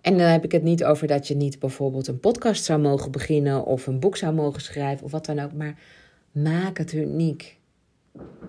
En 0.00 0.18
dan 0.18 0.26
heb 0.26 0.44
ik 0.44 0.52
het 0.52 0.62
niet 0.62 0.84
over 0.84 1.06
dat 1.06 1.28
je 1.28 1.36
niet 1.36 1.58
bijvoorbeeld 1.58 2.06
een 2.06 2.20
podcast 2.20 2.64
zou 2.64 2.80
mogen 2.80 3.10
beginnen 3.10 3.64
of 3.64 3.86
een 3.86 4.00
boek 4.00 4.16
zou 4.16 4.34
mogen 4.34 4.60
schrijven 4.60 5.04
of 5.04 5.10
wat 5.10 5.26
dan 5.26 5.38
ook, 5.38 5.52
maar 5.52 5.74
maak 6.32 6.78
het 6.78 6.92
uniek. 6.92 7.58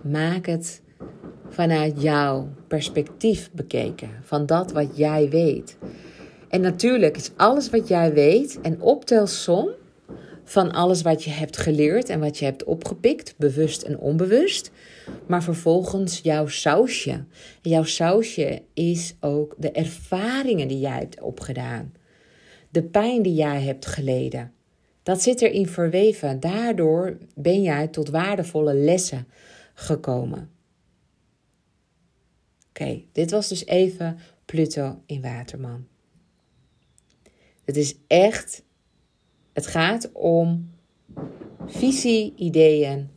Maak 0.02 0.46
het 0.46 0.82
vanuit 1.50 2.02
jouw 2.02 2.50
perspectief 2.68 3.52
bekeken, 3.52 4.10
van 4.22 4.46
dat 4.46 4.72
wat 4.72 4.98
jij 4.98 5.30
weet. 5.30 5.78
En 6.50 6.62
natuurlijk 6.62 7.18
is 7.18 7.32
alles 7.36 7.70
wat 7.70 7.88
jij 7.88 8.14
weet 8.14 8.60
een 8.62 8.82
optelsom 8.82 9.70
van 10.44 10.72
alles 10.72 11.02
wat 11.02 11.24
je 11.24 11.30
hebt 11.30 11.58
geleerd 11.58 12.10
en 12.10 12.20
wat 12.20 12.38
je 12.38 12.46
hebt 12.46 12.64
opgepikt, 12.64 13.34
bewust 13.38 13.82
en 13.82 14.00
onbewust. 14.00 14.72
Maar 15.28 15.44
vervolgens 15.44 16.20
jouw 16.24 16.48
sausje. 16.48 17.26
Jouw 17.62 17.84
sausje 17.84 18.62
is 18.74 19.16
ook 19.20 19.56
de 19.58 19.72
ervaringen 19.72 20.68
die 20.68 20.80
jij 20.80 20.98
hebt 20.98 21.22
opgedaan. 21.22 21.94
De 22.70 22.84
pijn 22.84 23.22
die 23.22 23.34
jij 23.34 23.62
hebt 23.62 23.86
geleden. 23.86 24.54
Dat 25.04 25.22
zit 25.22 25.42
erin 25.42 25.68
verweven. 25.68 26.40
Daardoor 26.40 27.18
ben 27.36 27.62
jij 27.62 27.88
tot 27.88 28.10
waardevolle 28.10 28.74
lessen 28.74 29.28
gekomen. 29.74 30.50
Oké, 32.70 33.02
dit 33.12 33.32
was 33.32 33.48
dus 33.48 33.66
even 33.66 34.18
Pluto 34.46 35.02
in 35.06 35.22
Waterman. 35.22 35.88
Het 37.66 37.78
is 37.78 37.96
echt 38.08 38.64
het 39.54 39.68
gaat 39.68 40.12
om 40.14 40.72
visie, 41.66 42.34
ideeën 42.36 43.10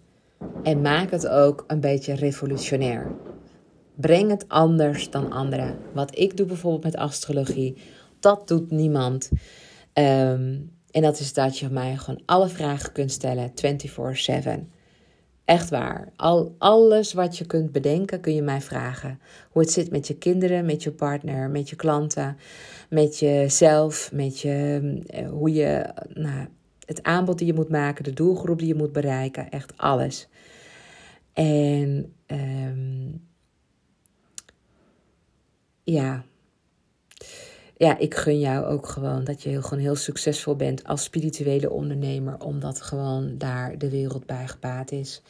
en 0.63 0.81
maak 0.81 1.11
het 1.11 1.29
ook 1.29 1.65
een 1.67 1.81
beetje 1.81 2.15
revolutionair. 2.15 3.11
Breng 3.95 4.31
het 4.31 4.45
anders 4.49 5.11
dan 5.11 5.33
anderen. 5.33 5.77
Wat 5.93 6.19
ik 6.19 6.37
doe 6.37 6.47
bijvoorbeeld 6.47 6.85
met 6.85 6.97
astrologie, 6.97 7.77
dat 8.21 8.49
doet 8.49 8.71
niemand. 8.71 9.31
Ehm, 9.93 10.57
en 10.91 11.03
dat 11.03 11.19
is 11.19 11.33
dat 11.33 11.59
je 11.59 11.69
mij 11.69 11.97
gewoon 11.97 12.23
alle 12.27 12.49
vragen 12.49 12.93
kunt 12.93 13.13
stellen 13.13 13.53
24/7. 13.55 14.71
Echt 15.45 15.71
waar. 15.71 16.13
Al, 16.17 16.55
alles 16.59 17.13
wat 17.13 17.39
je 17.39 17.47
kunt 17.47 17.73
bedenken, 17.73 18.21
kun 18.21 18.35
je 18.35 18.43
mij 18.43 18.61
vragen. 18.61 19.21
Hoe 19.51 19.63
het 19.63 19.71
zit 19.71 19.91
met 19.91 20.07
je 20.07 20.17
kinderen, 20.17 20.65
met 20.65 20.83
je 20.83 20.93
partner, 20.93 21.51
met 21.51 21.71
je 21.71 21.77
klanten, 21.77 22.37
met 22.91 23.19
jezelf, 23.19 24.11
met 24.13 24.41
je, 24.41 24.81
eh, 25.07 25.29
hoe 25.29 25.53
je, 25.53 25.95
nou, 26.15 26.47
het 26.85 27.03
aanbod 27.03 27.39
die 27.39 27.47
je 27.47 27.55
moet 27.55 27.69
maken, 27.69 28.05
de 28.05 28.13
doelgroep 28.13 28.59
die 28.59 28.69
je 28.69 28.75
moet 28.75 28.93
bereiken, 28.93 29.51
echt 29.51 29.73
alles. 29.77 30.29
En 31.33 32.15
um, 32.27 33.27
ja. 35.83 36.25
Ja, 37.77 37.99
ik 37.99 38.15
gun 38.15 38.39
jou 38.41 38.65
ook 38.65 38.87
gewoon 38.89 39.25
dat 39.25 39.43
je 39.43 39.49
heel, 39.49 39.63
gewoon 39.63 39.83
heel 39.83 39.95
succesvol 39.97 40.57
bent 40.57 40.85
als 40.85 41.03
spirituele 41.03 41.71
ondernemer, 41.71 42.41
omdat 42.41 42.81
gewoon 42.81 43.39
daar 43.39 43.79
de 43.79 43.91
wereld 43.91 44.27
bij 44.27 44.49
gebaat 44.49 44.93
is. 44.93 45.23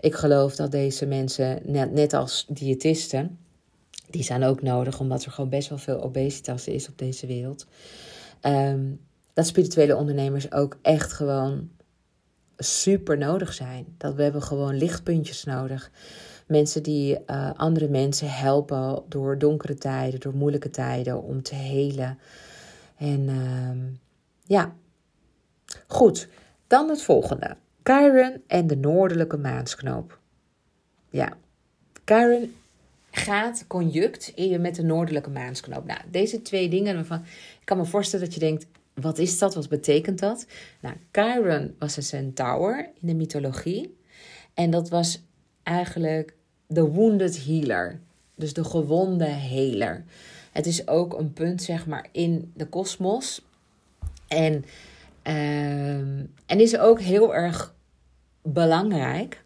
Ik 0.00 0.14
geloof 0.14 0.56
dat 0.56 0.70
deze 0.70 1.06
mensen, 1.06 1.60
net, 1.64 1.92
net 1.92 2.12
als 2.12 2.46
diëtisten, 2.48 3.38
Die 4.10 4.22
zijn 4.22 4.44
ook 4.44 4.62
nodig, 4.62 5.00
omdat 5.00 5.24
er 5.24 5.30
gewoon 5.30 5.50
best 5.50 5.68
wel 5.68 5.78
veel 5.78 6.02
obesitas 6.02 6.66
is 6.68 6.88
op 6.88 6.98
deze 6.98 7.26
wereld. 7.26 7.66
Ehm, 8.40 8.84
dat 9.32 9.46
spirituele 9.46 9.96
ondernemers 9.96 10.52
ook 10.52 10.78
echt 10.82 11.12
gewoon 11.12 11.70
super 12.56 13.18
nodig 13.18 13.52
zijn. 13.52 13.94
Dat 13.98 14.14
we 14.14 14.22
hebben 14.22 14.42
gewoon 14.42 14.76
lichtpuntjes 14.76 15.44
nodig. 15.44 15.90
Mensen 16.46 16.82
die 16.82 17.18
uh, 17.26 17.50
andere 17.56 17.88
mensen 17.88 18.30
helpen 18.30 19.02
door 19.08 19.38
donkere 19.38 19.74
tijden, 19.74 20.20
door 20.20 20.34
moeilijke 20.34 20.70
tijden, 20.70 21.22
om 21.22 21.42
te 21.42 21.54
helen. 21.54 22.18
En 22.96 23.20
uh, 23.20 23.98
ja, 24.44 24.74
goed. 25.86 26.28
Dan 26.66 26.88
het 26.88 27.02
volgende. 27.02 27.56
Chiron 27.82 28.42
en 28.46 28.66
de 28.66 28.76
noordelijke 28.76 29.36
maansknoop. 29.36 30.18
Ja, 31.08 31.32
Chiron 32.04 32.54
gaat 33.10 33.64
conjunct 33.66 34.32
met 34.60 34.74
de 34.74 34.82
noordelijke 34.82 35.30
maansknoop. 35.30 35.84
Nou, 35.84 36.00
deze 36.10 36.42
twee 36.42 36.68
dingen 36.68 36.98
ik 37.60 37.64
kan 37.64 37.76
me 37.76 37.84
voorstellen 37.84 38.24
dat 38.24 38.34
je 38.34 38.40
denkt: 38.40 38.66
wat 39.00 39.18
is 39.18 39.38
dat? 39.38 39.54
Wat 39.54 39.68
betekent 39.68 40.18
dat? 40.18 40.46
Nou, 40.80 40.94
Chiron 41.12 41.74
was 41.78 41.96
een 41.96 42.02
centaur 42.02 42.90
in 43.00 43.08
de 43.08 43.14
mythologie. 43.14 43.96
En 44.54 44.70
dat 44.70 44.88
was 44.88 45.22
eigenlijk 45.62 46.36
de 46.66 46.82
wounded 46.90 47.44
healer. 47.44 48.00
Dus 48.34 48.52
de 48.52 48.64
gewonde 48.64 49.24
heler. 49.24 50.04
Het 50.52 50.66
is 50.66 50.88
ook 50.88 51.18
een 51.18 51.32
punt, 51.32 51.62
zeg 51.62 51.86
maar, 51.86 52.08
in 52.12 52.52
de 52.54 52.66
kosmos. 52.66 53.44
En, 54.28 54.54
um, 55.22 56.32
en 56.46 56.60
is 56.60 56.78
ook 56.78 57.00
heel 57.00 57.34
erg 57.34 57.74
belangrijk, 58.42 59.44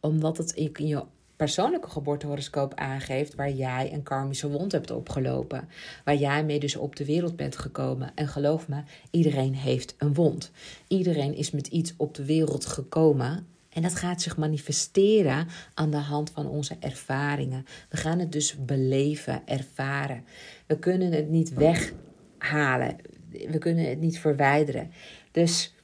omdat 0.00 0.36
het 0.36 0.52
in 0.52 0.86
je 0.86 1.04
persoonlijke 1.42 1.88
geboortehoroscoop 1.88 2.74
aangeeft 2.74 3.34
waar 3.34 3.50
jij 3.50 3.92
een 3.92 4.02
karmische 4.02 4.48
wond 4.48 4.72
hebt 4.72 4.90
opgelopen. 4.90 5.68
Waar 6.04 6.16
jij 6.16 6.44
mee 6.44 6.60
dus 6.60 6.76
op 6.76 6.96
de 6.96 7.04
wereld 7.04 7.36
bent 7.36 7.58
gekomen. 7.58 8.12
En 8.14 8.28
geloof 8.28 8.68
me, 8.68 8.82
iedereen 9.10 9.54
heeft 9.54 9.94
een 9.98 10.14
wond. 10.14 10.50
Iedereen 10.88 11.34
is 11.34 11.50
met 11.50 11.66
iets 11.66 11.94
op 11.96 12.14
de 12.14 12.24
wereld 12.24 12.66
gekomen. 12.66 13.46
En 13.68 13.82
dat 13.82 13.94
gaat 13.94 14.22
zich 14.22 14.36
manifesteren 14.36 15.46
aan 15.74 15.90
de 15.90 15.96
hand 15.96 16.30
van 16.30 16.46
onze 16.46 16.76
ervaringen. 16.80 17.66
We 17.88 17.96
gaan 17.96 18.18
het 18.18 18.32
dus 18.32 18.64
beleven, 18.64 19.42
ervaren. 19.44 20.24
We 20.66 20.78
kunnen 20.78 21.12
het 21.12 21.28
niet 21.28 21.54
weghalen. 21.54 22.96
We 23.30 23.58
kunnen 23.58 23.88
het 23.88 24.00
niet 24.00 24.18
verwijderen. 24.18 24.90
Dus 25.30 25.74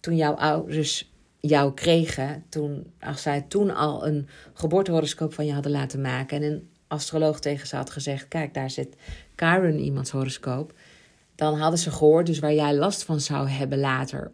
toen 0.00 0.16
jouw 0.16 0.34
ouders 0.34 1.10
jou 1.46 1.74
kregen, 1.74 2.44
toen, 2.48 2.92
als 3.00 3.22
zij 3.22 3.40
toen 3.48 3.74
al 3.74 4.06
een 4.06 4.28
geboortehoroscoop 4.52 5.34
van 5.34 5.46
je 5.46 5.52
hadden 5.52 5.72
laten 5.72 6.00
maken 6.00 6.42
en 6.42 6.52
een 6.52 6.68
astroloog 6.86 7.40
tegen 7.40 7.66
ze 7.66 7.76
had 7.76 7.90
gezegd: 7.90 8.28
Kijk, 8.28 8.54
daar 8.54 8.70
zit 8.70 8.96
Karen 9.34 9.78
iemands 9.78 10.10
horoscoop. 10.10 10.72
Dan 11.34 11.58
hadden 11.58 11.78
ze 11.78 11.90
gehoord, 11.90 12.26
dus 12.26 12.38
waar 12.38 12.54
jij 12.54 12.74
last 12.74 13.04
van 13.04 13.20
zou 13.20 13.48
hebben 13.48 13.78
later. 13.78 14.30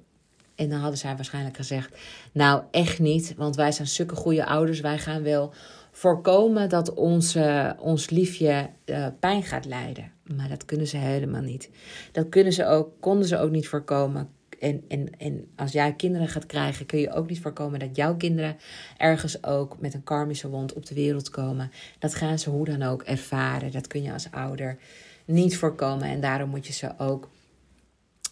En 0.55 0.69
dan 0.69 0.79
hadden 0.79 0.99
zij 0.99 1.17
waarschijnlijk 1.17 1.57
gezegd: 1.57 1.99
Nou, 2.33 2.63
echt 2.71 2.99
niet, 2.99 3.35
want 3.37 3.57
wij 3.57 3.73
zijn 3.73 3.89
stukken 3.89 4.17
goede 4.17 4.47
ouders. 4.47 4.81
Wij 4.81 4.99
gaan 4.99 5.23
wel 5.23 5.53
voorkomen 5.91 6.69
dat 6.69 6.95
onze, 6.95 7.77
ons 7.79 8.11
liefje 8.11 8.71
uh, 8.85 9.07
pijn 9.21 9.43
gaat 9.43 9.65
lijden. 9.65 10.13
Maar 10.37 10.49
dat 10.49 10.65
kunnen 10.65 10.87
ze 10.87 10.97
helemaal 10.97 11.43
niet. 11.43 11.71
Dat 12.13 12.29
kunnen 12.29 12.53
ze 12.53 12.67
ook, 12.67 13.01
konden 13.01 13.29
ze 13.29 13.39
ook 13.39 13.51
niet 13.51 13.69
voorkomen 13.69 14.29
en, 14.63 14.85
en, 14.89 15.19
en 15.19 15.47
als 15.57 15.73
jij 15.73 15.95
kinderen 15.95 16.29
gaat 16.29 16.47
krijgen, 16.47 16.87
kun 16.87 16.99
je 16.99 17.13
ook 17.13 17.29
niet 17.29 17.41
voorkomen 17.41 17.79
dat 17.79 17.97
jouw 17.97 18.17
kinderen 18.17 18.57
ergens 18.97 19.45
ook 19.45 19.81
met 19.81 19.95
een 19.95 20.05
karmische 20.05 20.49
wond 20.49 20.73
op 20.73 20.87
de 20.87 20.95
wereld 20.95 21.31
komen. 21.31 21.71
Dat 21.99 22.15
gaan 22.15 22.39
ze 22.39 22.51
hoe 22.51 22.65
dan 22.65 22.83
ook 22.83 23.03
ervaren. 23.03 23.73
Dat 23.73 23.87
kun 23.87 24.03
je 24.03 24.13
als 24.13 24.31
ouder 24.31 24.79
niet 25.25 25.57
voorkomen. 25.57 26.09
En 26.09 26.21
daarom 26.21 26.51
moet 26.51 26.67
je 26.67 26.73
ze 26.73 26.99
ook 26.99 27.31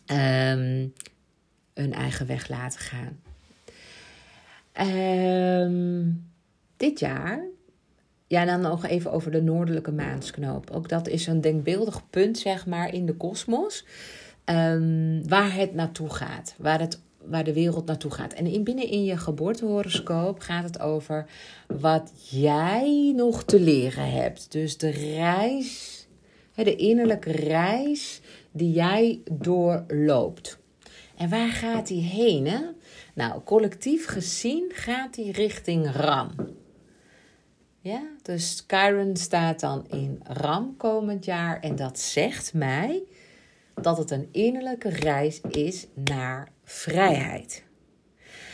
um, 0.07 0.93
hun 1.75 1.93
eigen 1.93 2.27
weg 2.27 2.49
laten 2.49 2.81
gaan. 2.81 3.21
Um, 5.63 6.31
dit 6.77 6.99
jaar 6.99 7.43
ja, 8.27 8.45
dan 8.45 8.61
nog 8.61 8.87
even 8.87 9.13
over 9.13 9.31
de 9.31 9.43
noordelijke 9.43 9.93
maansknoop. 9.93 10.71
Ook 10.71 10.89
dat 10.89 11.09
is 11.09 11.27
een 11.27 11.41
denkbeeldig 11.41 12.11
punt, 12.11 12.39
zeg 12.39 12.67
maar, 12.67 12.95
in 12.95 13.07
de 13.07 13.15
kosmos. 13.15 13.85
Um, 14.45 15.29
waar 15.29 15.55
het 15.55 15.75
naartoe 15.75 16.11
gaat, 16.11 16.55
waar, 16.59 16.81
het, 16.81 17.01
waar 17.25 17.45
de 17.45 17.53
wereld 17.53 17.87
naartoe 17.87 18.11
gaat. 18.11 18.33
En 18.33 18.47
in, 18.47 18.65
binnen 18.65 18.89
in 18.89 19.05
je 19.05 19.17
geboortehoroscoop 19.17 20.41
gaat 20.41 20.65
het 20.65 20.81
over 20.81 21.27
wat 21.67 22.13
jij 22.31 23.13
nog 23.17 23.45
te 23.45 23.61
leren 23.61 24.13
hebt. 24.13 24.53
Dus 24.53 24.79
de 24.79 24.91
reis, 24.91 26.07
de 26.55 26.77
innerlijke 26.77 27.31
reis 27.31 28.21
die 28.53 28.73
jij 28.73 29.21
doorloopt. 29.31 30.59
En 31.17 31.29
waar 31.29 31.53
gaat 31.53 31.87
die 31.87 32.03
heen? 32.03 32.47
Hè? 32.47 32.61
Nou, 33.15 33.43
collectief 33.43 34.07
gezien 34.07 34.71
gaat 34.75 35.15
die 35.15 35.33
richting 35.33 35.91
Ram. 35.93 36.31
Ja, 37.81 38.03
dus 38.23 38.65
Chiron 38.67 39.17
staat 39.17 39.61
dan 39.61 39.87
in 39.89 40.21
Ram 40.23 40.77
komend 40.77 41.25
jaar 41.25 41.61
en 41.61 41.77
dat 41.77 41.99
zegt 41.99 42.55
mij 42.55 43.03
dat 43.83 43.99
het 43.99 44.11
een 44.11 44.29
innerlijke 44.33 44.89
reis 44.89 45.41
is 45.41 45.87
naar 45.95 46.53
vrijheid. 46.65 47.65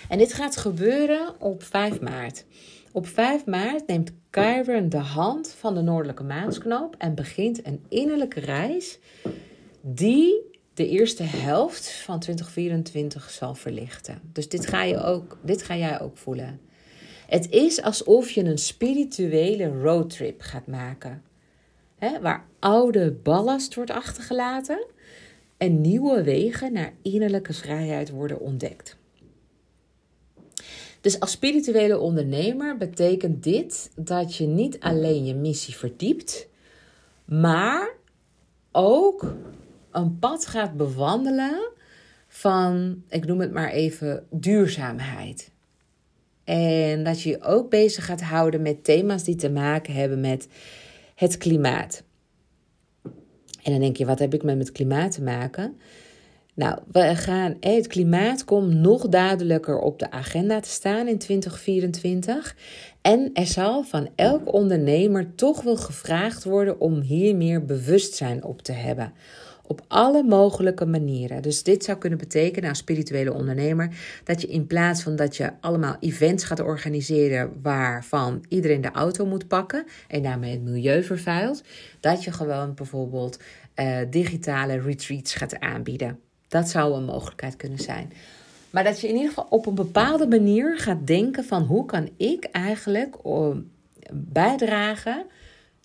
En 0.09 0.19
dit 0.19 0.33
gaat 0.33 0.57
gebeuren 0.57 1.41
op 1.41 1.63
5 1.63 2.01
maart. 2.01 2.45
Op 2.93 3.07
5 3.07 3.45
maart 3.45 3.87
neemt 3.87 4.13
Chiron 4.31 4.89
de 4.89 4.97
hand 4.97 5.55
van 5.59 5.75
de 5.75 5.81
noordelijke 5.81 6.23
maansknoop 6.23 6.95
en 6.99 7.15
begint 7.15 7.67
een 7.67 7.85
innerlijke 7.89 8.41
reis 8.41 8.99
die 9.81 10.55
de 10.75 10.89
eerste 10.89 11.23
helft 11.23 11.91
van 11.91 12.19
2024 12.19 13.31
zal 13.31 13.55
verlichten. 13.55 14.21
Dus 14.33 14.49
dit 14.49 14.67
ga, 14.67 14.83
je 14.83 15.03
ook, 15.03 15.39
dit 15.43 15.63
ga 15.63 15.77
jij 15.77 16.01
ook 16.01 16.17
voelen. 16.17 16.61
Het 17.27 17.51
is 17.51 17.83
alsof 17.83 18.31
je 18.31 18.45
een 18.45 18.59
spirituele 18.59 19.81
roadtrip 19.81 20.41
gaat 20.41 20.67
maken. 20.67 21.23
Waar 22.21 22.45
oude 22.59 23.13
ballast 23.13 23.75
wordt 23.75 23.91
achtergelaten 23.91 24.87
en 25.57 25.81
nieuwe 25.81 26.23
wegen 26.23 26.73
naar 26.73 26.93
innerlijke 27.03 27.53
vrijheid 27.53 28.11
worden 28.11 28.41
ontdekt. 28.41 28.97
Dus 31.01 31.21
als 31.21 31.31
spirituele 31.31 31.99
ondernemer 31.99 32.77
betekent 32.77 33.43
dit 33.43 33.91
dat 33.97 34.37
je 34.37 34.47
niet 34.47 34.81
alleen 34.81 35.25
je 35.25 35.35
missie 35.35 35.75
verdiept, 35.77 36.49
maar 37.25 37.95
ook 38.73 39.35
een 39.91 40.19
pad 40.19 40.47
gaat 40.47 40.77
bewandelen 40.77 41.69
van, 42.29 43.03
ik 43.09 43.27
noem 43.27 43.41
het 43.41 43.53
maar 43.53 43.71
even, 43.71 44.27
duurzaamheid. 44.31 45.51
En 46.45 47.05
dat 47.05 47.23
je 47.23 47.31
je 47.31 47.43
ook 47.43 47.71
bezig 47.71 48.05
gaat 48.05 48.23
houden 48.23 48.63
met 48.63 48.85
thema's 48.85 49.25
die 49.25 49.35
te 49.35 49.51
maken 49.51 49.95
hebben 49.95 50.21
met 50.21 50.49
het 51.15 51.39
klimaat. 51.39 52.03
En 53.67 53.73
dan 53.73 53.81
denk 53.81 53.97
je, 53.97 54.07
wat 54.07 54.19
heb 54.19 54.35
ik 54.35 54.43
met 54.43 54.59
het 54.59 54.73
klimaat 54.73 55.13
te 55.13 55.23
maken? 55.23 55.77
Nou, 56.55 56.79
we 56.93 57.17
gaan, 57.17 57.57
het 57.61 57.87
klimaat 57.87 58.45
komt 58.45 58.75
nog 58.75 59.09
duidelijker 59.09 59.79
op 59.79 59.99
de 59.99 60.11
agenda 60.11 60.61
te 60.61 60.69
staan 60.69 61.09
in 61.09 61.19
2024. 61.19 62.57
En 63.01 63.31
er 63.33 63.47
zal 63.47 63.83
van 63.83 64.09
elk 64.15 64.53
ondernemer 64.53 65.35
toch 65.35 65.63
wel 65.63 65.77
gevraagd 65.77 66.45
worden 66.45 66.81
om 66.81 67.01
hier 67.01 67.37
meer 67.37 67.65
bewustzijn 67.65 68.45
op 68.45 68.63
te 68.63 68.73
hebben. 68.73 69.13
Op 69.67 69.85
alle 69.89 70.23
mogelijke 70.23 70.87
manieren. 70.87 71.43
Dus 71.43 71.63
dit 71.63 71.85
zou 71.85 71.99
kunnen 71.99 72.19
betekenen 72.19 72.69
als 72.69 72.79
spirituele 72.79 73.33
ondernemer 73.33 73.89
dat 74.25 74.41
je 74.41 74.47
in 74.47 74.67
plaats 74.67 75.03
van 75.03 75.17
dat 75.17 75.37
je 75.37 75.53
allemaal 75.61 75.97
events 76.01 76.45
gaat 76.45 76.61
organiseren 76.61 77.53
waarvan 77.63 78.45
iedereen 78.49 78.81
de 78.81 78.91
auto 78.91 79.27
moet 79.27 79.49
pakken 79.49 79.85
en 80.09 80.23
daarmee 80.23 80.51
het 80.51 80.63
milieu 80.63 81.03
vervuilt, 81.03 81.63
dat 82.01 82.25
je 82.25 82.33
gewoon 82.33 82.75
bijvoorbeeld 82.75 83.39
uh, 83.77 83.99
digitale 84.11 84.81
retreats 84.81 85.35
gaat 85.35 85.61
aanbieden. 85.61 86.21
Dat 86.49 86.69
zou 86.69 86.95
een 86.95 87.05
mogelijkheid 87.05 87.57
kunnen 87.57 87.79
zijn. 87.79 88.13
Maar 88.71 88.85
dat 88.85 89.01
je 89.01 89.09
in 89.09 89.15
ieder 89.15 89.29
geval 89.29 89.47
op 89.51 89.67
een 89.67 89.75
bepaalde 89.75 90.27
manier 90.27 90.79
gaat 90.79 91.07
denken 91.07 91.45
van 91.45 91.63
hoe 91.63 91.87
kan 91.87 92.09
ik 92.17 92.45
eigenlijk 92.45 93.17
uh, 93.27 93.49
bijdragen, 94.13 95.27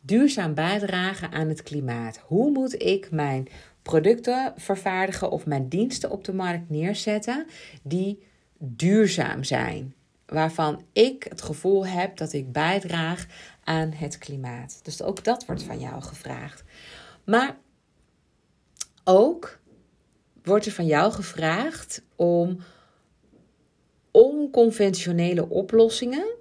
duurzaam 0.04 0.54
bijdragen 0.54 1.32
aan 1.32 1.48
het 1.48 1.64
klimaat. 1.64 2.20
Hoe 2.26 2.52
moet 2.52 2.82
ik 2.84 3.12
mijn 3.12 3.48
producten 3.82 4.54
vervaardigen 4.58 5.32
of 5.32 5.46
mijn 5.46 5.68
diensten 5.68 6.12
op 6.12 6.24
de 6.24 6.34
markt 6.34 6.70
neerzetten 6.70 7.46
die 7.84 8.24
duurzaam 8.58 9.44
zijn. 9.44 9.96
Waarvan 10.26 10.84
ik 10.94 11.26
het 11.30 11.42
gevoel 11.42 11.88
heb 11.88 12.18
dat 12.18 12.34
ik 12.34 12.52
bijdraag 12.52 13.26
aan 13.64 13.92
het 13.92 14.18
klimaat. 14.18 14.80
Dus 14.84 15.02
ook 15.02 15.24
dat 15.24 15.46
wordt 15.46 15.64
van 15.64 15.80
jou 15.80 16.02
gevraagd. 16.02 16.64
Maar 17.24 17.58
ook 19.04 19.60
wordt 20.44 20.66
er 20.66 20.72
van 20.72 20.86
jou 20.86 21.12
gevraagd 21.12 22.04
om 22.16 22.58
onconventionele 24.12 25.50
oplossingen 25.50 26.36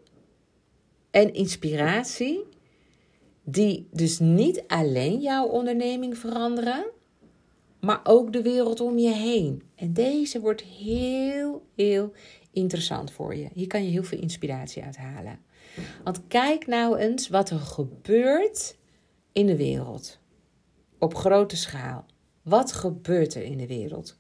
en 1.11 1.35
inspiratie 1.35 2.47
die 3.45 3.89
dus 3.93 4.19
niet 4.19 4.63
alleen 4.67 5.21
jouw 5.21 5.47
onderneming 5.47 6.19
veranderen, 6.19 6.87
maar 7.81 8.01
ook 8.05 8.33
de 8.33 8.43
wereld 8.43 8.81
om 8.81 8.99
je 8.99 9.13
heen. 9.13 9.63
En 9.75 9.93
deze 9.93 10.41
wordt 10.41 10.63
heel, 10.63 11.67
heel 11.75 12.13
interessant 12.53 13.13
voor 13.13 13.35
je. 13.35 13.49
Hier 13.53 13.67
kan 13.67 13.85
je 13.85 13.91
heel 13.91 14.05
veel 14.05 14.21
inspiratie 14.21 14.83
uit 14.83 14.97
halen. 14.97 15.39
Want 16.05 16.27
kijk 16.29 16.67
nou 16.67 16.99
eens 16.99 17.29
wat 17.29 17.51
er 17.51 17.59
gebeurt 17.59 18.77
in 19.33 19.47
de 19.47 19.57
wereld. 19.57 20.19
Op 20.99 21.15
grote 21.15 21.57
schaal. 21.57 22.07
Wat 22.43 22.73
gebeurt 22.73 23.35
er 23.35 23.43
in 23.43 23.59
de 23.59 23.67
wereld? 23.67 24.19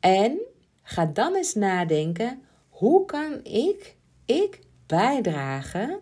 En 0.00 0.38
ga 0.82 1.06
dan 1.06 1.34
eens 1.34 1.54
nadenken: 1.54 2.42
hoe 2.68 3.04
kan 3.04 3.44
ik, 3.44 3.96
ik 4.24 4.60
bijdragen 4.86 6.00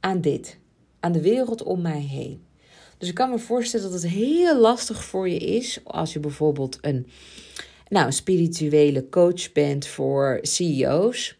aan 0.00 0.20
dit? 0.20 0.58
Aan 1.00 1.12
de 1.12 1.22
wereld 1.22 1.62
om 1.62 1.80
mij 1.80 2.00
heen. 2.00 2.46
Dus 2.98 3.08
ik 3.08 3.14
kan 3.14 3.30
me 3.30 3.38
voorstellen 3.38 3.90
dat 3.90 4.02
het 4.02 4.10
heel 4.10 4.58
lastig 4.58 5.04
voor 5.04 5.28
je 5.28 5.38
is 5.38 5.80
als 5.84 6.12
je 6.12 6.20
bijvoorbeeld 6.20 6.78
een, 6.80 7.06
nou, 7.88 8.06
een 8.06 8.12
spirituele 8.12 9.08
coach 9.08 9.52
bent 9.52 9.86
voor 9.86 10.38
CEO's 10.42 11.38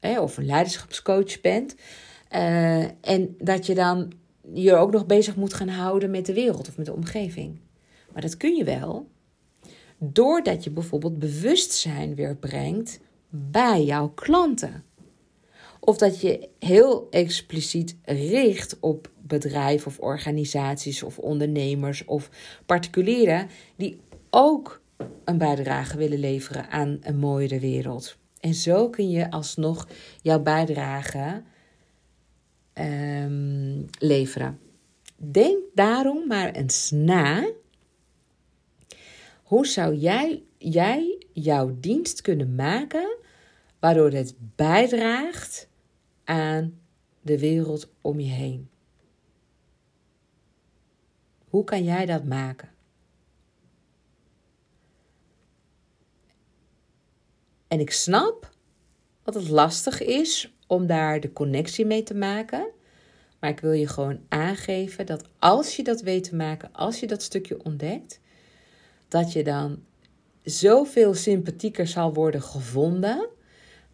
hè, 0.00 0.20
of 0.20 0.36
een 0.36 0.46
leiderschapscoach 0.46 1.40
bent. 1.40 1.74
Uh, 2.32 2.82
en 3.00 3.34
dat 3.38 3.66
je 3.66 3.74
dan 3.74 4.12
je 4.54 4.74
ook 4.74 4.92
nog 4.92 5.06
bezig 5.06 5.36
moet 5.36 5.54
gaan 5.54 5.68
houden 5.68 6.10
met 6.10 6.26
de 6.26 6.32
wereld 6.32 6.68
of 6.68 6.76
met 6.76 6.86
de 6.86 6.92
omgeving. 6.92 7.60
Maar 8.12 8.22
dat 8.22 8.36
kun 8.36 8.56
je 8.56 8.64
wel 8.64 9.08
doordat 9.98 10.64
je 10.64 10.70
bijvoorbeeld 10.70 11.18
bewustzijn 11.18 12.14
weer 12.14 12.36
brengt 12.36 13.00
bij 13.28 13.84
jouw 13.84 14.08
klanten. 14.08 14.84
Of 15.80 15.96
dat 15.96 16.20
je 16.20 16.48
heel 16.58 17.06
expliciet 17.10 17.96
richt 18.04 18.76
op 18.80 19.10
bedrijven 19.26 19.86
of 19.86 19.98
organisaties 19.98 21.02
of 21.02 21.18
ondernemers 21.18 22.04
of 22.04 22.30
particulieren 22.66 23.48
die 23.76 24.00
ook 24.30 24.80
een 25.24 25.38
bijdrage 25.38 25.96
willen 25.96 26.18
leveren 26.18 26.70
aan 26.70 26.98
een 27.02 27.18
mooiere 27.18 27.60
wereld. 27.60 28.16
En 28.40 28.54
zo 28.54 28.90
kun 28.90 29.10
je 29.10 29.30
alsnog 29.30 29.88
jouw 30.22 30.40
bijdrage 30.40 31.42
um, 32.74 33.86
leveren. 33.98 34.58
Denk 35.16 35.58
daarom 35.74 36.26
maar 36.26 36.50
eens 36.50 36.90
na. 36.90 37.50
Hoe 39.42 39.66
zou 39.66 39.94
jij, 39.94 40.42
jij 40.58 41.24
jouw 41.32 41.76
dienst 41.80 42.20
kunnen 42.20 42.54
maken 42.54 43.16
waardoor 43.80 44.10
het 44.10 44.34
bijdraagt 44.38 45.68
aan 46.24 46.78
de 47.20 47.38
wereld 47.38 47.88
om 48.00 48.20
je 48.20 48.30
heen? 48.30 48.68
Hoe 51.56 51.64
kan 51.64 51.84
jij 51.84 52.06
dat 52.06 52.24
maken? 52.24 52.68
En 57.68 57.80
ik 57.80 57.90
snap 57.90 58.50
dat 59.22 59.34
het 59.34 59.48
lastig 59.48 60.02
is 60.02 60.54
om 60.66 60.86
daar 60.86 61.20
de 61.20 61.32
connectie 61.32 61.86
mee 61.86 62.02
te 62.02 62.14
maken. 62.14 62.66
Maar 63.40 63.50
ik 63.50 63.60
wil 63.60 63.72
je 63.72 63.86
gewoon 63.86 64.20
aangeven 64.28 65.06
dat 65.06 65.28
als 65.38 65.76
je 65.76 65.82
dat 65.82 66.00
weet 66.00 66.24
te 66.24 66.34
maken, 66.34 66.72
als 66.72 67.00
je 67.00 67.06
dat 67.06 67.22
stukje 67.22 67.64
ontdekt, 67.64 68.20
dat 69.08 69.32
je 69.32 69.44
dan 69.44 69.84
zoveel 70.42 71.14
sympathieker 71.14 71.86
zal 71.86 72.14
worden 72.14 72.42
gevonden. 72.42 73.28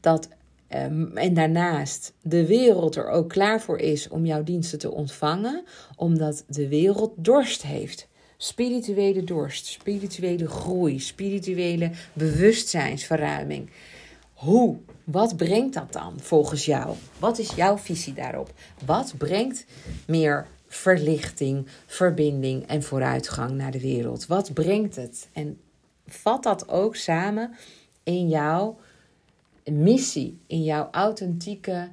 Dat, 0.01 0.29
um, 0.75 1.16
en 1.16 1.35
daarnaast 1.35 2.12
de 2.23 2.47
wereld 2.47 2.97
er 2.97 3.09
ook 3.09 3.29
klaar 3.29 3.61
voor 3.61 3.79
is 3.79 4.09
om 4.09 4.27
jouw 4.27 4.43
diensten 4.43 4.79
te 4.79 4.91
ontvangen, 4.91 5.64
omdat 5.97 6.45
de 6.49 6.68
wereld 6.68 7.12
dorst 7.16 7.62
heeft. 7.62 8.09
Spirituele 8.37 9.25
dorst, 9.25 9.66
spirituele 9.66 10.49
groei, 10.49 11.01
spirituele 11.01 11.91
bewustzijnsverruiming. 12.12 13.70
Hoe? 14.33 14.77
Wat 15.05 15.37
brengt 15.37 15.75
dat 15.75 15.93
dan 15.93 16.14
volgens 16.20 16.64
jou? 16.64 16.97
Wat 17.18 17.39
is 17.39 17.55
jouw 17.55 17.79
visie 17.79 18.14
daarop? 18.14 18.53
Wat 18.85 19.14
brengt 19.18 19.64
meer 20.07 20.47
verlichting, 20.68 21.66
verbinding 21.87 22.66
en 22.66 22.83
vooruitgang 22.83 23.51
naar 23.51 23.70
de 23.70 23.81
wereld? 23.81 24.27
Wat 24.27 24.53
brengt 24.53 24.97
het? 24.97 25.29
En 25.33 25.61
vat 26.07 26.43
dat 26.43 26.68
ook 26.68 26.97
samen 26.97 27.55
in 28.03 28.29
jouw 28.29 28.79
missie, 29.65 30.41
in 30.47 30.63
jouw 30.63 30.89
authentieke 30.91 31.91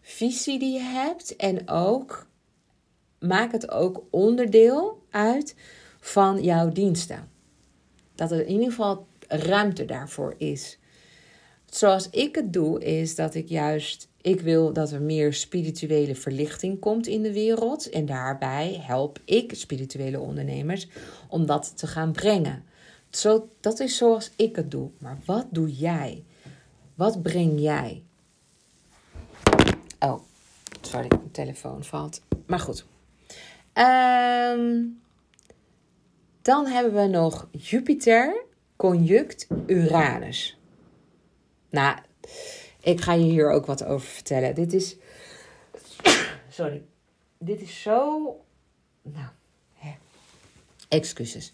visie 0.00 0.58
die 0.58 0.72
je 0.72 0.80
hebt 0.80 1.36
en 1.36 1.68
ook 1.68 2.26
maak 3.18 3.52
het 3.52 3.70
ook 3.70 4.02
onderdeel 4.10 5.02
uit 5.10 5.54
van 6.00 6.42
jouw 6.42 6.68
diensten. 6.68 7.28
Dat 8.14 8.30
er 8.30 8.46
in 8.46 8.52
ieder 8.52 8.70
geval 8.70 9.06
ruimte 9.28 9.84
daarvoor 9.84 10.34
is. 10.36 10.78
Zoals 11.66 12.10
ik 12.10 12.34
het 12.34 12.52
doe, 12.52 12.84
is 12.84 13.14
dat 13.14 13.34
ik 13.34 13.48
juist, 13.48 14.08
ik 14.20 14.40
wil 14.40 14.72
dat 14.72 14.92
er 14.92 15.02
meer 15.02 15.32
spirituele 15.32 16.14
verlichting 16.14 16.78
komt 16.78 17.06
in 17.06 17.22
de 17.22 17.32
wereld. 17.32 17.90
En 17.90 18.06
daarbij 18.06 18.80
help 18.82 19.18
ik 19.24 19.54
spirituele 19.54 20.20
ondernemers 20.20 20.88
om 21.28 21.46
dat 21.46 21.72
te 21.76 21.86
gaan 21.86 22.12
brengen. 22.12 22.64
Zo, 23.10 23.48
dat 23.60 23.80
is 23.80 23.96
zoals 23.96 24.30
ik 24.36 24.56
het 24.56 24.70
doe. 24.70 24.90
Maar 24.98 25.18
wat 25.24 25.46
doe 25.50 25.72
jij? 25.72 26.24
Wat 27.00 27.22
breng 27.22 27.60
jij? 27.60 28.02
Oh, 29.98 30.22
sorry, 30.80 31.08
mijn 31.08 31.30
telefoon 31.30 31.84
valt. 31.84 32.22
Maar 32.46 32.58
goed. 32.58 32.84
Um, 33.74 35.00
dan 36.42 36.66
hebben 36.66 36.94
we 36.94 37.06
nog 37.06 37.48
Jupiter 37.52 38.44
conjunct 38.76 39.46
Uranus. 39.66 40.58
Nou, 41.70 41.98
ik 42.80 43.00
ga 43.00 43.12
je 43.12 43.24
hier 43.24 43.50
ook 43.50 43.66
wat 43.66 43.84
over 43.84 44.08
vertellen. 44.08 44.54
Dit 44.54 44.72
is. 44.72 44.96
Sorry. 46.48 46.82
Dit 47.38 47.60
is 47.60 47.82
zo. 47.82 48.22
Nou, 49.02 49.28
hè. 49.74 49.94
excuses. 50.88 51.52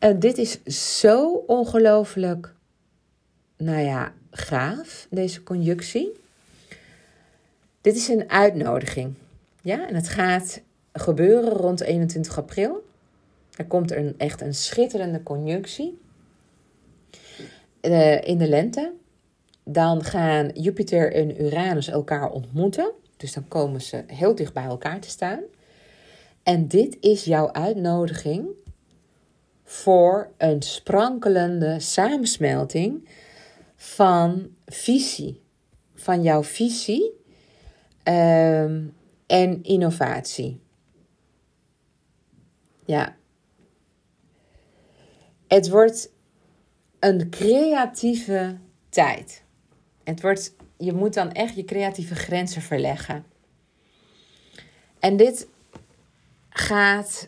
Uh, 0.00 0.10
dit 0.18 0.38
is 0.38 0.62
zo 0.92 1.32
ongelooflijk. 1.32 2.54
Nou 3.56 3.80
ja, 3.80 4.14
gaaf, 4.36 5.06
deze 5.10 5.42
conjunctie. 5.42 6.12
Dit 7.80 7.96
is 7.96 8.08
een 8.08 8.30
uitnodiging. 8.30 9.14
Ja, 9.62 9.88
en 9.88 9.94
het 9.94 10.08
gaat 10.08 10.60
gebeuren 10.92 11.52
rond 11.52 11.80
21 11.80 12.38
april. 12.38 12.84
Er 13.56 13.66
komt 13.66 13.90
een, 13.90 14.14
echt 14.18 14.40
een 14.40 14.54
schitterende 14.54 15.22
conjunctie. 15.22 15.98
Uh, 17.82 18.22
in 18.22 18.38
de 18.38 18.48
lente 18.48 18.92
dan 19.68 20.04
gaan 20.04 20.50
Jupiter 20.54 21.12
en 21.12 21.42
Uranus 21.42 21.88
elkaar 21.88 22.30
ontmoeten. 22.30 22.92
Dus 23.16 23.32
dan 23.32 23.48
komen 23.48 23.82
ze 23.82 24.04
heel 24.06 24.34
dicht 24.34 24.52
bij 24.52 24.64
elkaar 24.64 25.00
te 25.00 25.08
staan. 25.08 25.40
En 26.42 26.68
dit 26.68 26.96
is 27.00 27.24
jouw 27.24 27.52
uitnodiging 27.52 28.46
voor 29.64 30.28
een 30.36 30.62
sprankelende 30.62 31.80
samensmelting 31.80 33.08
van 33.76 34.54
visie. 34.66 35.42
Van 35.94 36.22
jouw 36.22 36.42
visie 36.42 37.12
um, 38.04 38.94
en 39.26 39.62
innovatie. 39.62 40.60
Ja. 42.84 43.16
Het 45.46 45.68
wordt 45.68 46.10
een 46.98 47.30
creatieve 47.30 48.58
tijd. 48.88 49.42
Het 50.04 50.20
wordt, 50.20 50.54
je 50.76 50.92
moet 50.92 51.14
dan 51.14 51.32
echt 51.32 51.54
je 51.54 51.64
creatieve 51.64 52.14
grenzen 52.14 52.62
verleggen. 52.62 53.24
En 54.98 55.16
dit 55.16 55.48
gaat. 56.48 57.26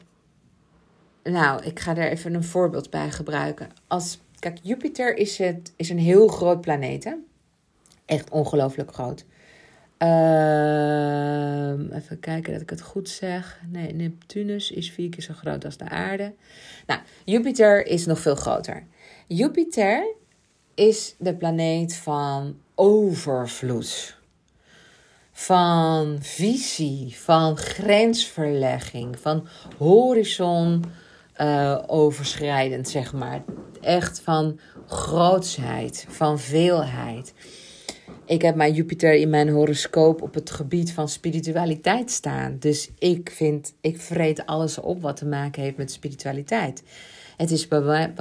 Nou, 1.23 1.63
ik 1.65 1.81
ga 1.81 1.97
er 1.97 2.11
even 2.11 2.35
een 2.35 2.45
voorbeeld 2.45 2.91
bij 2.91 3.11
gebruiken. 3.11 3.71
Als, 3.87 4.21
kijk, 4.39 4.59
Jupiter 4.63 5.17
is, 5.17 5.39
het, 5.39 5.73
is 5.77 5.89
een 5.89 5.99
heel 5.99 6.29
groot 6.29 6.61
planeet. 6.61 7.17
Echt 8.05 8.31
ongelooflijk 8.31 8.93
groot. 8.93 9.25
Uh, 10.03 11.97
even 11.97 12.21
kijken 12.21 12.53
dat 12.53 12.63
ik 12.63 12.71
het 12.71 12.81
goed 12.81 13.09
zeg. 13.09 13.61
Nee, 13.69 13.93
Neptunus 13.93 14.71
is 14.71 14.91
vier 14.91 15.09
keer 15.09 15.23
zo 15.23 15.35
groot 15.35 15.65
als 15.65 15.77
de 15.77 15.89
aarde. 15.89 16.35
Nou, 16.87 17.01
Jupiter 17.25 17.87
is 17.87 18.07
nog 18.07 18.19
veel 18.19 18.35
groter. 18.35 18.87
Jupiter 19.27 20.15
is 20.75 21.15
de 21.19 21.35
planeet 21.35 21.97
van 21.97 22.59
overvloed. 22.75 24.17
Van 25.33 26.19
visie, 26.21 27.17
van 27.17 27.57
grensverlegging, 27.57 29.19
van 29.19 29.49
horizon 29.79 30.85
uh, 31.39 31.79
overschrijdend, 31.87 32.89
zeg 32.89 33.13
maar. 33.13 33.45
Echt 33.81 34.21
van 34.21 34.59
grootsheid, 34.87 36.07
van 36.09 36.39
veelheid. 36.39 37.33
ik 38.27 38.43
heb 38.43 38.55
mijn 38.55 38.73
Jupiter 38.73 39.15
in 39.15 39.31
mijn 39.31 39.49
horoscoop 39.49 40.23
op 40.23 40.35
het 40.35 40.51
gebied 40.51 40.93
van 40.93 41.09
spiritualiteit 41.09 42.11
staan. 42.11 42.57
Dus 42.59 42.91
ik 42.99 43.31
vind, 43.31 43.75
ik 43.81 44.01
vreet 44.01 44.47
alles 44.47 44.79
op 44.79 45.03
wat 45.03 45.17
te 45.17 45.27
maken 45.27 45.63
heeft 45.63 45.77
met 45.77 45.93
spiritualiteit. 45.93 46.83
Het 47.37 47.51
is 47.51 47.69
bij 47.69 47.81
mij, 47.81 48.13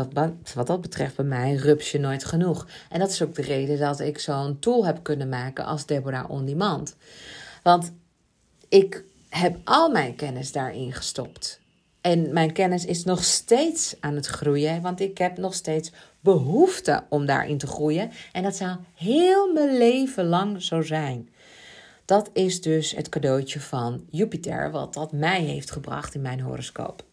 wat, 0.54 0.68
dat 0.68 0.82
betreft 0.82 1.16
bij 1.16 1.26
mij 1.26 1.54
rupsje 1.56 1.98
nooit 1.98 2.26
genoeg. 2.26 2.68
En 2.90 3.00
dat 3.00 3.10
is 3.10 3.22
ook 3.22 3.36
de 3.36 3.42
reden 3.42 3.80
dat 3.80 4.00
ik 4.00 4.20
zo'n 4.20 4.60
tool 4.60 4.86
heb 4.86 5.04
kunnen 5.04 5.30
maken 5.30 5.66
als 5.66 5.86
Deborah 5.86 6.30
On 6.30 6.46
Demand. 6.46 6.96
Want 7.64 7.92
ik 8.70 9.04
heb 9.30 9.58
al 9.64 9.90
mijn 9.90 10.16
kennis 10.16 10.52
daarin 10.52 10.94
gestopt. 10.94 11.60
En 12.08 12.34
mijn 12.34 12.52
kennis 12.52 12.86
is 12.86 13.04
nog 13.04 13.24
steeds 13.24 13.96
aan 14.00 14.16
het 14.16 14.26
groeien, 14.26 14.82
want 14.82 15.00
ik 15.00 15.18
heb 15.18 15.38
nog 15.38 15.54
steeds 15.54 15.92
behoefte 16.20 17.04
om 17.10 17.26
daarin 17.26 17.58
te 17.58 17.68
groeien. 17.68 18.12
En 18.32 18.44
dat 18.44 18.56
zal 18.56 18.78
heel 18.94 19.54
mijn 19.54 19.78
leven 19.78 20.26
lang 20.26 20.62
zo 20.62 20.82
zijn. 20.82 21.30
Dat 22.06 22.30
is 22.34 22.62
dus 22.62 22.92
het 22.96 23.10
cadeautje 23.10 23.60
van 23.60 24.06
Jupiter, 24.10 24.72
wat 24.72 24.94
dat 24.94 25.12
mij 25.12 25.42
heeft 25.42 25.72
gebracht 25.72 26.16
in 26.16 26.22
mijn 26.22 26.40
horoscoop. 26.40 27.04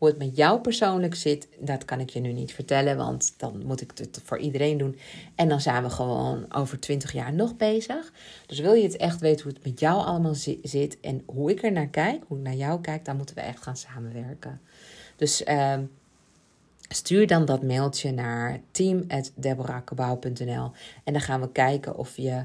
Hoe 0.00 0.08
het 0.08 0.18
met 0.18 0.36
jou 0.36 0.60
persoonlijk 0.60 1.14
zit, 1.14 1.48
dat 1.58 1.84
kan 1.84 2.00
ik 2.00 2.10
je 2.10 2.20
nu 2.20 2.32
niet 2.32 2.52
vertellen, 2.52 2.96
want 2.96 3.34
dan 3.36 3.66
moet 3.66 3.80
ik 3.80 3.92
het 3.94 4.20
voor 4.24 4.38
iedereen 4.38 4.78
doen. 4.78 4.98
En 5.34 5.48
dan 5.48 5.60
zijn 5.60 5.82
we 5.82 5.90
gewoon 5.90 6.54
over 6.54 6.80
20 6.80 7.12
jaar 7.12 7.32
nog 7.32 7.56
bezig. 7.56 8.12
Dus 8.46 8.58
wil 8.58 8.72
je 8.72 8.82
het 8.82 8.96
echt 8.96 9.20
weten 9.20 9.42
hoe 9.42 9.52
het 9.52 9.64
met 9.64 9.80
jou 9.80 10.04
allemaal 10.04 10.34
zit 10.62 11.00
en 11.00 11.22
hoe 11.26 11.50
ik 11.50 11.62
er 11.62 11.72
naar 11.72 11.88
kijk, 11.88 12.22
hoe 12.26 12.38
ik 12.38 12.44
naar 12.44 12.54
jou 12.54 12.80
kijk, 12.80 13.04
dan 13.04 13.16
moeten 13.16 13.34
we 13.34 13.40
echt 13.40 13.62
gaan 13.62 13.76
samenwerken. 13.76 14.60
Dus 15.16 15.42
uh, 15.42 15.78
stuur 16.88 17.26
dan 17.26 17.44
dat 17.44 17.62
mailtje 17.62 18.12
naar 18.12 18.60
team.deborahkabau.nl 18.70 20.72
en 21.04 21.12
dan 21.12 21.20
gaan 21.20 21.40
we 21.40 21.52
kijken 21.52 21.96
of 21.96 22.16
je 22.16 22.44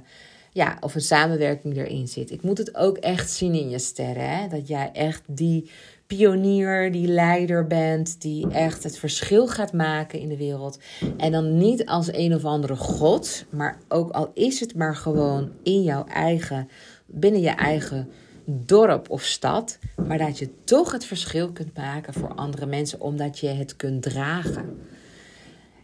ja, 0.56 0.78
of 0.80 0.96
een 0.96 1.02
samenwerking 1.02 1.78
erin 1.78 2.08
zit. 2.08 2.32
Ik 2.32 2.42
moet 2.42 2.58
het 2.58 2.76
ook 2.76 2.98
echt 2.98 3.32
zien 3.32 3.54
in 3.54 3.70
je 3.70 3.80
sterren. 3.80 4.30
Hè? 4.30 4.48
Dat 4.48 4.68
jij 4.68 4.90
echt 4.94 5.22
die 5.28 5.70
pionier, 6.08 6.92
die 6.92 7.08
leider 7.08 7.68
bent, 7.68 8.22
die 8.22 8.48
echt 8.48 8.84
het 8.84 8.98
verschil 8.98 9.48
gaat 9.48 9.74
maken 9.74 10.20
in 10.20 10.30
de 10.30 10.38
wereld. 10.38 10.80
En 11.18 11.32
dan 11.32 11.58
niet 11.58 11.86
als 11.86 12.14
een 12.14 12.34
of 12.34 12.46
andere 12.46 12.76
god, 12.76 13.46
maar 13.50 13.78
ook 13.88 14.10
al 14.10 14.32
is 14.34 14.60
het 14.60 14.76
maar 14.76 14.96
gewoon 14.96 15.52
in 15.64 15.84
jouw 15.84 16.06
eigen, 16.06 16.70
binnen 17.06 17.42
je 17.42 17.50
eigen 17.50 18.10
dorp 18.46 19.10
of 19.10 19.24
stad, 19.24 19.80
maar 20.08 20.18
dat 20.18 20.40
je 20.40 20.50
toch 20.64 20.92
het 20.92 21.06
verschil 21.06 21.52
kunt 21.52 21.78
maken 21.78 22.14
voor 22.14 22.36
andere 22.36 22.66
mensen, 22.66 23.02
omdat 23.02 23.40
je 23.40 23.48
het 23.48 23.76
kunt 23.76 24.02
dragen. 24.02 24.80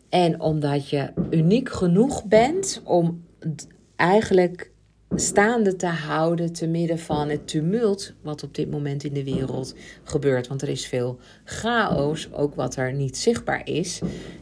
En 0.09 0.41
omdat 0.41 0.89
je 0.89 1.13
uniek 1.29 1.69
genoeg 1.69 2.25
bent 2.25 2.81
om 2.83 3.23
eigenlijk 3.95 4.70
staande 5.15 5.75
te 5.75 5.87
houden 5.87 6.53
te 6.53 6.67
midden 6.67 6.99
van 6.99 7.29
het 7.29 7.47
tumult 7.47 8.13
wat 8.21 8.43
op 8.43 8.55
dit 8.55 8.71
moment 8.71 9.03
in 9.03 9.13
de 9.13 9.23
wereld 9.23 9.75
gebeurt. 10.03 10.47
Want 10.47 10.61
er 10.61 10.69
is 10.69 10.87
veel 10.87 11.19
chaos, 11.43 12.33
ook 12.33 12.55
wat 12.55 12.75
er 12.75 12.93
niet 12.93 13.17
zichtbaar 13.17 13.67
is, 13.67 14.01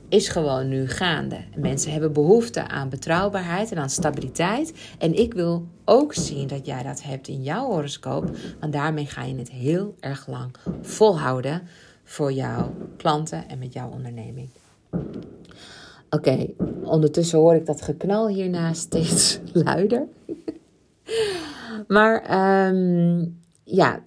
is 0.09 0.27
gewoon 0.27 0.67
nu 0.67 0.87
gaande. 0.87 1.37
Mensen 1.55 1.91
hebben 1.91 2.13
behoefte 2.13 2.67
aan 2.67 2.89
betrouwbaarheid 2.89 3.71
en 3.71 3.77
aan 3.77 3.89
stabiliteit. 3.89 4.73
En 4.97 5.13
ik 5.13 5.33
wil 5.33 5.67
ook 5.85 6.13
zien 6.13 6.47
dat 6.47 6.65
jij 6.65 6.83
dat 6.83 7.03
hebt 7.03 7.27
in 7.27 7.43
jouw 7.43 7.65
horoscoop, 7.65 8.29
want 8.59 8.73
daarmee 8.73 9.05
ga 9.05 9.23
je 9.23 9.35
het 9.35 9.51
heel 9.51 9.95
erg 9.99 10.27
lang 10.27 10.55
volhouden 10.81 11.61
voor 12.03 12.31
jouw 12.31 12.73
klanten 12.97 13.47
en 13.47 13.59
met 13.59 13.73
jouw 13.73 13.89
onderneming. 13.89 14.49
Oké, 16.09 16.47
ondertussen 16.83 17.39
hoor 17.39 17.55
ik 17.55 17.65
dat 17.65 17.81
geknal 17.81 18.27
hiernaast 18.27 18.81
steeds 18.81 19.39
luider. 19.65 20.07
Maar 21.87 22.21
ehm, 22.23 23.25
ja, 23.63 23.99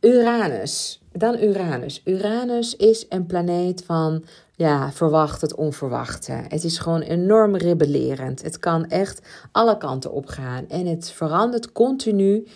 Uranus. 0.00 1.02
Dan 1.12 1.42
Uranus. 1.42 2.02
Uranus 2.04 2.76
is 2.76 3.06
een 3.08 3.26
planeet 3.26 3.84
van 3.84 4.24
ja, 4.56 4.92
verwacht 4.92 5.40
het 5.40 5.54
onverwachte. 5.54 6.32
Het 6.32 6.64
is 6.64 6.78
gewoon 6.78 7.00
enorm 7.00 7.56
rebellerend. 7.56 8.42
Het 8.42 8.58
kan 8.58 8.86
echt 8.86 9.20
alle 9.52 9.76
kanten 9.76 10.12
opgaan. 10.12 10.68
En 10.68 10.86
het 10.86 11.10
verandert 11.10 11.72
continu. 11.72 12.46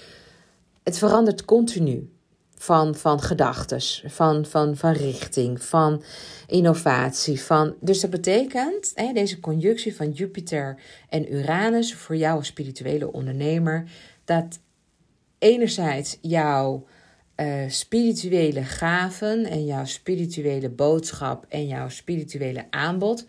Het 0.83 0.99
verandert 0.99 1.45
continu 1.45 2.14
van, 2.65 2.95
van 2.95 3.21
gedachten, 3.21 3.81
van, 4.11 4.47
van, 4.47 4.77
van 4.77 4.93
richting, 4.93 5.63
van 5.63 6.03
innovatie. 6.47 7.41
Van, 7.41 7.75
dus 7.81 8.01
dat 8.01 8.11
betekent, 8.11 8.93
hè, 8.95 9.13
deze 9.13 9.41
conjunctie 9.41 9.97
van 9.97 10.11
Jupiter 10.11 10.79
en 11.09 11.35
Uranus 11.35 11.95
voor 11.95 12.17
jou 12.17 12.37
als 12.37 12.47
spirituele 12.47 13.13
ondernemer, 13.13 13.85
dat 14.25 14.59
enerzijds 15.39 16.19
jouw 16.21 16.87
uh, 17.37 17.69
spirituele 17.69 18.63
gaven 18.63 19.45
en 19.45 19.65
jouw 19.65 19.85
spirituele 19.85 20.71
boodschap 20.71 21.47
en 21.49 21.67
jouw 21.67 21.89
spirituele 21.89 22.67
aanbod 22.71 23.27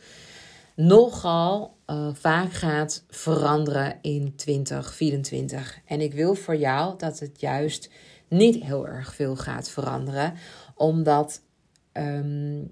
nogal 0.76 1.78
uh, 1.88 2.10
vaak 2.14 2.54
gaat 2.54 3.04
veranderen 3.10 3.98
in 4.02 4.36
2024. 4.36 5.80
En 5.86 6.02
ik 6.02 6.14
wil 6.14 6.36
voor 6.36 6.56
jou 6.56 6.98
dat 6.98 7.20
het 7.20 7.40
juist 7.40 7.90
niet 8.28 8.64
heel 8.64 8.88
erg 8.88 9.16
veel 9.16 9.36
gaat 9.36 9.70
veranderen. 9.70 10.34
Omdat 10.76 11.42
ehm, 11.92 12.64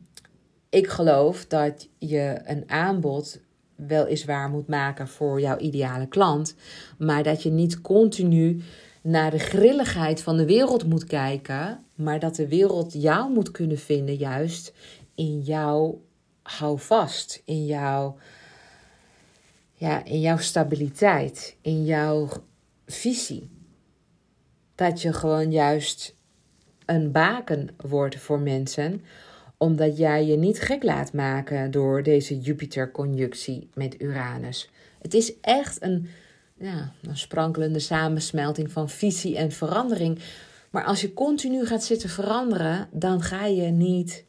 ik 0.69 0.87
geloof 0.87 1.45
dat 1.45 1.89
je 1.97 2.41
een 2.43 2.63
aanbod 2.69 3.39
weliswaar 3.75 4.49
moet 4.49 4.67
maken 4.67 5.07
voor 5.07 5.41
jouw 5.41 5.57
ideale 5.57 6.07
klant. 6.07 6.55
Maar 6.97 7.23
dat 7.23 7.43
je 7.43 7.51
niet 7.51 7.81
continu 7.81 8.61
naar 9.01 9.31
de 9.31 9.39
grilligheid 9.39 10.21
van 10.21 10.37
de 10.37 10.45
wereld 10.45 10.85
moet 10.85 11.05
kijken. 11.05 11.83
Maar 11.95 12.19
dat 12.19 12.35
de 12.35 12.47
wereld 12.47 12.93
jou 12.93 13.33
moet 13.33 13.51
kunnen 13.51 13.79
vinden, 13.79 14.15
juist 14.15 14.73
in 15.15 15.39
jouw 15.39 16.01
houvast, 16.41 17.41
in 17.45 17.65
jouw, 17.65 18.17
ja, 19.73 20.05
in 20.05 20.19
jouw 20.19 20.37
stabiliteit, 20.37 21.55
in 21.61 21.85
jouw 21.85 22.29
visie 22.85 23.52
dat 24.89 25.01
je 25.01 25.13
gewoon 25.13 25.51
juist 25.51 26.15
een 26.85 27.11
baken 27.11 27.69
wordt 27.77 28.15
voor 28.19 28.39
mensen, 28.39 29.01
omdat 29.57 29.97
jij 29.97 30.25
je 30.25 30.37
niet 30.37 30.61
gek 30.61 30.83
laat 30.83 31.13
maken 31.13 31.71
door 31.71 32.03
deze 32.03 32.39
Jupiter-conjunctie 32.39 33.69
met 33.73 34.01
Uranus. 34.01 34.69
Het 35.01 35.13
is 35.13 35.39
echt 35.39 35.81
een, 35.81 36.09
ja, 36.57 36.91
een 37.01 37.17
sprankelende 37.17 37.79
samensmelting 37.79 38.71
van 38.71 38.89
visie 38.89 39.37
en 39.37 39.51
verandering. 39.51 40.19
Maar 40.69 40.83
als 40.83 41.01
je 41.01 41.13
continu 41.13 41.65
gaat 41.65 41.83
zitten 41.83 42.09
veranderen, 42.09 42.87
dan 42.91 43.21
ga 43.21 43.45
je 43.45 43.67
niet 43.67 44.23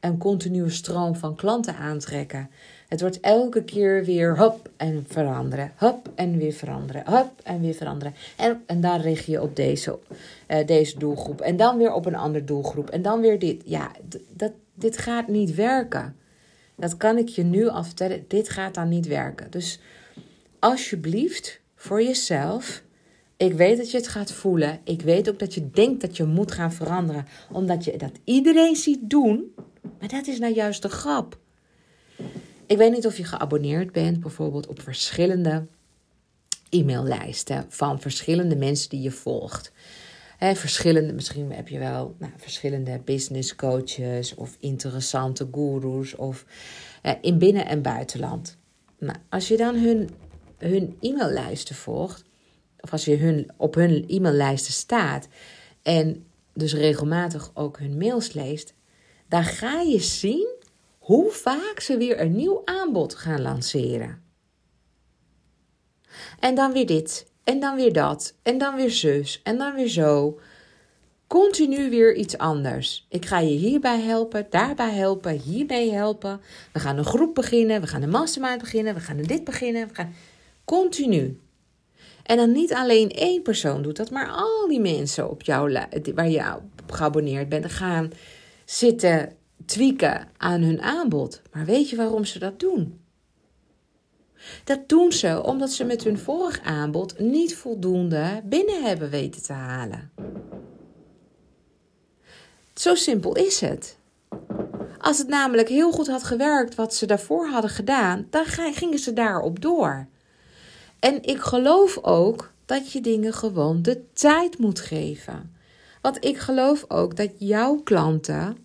een 0.00 0.18
continue 0.18 0.70
stroom 0.70 1.16
van 1.16 1.36
klanten 1.36 1.76
aantrekken. 1.76 2.50
Het 2.88 3.00
wordt 3.00 3.20
elke 3.20 3.64
keer 3.64 4.04
weer 4.04 4.38
hop 4.38 4.70
en 4.76 5.04
veranderen, 5.08 5.72
hop 5.76 6.10
en 6.14 6.38
weer 6.38 6.52
veranderen, 6.52 7.02
hop 7.06 7.32
en 7.42 7.60
weer 7.60 7.74
veranderen. 7.74 8.14
En, 8.36 8.62
en 8.66 8.80
daar 8.80 9.00
richt 9.00 9.24
je 9.24 9.42
op 9.42 9.56
deze, 9.56 9.98
uh, 10.48 10.66
deze 10.66 10.98
doelgroep. 10.98 11.40
En 11.40 11.56
dan 11.56 11.78
weer 11.78 11.92
op 11.92 12.06
een 12.06 12.14
andere 12.14 12.44
doelgroep. 12.44 12.90
En 12.90 13.02
dan 13.02 13.20
weer 13.20 13.38
dit. 13.38 13.62
Ja, 13.64 13.90
dat, 14.28 14.52
dit 14.74 14.98
gaat 14.98 15.28
niet 15.28 15.54
werken. 15.54 16.16
Dat 16.76 16.96
kan 16.96 17.18
ik 17.18 17.28
je 17.28 17.42
nu 17.42 17.68
al 17.68 17.84
vertellen. 17.84 18.24
Dit 18.28 18.48
gaat 18.48 18.74
dan 18.74 18.88
niet 18.88 19.06
werken. 19.06 19.50
Dus 19.50 19.80
alsjeblieft, 20.58 21.60
voor 21.74 22.02
jezelf. 22.02 22.82
Ik 23.36 23.52
weet 23.52 23.76
dat 23.76 23.90
je 23.90 23.96
het 23.96 24.08
gaat 24.08 24.32
voelen. 24.32 24.80
Ik 24.84 25.02
weet 25.02 25.28
ook 25.28 25.38
dat 25.38 25.54
je 25.54 25.70
denkt 25.70 26.00
dat 26.00 26.16
je 26.16 26.24
moet 26.24 26.52
gaan 26.52 26.72
veranderen. 26.72 27.26
Omdat 27.52 27.84
je 27.84 27.96
dat 27.96 28.12
iedereen 28.24 28.76
ziet 28.76 29.10
doen. 29.10 29.54
Maar 29.98 30.08
dat 30.08 30.26
is 30.26 30.38
nou 30.38 30.54
juist 30.54 30.82
de 30.82 30.88
grap. 30.88 31.38
Ik 32.66 32.76
weet 32.76 32.92
niet 32.92 33.06
of 33.06 33.16
je 33.16 33.24
geabonneerd 33.24 33.92
bent, 33.92 34.20
bijvoorbeeld 34.20 34.66
op 34.66 34.82
verschillende 34.82 35.66
e-maillijsten 36.70 37.64
van 37.68 38.00
verschillende 38.00 38.56
mensen 38.56 38.90
die 38.90 39.00
je 39.00 39.10
volgt. 39.10 39.72
verschillende, 40.38 41.12
misschien 41.12 41.52
heb 41.52 41.68
je 41.68 41.78
wel 41.78 42.14
nou, 42.18 42.32
verschillende 42.36 43.00
business 43.04 43.54
coaches 43.54 44.34
of 44.34 44.56
interessante 44.60 45.48
gurus 45.52 46.14
of 46.14 46.44
in 47.20 47.38
binnen- 47.38 47.66
en 47.66 47.82
buitenland. 47.82 48.56
Nou, 48.98 49.18
als 49.28 49.48
je 49.48 49.56
dan 49.56 49.76
hun, 49.76 50.10
hun 50.58 50.96
e-maillijsten 51.00 51.74
volgt, 51.74 52.24
of 52.80 52.92
als 52.92 53.04
je 53.04 53.16
hun, 53.16 53.50
op 53.56 53.74
hun 53.74 54.04
e-maillijsten 54.08 54.72
staat 54.72 55.28
en 55.82 56.26
dus 56.54 56.74
regelmatig 56.74 57.50
ook 57.54 57.78
hun 57.78 57.96
mails 57.96 58.32
leest, 58.32 58.74
dan 59.28 59.44
ga 59.44 59.80
je 59.80 60.00
zien 60.00 60.54
hoe 61.04 61.30
vaak 61.30 61.80
ze 61.80 61.96
weer 61.96 62.20
een 62.20 62.36
nieuw 62.36 62.62
aanbod 62.64 63.14
gaan 63.14 63.42
lanceren. 63.42 64.22
En 66.40 66.54
dan 66.54 66.72
weer 66.72 66.86
dit, 66.86 67.26
en 67.44 67.60
dan 67.60 67.76
weer 67.76 67.92
dat, 67.92 68.34
en 68.42 68.58
dan 68.58 68.76
weer 68.76 68.90
zus, 68.90 69.40
en 69.42 69.58
dan 69.58 69.74
weer 69.74 69.88
zo. 69.88 70.40
Continu 71.26 71.90
weer 71.90 72.14
iets 72.14 72.38
anders. 72.38 73.06
Ik 73.08 73.24
ga 73.24 73.38
je 73.38 73.54
hierbij 73.54 74.00
helpen, 74.00 74.46
daarbij 74.50 74.90
helpen, 74.90 75.38
hiermee 75.38 75.92
helpen. 75.92 76.40
We 76.72 76.80
gaan 76.80 76.98
een 76.98 77.04
groep 77.04 77.34
beginnen, 77.34 77.80
we 77.80 77.86
gaan 77.86 78.02
een 78.02 78.10
mastermind 78.10 78.60
beginnen, 78.60 78.94
we 78.94 79.00
gaan 79.00 79.16
dit 79.16 79.44
beginnen. 79.44 79.88
We 79.88 79.94
gaan... 79.94 80.14
Continu. 80.64 81.40
En 82.22 82.36
dan 82.36 82.52
niet 82.52 82.74
alleen 82.74 83.10
één 83.10 83.42
persoon 83.42 83.82
doet 83.82 83.96
dat, 83.96 84.10
maar 84.10 84.28
al 84.28 84.68
die 84.68 84.80
mensen 84.80 85.30
op 85.30 85.42
jou, 85.42 85.78
waar 86.14 86.28
je 86.28 86.54
op 86.82 86.92
geabonneerd 86.92 87.48
bent, 87.48 87.72
gaan 87.72 88.10
zitten 88.64 89.36
tweaken 89.64 90.28
aan 90.36 90.62
hun 90.62 90.82
aanbod. 90.82 91.42
Maar 91.52 91.64
weet 91.64 91.90
je 91.90 91.96
waarom 91.96 92.24
ze 92.24 92.38
dat 92.38 92.60
doen? 92.60 93.00
Dat 94.64 94.88
doen 94.88 95.12
ze 95.12 95.42
omdat 95.42 95.70
ze 95.70 95.84
met 95.84 96.04
hun 96.04 96.18
vorig 96.18 96.60
aanbod 96.60 97.18
niet 97.18 97.56
voldoende 97.56 98.42
binnen 98.44 98.82
hebben 98.82 99.10
weten 99.10 99.42
te 99.42 99.52
halen. 99.52 100.10
Zo 102.74 102.94
simpel 102.94 103.36
is 103.36 103.60
het. 103.60 103.98
Als 104.98 105.18
het 105.18 105.28
namelijk 105.28 105.68
heel 105.68 105.92
goed 105.92 106.06
had 106.06 106.22
gewerkt 106.24 106.74
wat 106.74 106.94
ze 106.94 107.06
daarvoor 107.06 107.46
hadden 107.46 107.70
gedaan, 107.70 108.26
dan 108.30 108.44
gingen 108.46 108.98
ze 108.98 109.12
daarop 109.12 109.60
door. 109.60 110.06
En 110.98 111.22
ik 111.22 111.40
geloof 111.40 111.98
ook 112.02 112.52
dat 112.64 112.92
je 112.92 113.00
dingen 113.00 113.32
gewoon 113.32 113.82
de 113.82 114.12
tijd 114.12 114.58
moet 114.58 114.80
geven. 114.80 115.56
Want 116.00 116.24
ik 116.24 116.38
geloof 116.38 116.84
ook 116.88 117.16
dat 117.16 117.30
jouw 117.38 117.76
klanten 117.76 118.63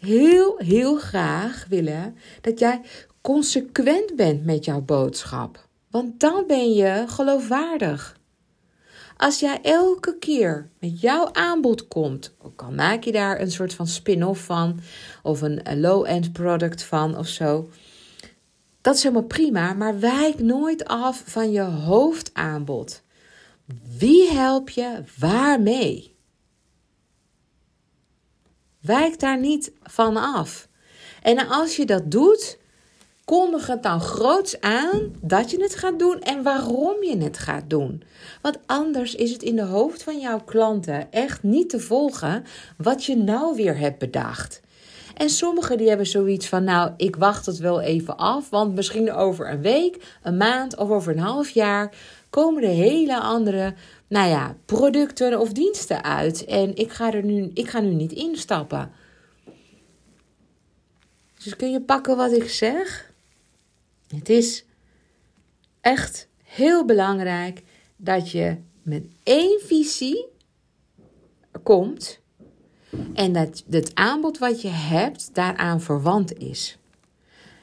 heel, 0.00 0.54
heel 0.58 0.96
graag 0.96 1.66
willen 1.68 2.16
dat 2.40 2.58
jij 2.58 2.80
consequent 3.20 4.16
bent 4.16 4.44
met 4.44 4.64
jouw 4.64 4.80
boodschap. 4.80 5.68
Want 5.90 6.20
dan 6.20 6.44
ben 6.46 6.72
je 6.72 7.04
geloofwaardig. 7.08 8.18
Als 9.16 9.40
jij 9.40 9.58
elke 9.62 10.18
keer 10.18 10.70
met 10.78 11.00
jouw 11.00 11.28
aanbod 11.32 11.88
komt, 11.88 12.34
ook 12.42 12.62
al 12.62 12.70
maak 12.70 13.04
je 13.04 13.12
daar 13.12 13.40
een 13.40 13.50
soort 13.50 13.74
van 13.74 13.86
spin-off 13.86 14.44
van, 14.44 14.80
of 15.22 15.40
een 15.42 15.80
low-end 15.80 16.32
product 16.32 16.82
van 16.82 17.16
of 17.16 17.26
zo, 17.26 17.68
dat 18.80 18.94
is 18.94 19.02
helemaal 19.02 19.24
prima, 19.24 19.72
maar 19.72 20.00
wijk 20.00 20.38
nooit 20.38 20.84
af 20.84 21.22
van 21.26 21.50
je 21.52 21.60
hoofdaanbod. 21.60 23.02
Wie 23.98 24.30
help 24.30 24.68
je 24.68 25.02
waarmee? 25.18 26.14
Wijk 28.80 29.20
daar 29.20 29.38
niet 29.38 29.72
van 29.82 30.16
af. 30.16 30.68
En 31.22 31.48
als 31.48 31.76
je 31.76 31.86
dat 31.86 32.10
doet, 32.10 32.58
kondig 33.24 33.66
het 33.66 33.82
dan 33.82 34.00
groots 34.00 34.60
aan 34.60 35.14
dat 35.20 35.50
je 35.50 35.62
het 35.62 35.74
gaat 35.74 35.98
doen 35.98 36.20
en 36.20 36.42
waarom 36.42 37.02
je 37.02 37.16
het 37.16 37.38
gaat 37.38 37.70
doen. 37.70 38.02
Want 38.42 38.58
anders 38.66 39.14
is 39.14 39.32
het 39.32 39.42
in 39.42 39.56
de 39.56 39.62
hoofd 39.62 40.02
van 40.02 40.20
jouw 40.20 40.40
klanten 40.44 41.12
echt 41.12 41.42
niet 41.42 41.70
te 41.70 41.80
volgen 41.80 42.44
wat 42.76 43.04
je 43.04 43.16
nou 43.16 43.56
weer 43.56 43.78
hebt 43.78 43.98
bedacht. 43.98 44.60
En 45.16 45.30
sommigen 45.30 45.78
die 45.78 45.88
hebben 45.88 46.06
zoiets 46.06 46.48
van, 46.48 46.64
nou, 46.64 46.90
ik 46.96 47.16
wacht 47.16 47.46
het 47.46 47.58
wel 47.58 47.80
even 47.80 48.16
af, 48.16 48.50
want 48.50 48.74
misschien 48.74 49.12
over 49.12 49.50
een 49.50 49.62
week, 49.62 50.18
een 50.22 50.36
maand 50.36 50.76
of 50.76 50.90
over 50.90 51.12
een 51.12 51.18
half 51.18 51.50
jaar 51.50 51.94
komen 52.30 52.62
er 52.62 52.68
hele 52.68 53.20
andere, 53.20 53.74
nou 54.10 54.28
ja, 54.28 54.56
producten 54.64 55.40
of 55.40 55.52
diensten 55.52 56.04
uit. 56.04 56.44
En 56.44 56.76
ik 56.76 56.92
ga 56.92 57.12
er 57.12 57.24
nu, 57.24 57.50
ik 57.54 57.68
ga 57.68 57.80
nu 57.80 57.94
niet 57.94 58.12
instappen. 58.12 58.90
Dus 61.44 61.56
kun 61.56 61.70
je 61.70 61.80
pakken 61.80 62.16
wat 62.16 62.32
ik 62.32 62.48
zeg? 62.48 63.12
Het 64.08 64.28
is 64.28 64.64
echt 65.80 66.28
heel 66.44 66.84
belangrijk 66.84 67.62
dat 67.96 68.30
je 68.30 68.56
met 68.82 69.04
één 69.22 69.60
visie 69.60 70.28
komt 71.62 72.20
en 73.14 73.32
dat 73.32 73.64
het 73.70 73.94
aanbod 73.94 74.38
wat 74.38 74.62
je 74.62 74.68
hebt 74.68 75.34
daaraan 75.34 75.80
verwant 75.80 76.38
is. 76.38 76.78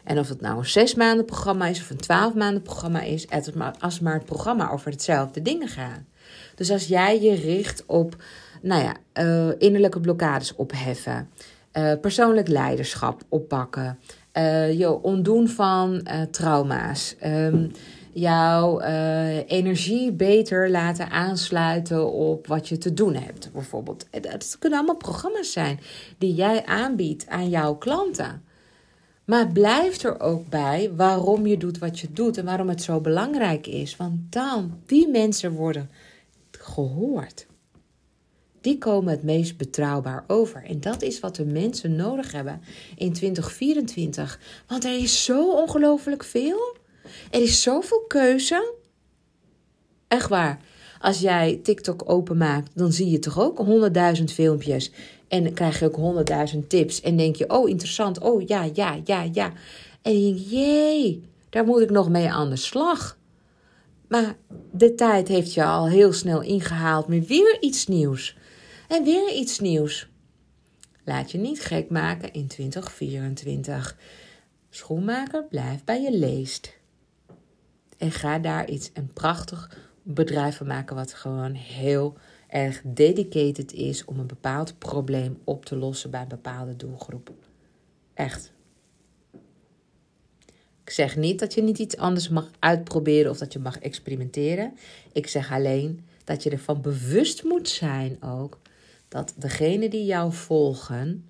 En 0.03 0.19
of 0.19 0.29
het 0.29 0.41
nou 0.41 0.57
een 0.57 0.65
zes 0.65 0.95
maanden 0.95 1.25
programma 1.25 1.67
is 1.67 1.79
of 1.79 1.89
een 1.89 1.97
twaalf 1.97 2.33
maanden 2.33 2.61
programma 2.61 3.01
is, 3.01 3.27
als 3.79 3.99
maar 3.99 4.13
het 4.13 4.25
programma 4.25 4.69
over 4.69 4.91
hetzelfde 4.91 5.41
dingen 5.41 5.67
gaat. 5.67 6.01
Dus 6.57 6.71
als 6.71 6.87
jij 6.87 7.21
je 7.21 7.33
richt 7.33 7.83
op, 7.85 8.15
nou 8.61 8.83
ja, 8.83 8.95
uh, 9.23 9.53
innerlijke 9.57 9.99
blokkades 9.99 10.55
opheffen, 10.55 11.29
uh, 11.73 11.93
persoonlijk 12.01 12.47
leiderschap 12.47 13.21
oppakken, 13.29 13.99
uh, 14.33 14.79
je 14.79 15.01
ontdoen 15.01 15.49
van 15.49 16.07
trauma's, 16.31 17.15
um, 17.25 17.71
jouw 18.13 18.79
energie 19.47 20.11
beter 20.11 20.69
laten 20.69 21.09
aansluiten 21.09 22.11
op 22.11 22.47
wat 22.47 22.67
je 22.67 22.77
te 22.77 22.93
doen 22.93 23.15
hebt. 23.15 23.49
Bijvoorbeeld. 23.53 24.05
Het 24.11 24.55
kunnen 24.59 24.79
allemaal 24.79 24.97
programma's 24.97 25.51
zijn 25.51 25.79
die 26.17 26.33
jij 26.33 26.65
aanbiedt 26.65 27.27
aan 27.27 27.49
jouw 27.49 27.75
klanten. 27.75 28.43
Maar 29.25 29.47
blijf 29.47 30.03
er 30.03 30.19
ook 30.19 30.49
bij 30.49 30.91
waarom 30.95 31.47
je 31.47 31.57
doet 31.57 31.77
wat 31.77 31.99
je 31.99 32.07
doet 32.11 32.37
en 32.37 32.45
waarom 32.45 32.69
het 32.69 32.81
zo 32.81 33.01
belangrijk 33.01 33.67
is. 33.67 33.95
Want 33.95 34.19
dan, 34.29 34.79
die 34.85 35.07
mensen 35.07 35.51
worden 35.51 35.89
gehoord. 36.77 37.47
Die 38.61 38.77
komen 38.77 39.11
het 39.11 39.23
meest 39.23 39.57
betrouwbaar 39.57 40.23
over. 40.27 40.63
En 40.63 40.79
dat 40.79 41.01
is 41.01 41.19
wat 41.19 41.35
de 41.35 41.45
mensen 41.45 41.95
nodig 41.95 42.31
hebben 42.31 42.61
in 42.95 43.13
2024. 43.13 44.39
Want 44.67 44.85
er 44.85 44.97
is 44.97 45.23
zo 45.23 45.51
ongelooflijk 45.51 46.23
veel. 46.23 46.75
Er 47.31 47.41
is 47.41 47.61
zoveel 47.61 48.03
keuze. 48.07 48.73
Echt 50.07 50.29
waar. 50.29 50.61
Als 51.01 51.19
jij 51.19 51.59
TikTok 51.63 52.09
openmaakt, 52.09 52.71
dan 52.73 52.91
zie 52.91 53.09
je 53.09 53.19
toch 53.19 53.39
ook 53.39 53.57
honderdduizend 53.57 54.31
filmpjes. 54.31 54.91
En 55.27 55.53
krijg 55.53 55.79
je 55.79 55.85
ook 55.85 55.95
honderdduizend 55.95 56.69
tips. 56.69 57.01
En 57.01 57.17
denk 57.17 57.35
je, 57.35 57.49
oh 57.49 57.69
interessant, 57.69 58.19
oh 58.19 58.47
ja, 58.47 58.69
ja, 58.73 58.99
ja, 59.03 59.27
ja. 59.31 59.53
En 60.01 60.21
je 60.21 60.33
denkt, 60.33 60.49
jee, 60.49 61.23
daar 61.49 61.65
moet 61.65 61.81
ik 61.81 61.89
nog 61.89 62.09
mee 62.09 62.29
aan 62.29 62.49
de 62.49 62.55
slag. 62.55 63.16
Maar 64.07 64.35
de 64.71 64.95
tijd 64.95 65.27
heeft 65.27 65.53
je 65.53 65.63
al 65.63 65.87
heel 65.87 66.13
snel 66.13 66.41
ingehaald 66.41 67.07
met 67.07 67.27
weer 67.27 67.57
iets 67.59 67.87
nieuws. 67.87 68.37
En 68.87 69.03
weer 69.03 69.33
iets 69.33 69.59
nieuws. 69.59 70.09
Laat 71.03 71.31
je 71.31 71.37
niet 71.37 71.61
gek 71.61 71.89
maken 71.89 72.33
in 72.33 72.47
2024. 72.47 73.97
Schoenmaker, 74.69 75.43
blijf 75.43 75.83
bij 75.83 76.01
je 76.01 76.17
leest. 76.17 76.77
En 77.97 78.11
ga 78.11 78.39
daar 78.39 78.69
iets, 78.69 78.89
een 78.93 79.13
prachtig 79.13 79.77
bedrijf 80.03 80.57
van 80.57 80.67
maken 80.67 80.95
wat 80.95 81.13
gewoon 81.13 81.53
heel 81.53 82.17
erg 82.47 82.81
dedicated 82.85 83.73
is 83.73 84.05
om 84.05 84.19
een 84.19 84.27
bepaald 84.27 84.77
probleem 84.77 85.37
op 85.43 85.65
te 85.65 85.75
lossen 85.75 86.11
bij 86.11 86.21
een 86.21 86.27
bepaalde 86.27 86.75
doelgroep. 86.75 87.31
Echt. 88.13 88.51
Ik 90.87 90.93
zeg 90.93 91.15
niet 91.15 91.39
dat 91.39 91.53
je 91.53 91.63
niet 91.63 91.79
iets 91.79 91.97
anders 91.97 92.29
mag 92.29 92.49
uitproberen 92.59 93.31
of 93.31 93.37
dat 93.37 93.53
je 93.53 93.59
mag 93.59 93.79
experimenteren. 93.79 94.73
Ik 95.11 95.27
zeg 95.27 95.51
alleen 95.51 96.05
dat 96.23 96.43
je 96.43 96.49
ervan 96.49 96.81
bewust 96.81 97.43
moet 97.43 97.69
zijn 97.69 98.23
ook 98.23 98.59
dat 99.07 99.33
degene 99.37 99.89
die 99.89 100.05
jou 100.05 100.33
volgen 100.33 101.25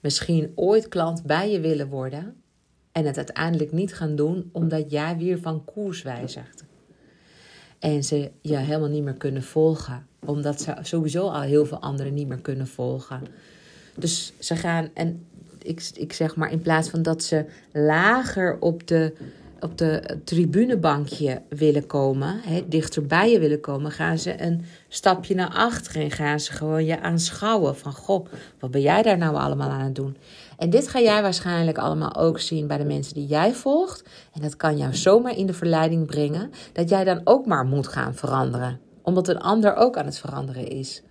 misschien 0.00 0.52
ooit 0.54 0.88
klant 0.88 1.22
bij 1.22 1.50
je 1.50 1.60
willen 1.60 1.88
worden 1.88 2.42
en 2.92 3.04
het 3.04 3.16
uiteindelijk 3.16 3.72
niet 3.72 3.94
gaan 3.94 4.16
doen 4.16 4.48
omdat 4.52 4.90
jij 4.90 5.16
weer 5.16 5.38
van 5.38 5.64
koers 5.64 6.02
wijzigt. 6.02 6.64
En 7.78 8.04
ze 8.04 8.30
je 8.40 8.56
helemaal 8.56 8.88
niet 8.88 9.04
meer 9.04 9.16
kunnen 9.16 9.42
volgen, 9.42 10.06
omdat 10.24 10.60
ze 10.60 10.76
sowieso 10.82 11.28
al 11.28 11.40
heel 11.40 11.66
veel 11.66 11.80
anderen 11.80 12.14
niet 12.14 12.28
meer 12.28 12.40
kunnen 12.40 12.66
volgen. 12.66 13.22
Dus 13.96 14.32
ze 14.38 14.56
gaan, 14.56 14.90
en 14.94 15.26
ik, 15.68 15.90
ik 15.94 16.12
zeg 16.12 16.36
maar, 16.36 16.52
in 16.52 16.62
plaats 16.62 16.88
van 16.88 17.02
dat 17.02 17.22
ze 17.22 17.44
lager 17.72 18.56
op 18.60 18.86
de 18.86 19.12
op 19.60 19.78
de 19.78 20.18
tribunebankje 20.24 21.42
willen 21.48 21.86
komen, 21.86 22.40
hè, 22.42 22.68
dichterbij 22.68 23.30
je 23.30 23.38
willen 23.38 23.60
komen, 23.60 23.90
gaan 23.90 24.18
ze 24.18 24.42
een 24.42 24.64
stapje 24.88 25.34
naar 25.34 25.50
achter 25.54 26.00
en 26.00 26.10
gaan 26.10 26.40
ze 26.40 26.52
gewoon 26.52 26.84
je 26.84 27.00
aanschouwen 27.00 27.76
van, 27.76 27.92
goh, 27.92 28.26
wat 28.58 28.70
ben 28.70 28.80
jij 28.80 29.02
daar 29.02 29.18
nou 29.18 29.36
allemaal 29.36 29.70
aan 29.70 29.84
het 29.84 29.94
doen? 29.94 30.16
En 30.56 30.70
dit 30.70 30.88
ga 30.88 31.00
jij 31.00 31.22
waarschijnlijk 31.22 31.78
allemaal 31.78 32.16
ook 32.16 32.40
zien 32.40 32.66
bij 32.66 32.78
de 32.78 32.84
mensen 32.84 33.14
die 33.14 33.26
jij 33.26 33.54
volgt. 33.54 34.08
En 34.32 34.42
dat 34.42 34.56
kan 34.56 34.76
jou 34.76 34.94
zomaar 34.94 35.36
in 35.36 35.46
de 35.46 35.52
verleiding 35.52 36.06
brengen 36.06 36.50
dat 36.72 36.88
jij 36.88 37.04
dan 37.04 37.20
ook 37.24 37.46
maar 37.46 37.64
moet 37.64 37.88
gaan 37.88 38.14
veranderen, 38.14 38.80
omdat 39.02 39.28
een 39.28 39.40
ander 39.40 39.76
ook 39.76 39.96
aan 39.96 40.06
het 40.06 40.18
veranderen 40.18 40.68
is. 40.68 41.02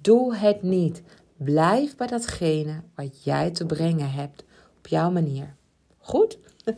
Doe 0.00 0.36
het 0.36 0.62
niet. 0.62 1.02
Blijf 1.38 1.96
bij 1.96 2.06
datgene 2.06 2.82
wat 2.94 3.24
jij 3.24 3.50
te 3.50 3.66
brengen 3.66 4.10
hebt 4.10 4.44
op 4.78 4.86
jouw 4.86 5.10
manier. 5.10 5.54
Goed? 5.98 6.38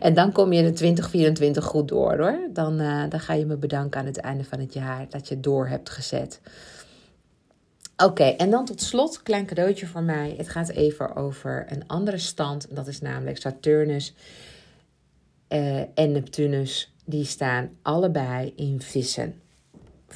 En 0.00 0.14
dan 0.14 0.32
kom 0.32 0.52
je 0.52 0.62
in 0.62 0.74
2024 0.74 1.64
goed 1.64 1.88
door 1.88 2.18
hoor. 2.18 2.38
Dan, 2.52 2.80
uh, 2.80 3.02
dan 3.08 3.20
ga 3.20 3.32
je 3.32 3.46
me 3.46 3.56
bedanken 3.56 4.00
aan 4.00 4.06
het 4.06 4.16
einde 4.16 4.44
van 4.44 4.60
het 4.60 4.72
jaar 4.72 5.06
dat 5.08 5.28
je 5.28 5.40
door 5.40 5.68
hebt 5.68 5.90
gezet. 5.90 6.40
Oké, 7.96 8.24
en 8.24 8.50
dan 8.50 8.64
tot 8.64 8.82
slot, 8.82 9.22
klein 9.22 9.46
cadeautje 9.46 9.86
voor 9.86 10.02
mij. 10.02 10.34
Het 10.36 10.48
gaat 10.48 10.68
even 10.68 11.16
over 11.16 11.66
een 11.68 11.86
andere 11.86 12.18
stand. 12.18 12.66
Dat 12.70 12.86
is 12.86 13.00
namelijk 13.00 13.36
Saturnus 13.36 14.14
uh, 15.48 15.98
en 15.98 16.12
Neptunus. 16.12 16.94
Die 17.04 17.24
staan 17.24 17.70
allebei 17.82 18.52
in 18.56 18.80
vissen 18.80 19.40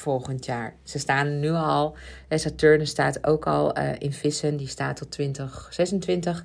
volgend 0.00 0.44
jaar. 0.44 0.74
Ze 0.82 0.98
staan 0.98 1.40
nu 1.40 1.50
al. 1.50 1.94
Saturnus 2.28 2.90
staat 2.90 3.26
ook 3.26 3.46
al 3.46 3.78
uh, 3.78 3.90
in 3.98 4.12
vissen. 4.12 4.56
Die 4.56 4.68
staat 4.68 4.96
tot 4.96 5.10
2026 5.10 6.44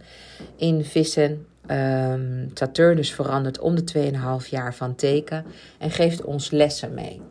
in 0.55 0.85
vissen. 0.85 1.45
Um, 1.71 2.51
Saturnus 2.53 3.13
verandert 3.13 3.59
om 3.59 3.75
de 3.75 4.11
2,5 4.43 4.49
jaar 4.49 4.75
van 4.75 4.95
teken 4.95 5.45
en 5.79 5.91
geeft 5.91 6.23
ons 6.23 6.51
lessen 6.51 6.93
mee. 6.93 7.21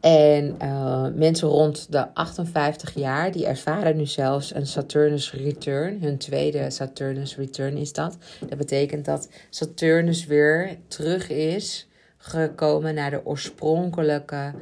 En 0.00 0.56
uh, 0.62 1.06
mensen 1.14 1.48
rond 1.48 1.92
de 1.92 2.14
58 2.14 2.94
jaar, 2.94 3.32
die 3.32 3.46
ervaren 3.46 3.96
nu 3.96 4.06
zelfs 4.06 4.54
een 4.54 4.66
Saturnus 4.66 5.32
return. 5.32 5.98
Hun 6.00 6.18
tweede 6.18 6.70
Saturnus 6.70 7.36
return 7.36 7.76
is 7.76 7.92
dat. 7.92 8.16
Dat 8.48 8.58
betekent 8.58 9.04
dat 9.04 9.28
Saturnus 9.50 10.26
weer 10.26 10.76
terug 10.88 11.30
is 11.30 11.87
gekomen 12.28 12.94
naar 12.94 13.10
de 13.10 13.26
oorspronkelijke, 13.26 14.52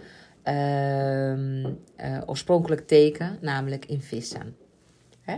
uh, 0.45 1.37
uh, 1.37 1.73
oorspronkelijk 2.27 2.87
teken, 2.87 3.39
namelijk 3.41 3.87
in 3.87 4.01
vissen. 4.01 4.57
Hè? 5.21 5.35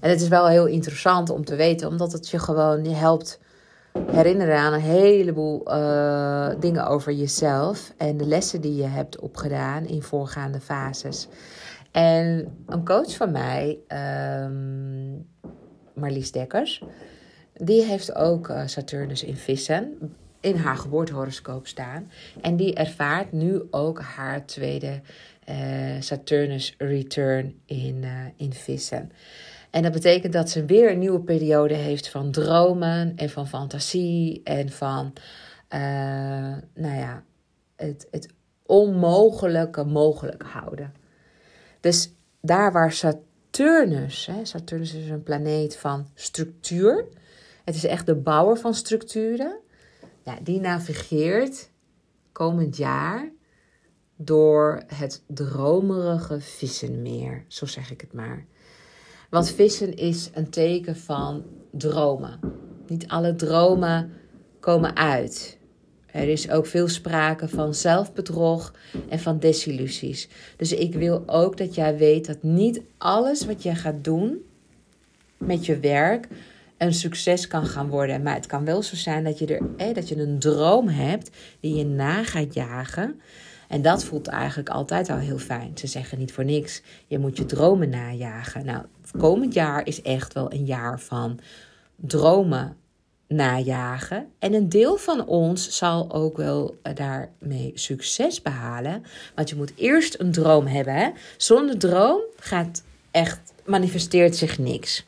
En 0.00 0.10
het 0.10 0.20
is 0.20 0.28
wel 0.28 0.48
heel 0.48 0.66
interessant 0.66 1.30
om 1.30 1.44
te 1.44 1.56
weten, 1.56 1.88
omdat 1.88 2.12
het 2.12 2.28
je 2.28 2.38
gewoon 2.38 2.84
helpt 2.84 3.40
herinneren 4.10 4.56
aan 4.56 4.72
een 4.72 4.80
heleboel 4.80 5.74
uh, 5.74 6.50
dingen 6.60 6.86
over 6.86 7.12
jezelf 7.12 7.94
en 7.96 8.16
de 8.16 8.26
lessen 8.26 8.60
die 8.60 8.74
je 8.74 8.86
hebt 8.86 9.20
opgedaan 9.20 9.86
in 9.86 10.02
voorgaande 10.02 10.60
fases. 10.60 11.28
En 11.90 12.56
een 12.66 12.84
coach 12.84 13.16
van 13.16 13.30
mij, 13.32 13.78
um, 14.44 15.28
Marlies 15.94 16.32
Dekkers, 16.32 16.82
die 17.54 17.82
heeft 17.82 18.14
ook 18.14 18.48
uh, 18.48 18.62
Saturnus 18.66 19.24
in 19.24 19.36
vissen 19.36 19.96
in 20.40 20.56
haar 20.56 20.76
geboortehoroscoop 20.76 21.66
staan. 21.66 22.10
En 22.40 22.56
die 22.56 22.74
ervaart 22.74 23.32
nu 23.32 23.62
ook 23.70 24.00
haar 24.00 24.46
tweede 24.46 25.00
uh, 25.48 26.00
Saturnus 26.00 26.74
return 26.78 27.60
in, 27.64 28.04
in 28.36 28.52
vissen. 28.52 29.12
En 29.70 29.82
dat 29.82 29.92
betekent 29.92 30.32
dat 30.32 30.50
ze 30.50 30.64
weer 30.64 30.90
een 30.90 30.98
nieuwe 30.98 31.20
periode 31.20 31.74
heeft 31.74 32.08
van 32.08 32.30
dromen 32.30 33.12
en 33.16 33.30
van 33.30 33.48
fantasie 33.48 34.40
en 34.44 34.70
van, 34.70 35.12
uh, 35.74 35.80
nou 36.74 36.96
ja, 36.96 37.22
het, 37.76 38.08
het 38.10 38.28
onmogelijke 38.66 39.84
mogelijk 39.84 40.42
houden. 40.42 40.92
Dus 41.80 42.12
daar 42.40 42.72
waar 42.72 42.92
Saturnus, 42.92 44.26
hè, 44.26 44.44
Saturnus 44.44 44.94
is 44.94 45.08
een 45.08 45.22
planeet 45.22 45.76
van 45.76 46.06
structuur, 46.14 47.04
het 47.64 47.74
is 47.74 47.84
echt 47.84 48.06
de 48.06 48.14
bouwer 48.14 48.56
van 48.56 48.74
structuren, 48.74 49.58
ja, 50.28 50.38
die 50.42 50.60
navigeert 50.60 51.70
komend 52.32 52.76
jaar 52.76 53.30
door 54.16 54.82
het 54.86 55.22
dromerige 55.26 56.40
vissenmeer, 56.40 57.44
zo 57.46 57.66
zeg 57.66 57.90
ik 57.90 58.00
het 58.00 58.12
maar. 58.12 58.44
Want 59.30 59.50
vissen 59.50 59.96
is 59.96 60.30
een 60.34 60.50
teken 60.50 60.96
van 60.96 61.44
dromen. 61.70 62.40
Niet 62.86 63.08
alle 63.08 63.34
dromen 63.34 64.12
komen 64.60 64.96
uit. 64.96 65.58
Er 66.06 66.28
is 66.28 66.50
ook 66.50 66.66
veel 66.66 66.88
sprake 66.88 67.48
van 67.48 67.74
zelfbedrog 67.74 68.74
en 69.08 69.18
van 69.18 69.38
desillusies. 69.38 70.28
Dus 70.56 70.72
ik 70.72 70.94
wil 70.94 71.22
ook 71.26 71.56
dat 71.56 71.74
jij 71.74 71.96
weet 71.96 72.26
dat 72.26 72.42
niet 72.42 72.82
alles 72.98 73.46
wat 73.46 73.62
jij 73.62 73.74
gaat 73.74 74.04
doen 74.04 74.44
met 75.36 75.66
je 75.66 75.78
werk 75.78 76.28
een 76.78 76.94
succes 76.94 77.46
kan 77.46 77.66
gaan 77.66 77.88
worden. 77.88 78.22
Maar 78.22 78.34
het 78.34 78.46
kan 78.46 78.64
wel 78.64 78.82
zo 78.82 78.96
zijn 78.96 79.24
dat 79.24 79.38
je, 79.38 79.46
er, 79.76 79.94
dat 79.94 80.08
je 80.08 80.16
een 80.16 80.38
droom 80.38 80.88
hebt 80.88 81.30
die 81.60 81.74
je 81.74 81.84
na 81.84 82.24
gaat 82.24 82.54
jagen. 82.54 83.20
En 83.68 83.82
dat 83.82 84.04
voelt 84.04 84.26
eigenlijk 84.26 84.68
altijd 84.68 85.10
al 85.10 85.16
heel 85.16 85.38
fijn. 85.38 85.70
Ze 85.74 85.86
zeggen 85.86 86.18
niet 86.18 86.32
voor 86.32 86.44
niks, 86.44 86.82
je 87.06 87.18
moet 87.18 87.36
je 87.36 87.46
dromen 87.46 87.88
najagen. 87.88 88.64
Nou, 88.64 88.84
komend 89.18 89.54
jaar 89.54 89.86
is 89.86 90.02
echt 90.02 90.32
wel 90.32 90.52
een 90.52 90.64
jaar 90.64 91.00
van 91.00 91.38
dromen 91.96 92.76
najagen. 93.28 94.26
En 94.38 94.54
een 94.54 94.68
deel 94.68 94.96
van 94.96 95.26
ons 95.26 95.76
zal 95.76 96.12
ook 96.12 96.36
wel 96.36 96.76
eh, 96.82 96.94
daarmee 96.94 97.70
succes 97.74 98.42
behalen. 98.42 99.02
Want 99.34 99.48
je 99.48 99.56
moet 99.56 99.72
eerst 99.76 100.20
een 100.20 100.32
droom 100.32 100.66
hebben. 100.66 100.94
Hè? 100.94 101.10
Zonder 101.36 101.78
droom 101.78 102.20
gaat 102.36 102.82
echt, 103.10 103.52
manifesteert 103.64 104.36
zich 104.36 104.58
niks. 104.58 105.06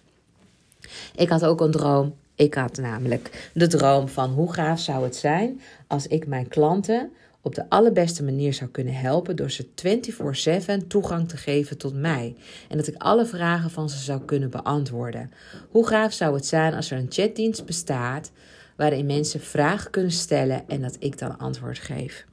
Ik 1.14 1.28
had 1.28 1.44
ook 1.44 1.60
een 1.60 1.70
droom. 1.70 2.14
Ik 2.34 2.54
had 2.54 2.76
namelijk 2.76 3.50
de 3.54 3.66
droom 3.66 4.08
van 4.08 4.30
hoe 4.30 4.52
gaaf 4.52 4.80
zou 4.80 5.04
het 5.04 5.16
zijn 5.16 5.60
als 5.86 6.06
ik 6.06 6.26
mijn 6.26 6.48
klanten 6.48 7.10
op 7.40 7.54
de 7.54 7.68
allerbeste 7.68 8.22
manier 8.24 8.54
zou 8.54 8.70
kunnen 8.70 8.94
helpen 8.94 9.36
door 9.36 9.50
ze 9.50 9.66
24/7 9.74 10.86
toegang 10.86 11.28
te 11.28 11.36
geven 11.36 11.78
tot 11.78 11.94
mij 11.94 12.36
en 12.68 12.76
dat 12.76 12.86
ik 12.86 12.94
alle 13.02 13.26
vragen 13.26 13.70
van 13.70 13.88
ze 13.88 13.98
zou 13.98 14.20
kunnen 14.20 14.50
beantwoorden. 14.50 15.32
Hoe 15.70 15.86
gaaf 15.86 16.12
zou 16.12 16.34
het 16.34 16.46
zijn 16.46 16.74
als 16.74 16.90
er 16.90 16.98
een 16.98 17.12
chatdienst 17.12 17.64
bestaat 17.64 18.30
waarin 18.76 19.06
mensen 19.06 19.40
vragen 19.40 19.90
kunnen 19.90 20.12
stellen 20.12 20.68
en 20.68 20.82
dat 20.82 20.96
ik 20.98 21.18
dan 21.18 21.38
antwoord 21.38 21.78
geef. 21.78 22.26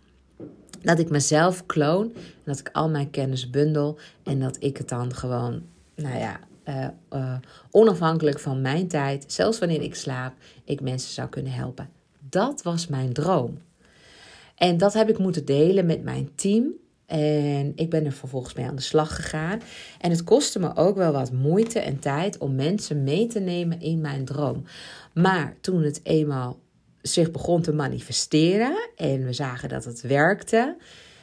Dat 0.81 0.99
ik 0.99 1.09
mezelf 1.09 1.65
kloon 1.65 2.11
en 2.13 2.43
dat 2.43 2.59
ik 2.59 2.69
al 2.71 2.89
mijn 2.89 3.09
kennis 3.09 3.49
bundel 3.49 3.97
en 4.23 4.39
dat 4.39 4.55
ik 4.59 4.77
het 4.77 4.89
dan 4.89 5.15
gewoon, 5.15 5.61
nou 5.95 6.17
ja, 6.17 6.39
uh, 6.69 6.87
uh, 7.13 7.35
onafhankelijk 7.71 8.39
van 8.39 8.61
mijn 8.61 8.87
tijd, 8.87 9.23
zelfs 9.27 9.59
wanneer 9.59 9.81
ik 9.81 9.95
slaap, 9.95 10.33
ik 10.63 10.81
mensen 10.81 11.13
zou 11.13 11.29
kunnen 11.29 11.51
helpen. 11.51 11.89
Dat 12.19 12.61
was 12.61 12.87
mijn 12.87 13.13
droom. 13.13 13.57
En 14.55 14.77
dat 14.77 14.93
heb 14.93 15.09
ik 15.09 15.17
moeten 15.17 15.45
delen 15.45 15.85
met 15.85 16.03
mijn 16.03 16.29
team. 16.35 16.73
En 17.05 17.71
ik 17.75 17.89
ben 17.89 18.05
er 18.05 18.11
vervolgens 18.11 18.53
mee 18.53 18.65
aan 18.65 18.75
de 18.75 18.81
slag 18.81 19.15
gegaan. 19.15 19.61
En 19.99 20.11
het 20.11 20.23
kostte 20.23 20.59
me 20.59 20.75
ook 20.75 20.95
wel 20.95 21.11
wat 21.11 21.31
moeite 21.31 21.79
en 21.79 21.99
tijd 21.99 22.37
om 22.37 22.55
mensen 22.55 23.03
mee 23.03 23.27
te 23.27 23.39
nemen 23.39 23.79
in 23.79 24.01
mijn 24.01 24.25
droom. 24.25 24.63
Maar 25.13 25.55
toen 25.61 25.83
het 25.83 25.99
eenmaal 26.03 26.59
zich 27.01 27.31
begon 27.31 27.61
te 27.61 27.73
manifesteren 27.73 28.89
en 28.95 29.25
we 29.25 29.33
zagen 29.33 29.69
dat 29.69 29.83
het 29.83 30.01
werkte, 30.01 30.77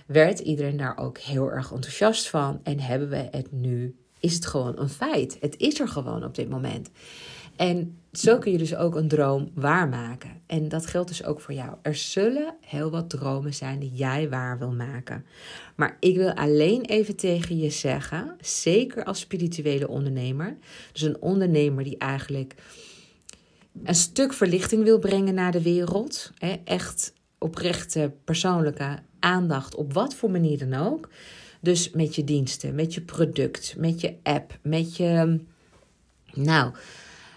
werd 0.07 0.39
iedereen 0.39 0.77
daar 0.77 0.99
ook 0.99 1.19
heel 1.19 1.51
erg 1.51 1.73
enthousiast 1.73 2.29
van. 2.29 2.61
En 2.63 2.81
hebben 2.81 3.09
we 3.09 3.29
het 3.31 3.53
nu, 3.53 3.97
is 4.25 4.35
het 4.35 4.47
gewoon 4.47 4.79
een 4.79 4.89
feit. 4.89 5.37
Het 5.41 5.57
is 5.57 5.81
er 5.81 5.89
gewoon 5.89 6.25
op 6.25 6.35
dit 6.35 6.49
moment. 6.49 6.91
En 7.57 7.99
zo 8.13 8.39
kun 8.39 8.53
je 8.53 8.59
dus 8.59 8.77
ook 8.77 8.95
een 8.95 9.09
droom 9.09 9.51
waarmaken. 9.55 10.31
En 10.47 10.69
dat 10.69 10.87
geldt 10.87 11.09
dus 11.09 11.25
ook 11.25 11.41
voor 11.41 11.55
jou. 11.55 11.77
Er 11.83 11.95
zullen 11.95 12.55
heel 12.61 12.91
wat 12.91 13.11
dromen 13.11 13.55
zijn 13.55 13.79
die 13.79 13.93
jij 13.93 14.29
waar 14.29 14.59
wil 14.59 14.73
maken. 14.73 15.25
Maar 15.77 15.97
ik 16.01 16.17
wil 16.17 16.33
alleen 16.33 16.83
even 16.83 17.17
tegen 17.17 17.59
je 17.59 17.71
zeggen, 17.71 18.37
zeker 18.41 19.05
als 19.05 19.21
spirituele 19.21 19.89
ondernemer, 19.89 20.57
dus 20.93 21.03
een 21.03 21.23
ondernemer 21.23 21.85
die 21.85 21.99
eigenlijk 21.99 22.55
een 23.85 23.95
stuk 23.95 24.33
verlichting 24.33 24.85
wil 24.85 24.99
brengen 24.99 25.35
naar 25.35 25.53
de 25.53 25.63
wereld, 25.63 26.33
echt 26.65 27.13
oprechte 27.39 28.13
persoonlijke 28.25 28.99
aandacht 29.19 29.75
op 29.75 29.93
wat 29.93 30.15
voor 30.15 30.31
manier 30.31 30.59
dan 30.59 30.75
ook. 30.75 31.09
Dus 31.65 31.91
met 31.91 32.15
je 32.15 32.25
diensten, 32.25 32.75
met 32.75 32.95
je 32.95 33.01
product, 33.01 33.75
met 33.77 34.01
je 34.01 34.17
app, 34.23 34.59
met 34.63 34.97
je. 34.97 35.41
Nou, 36.33 36.75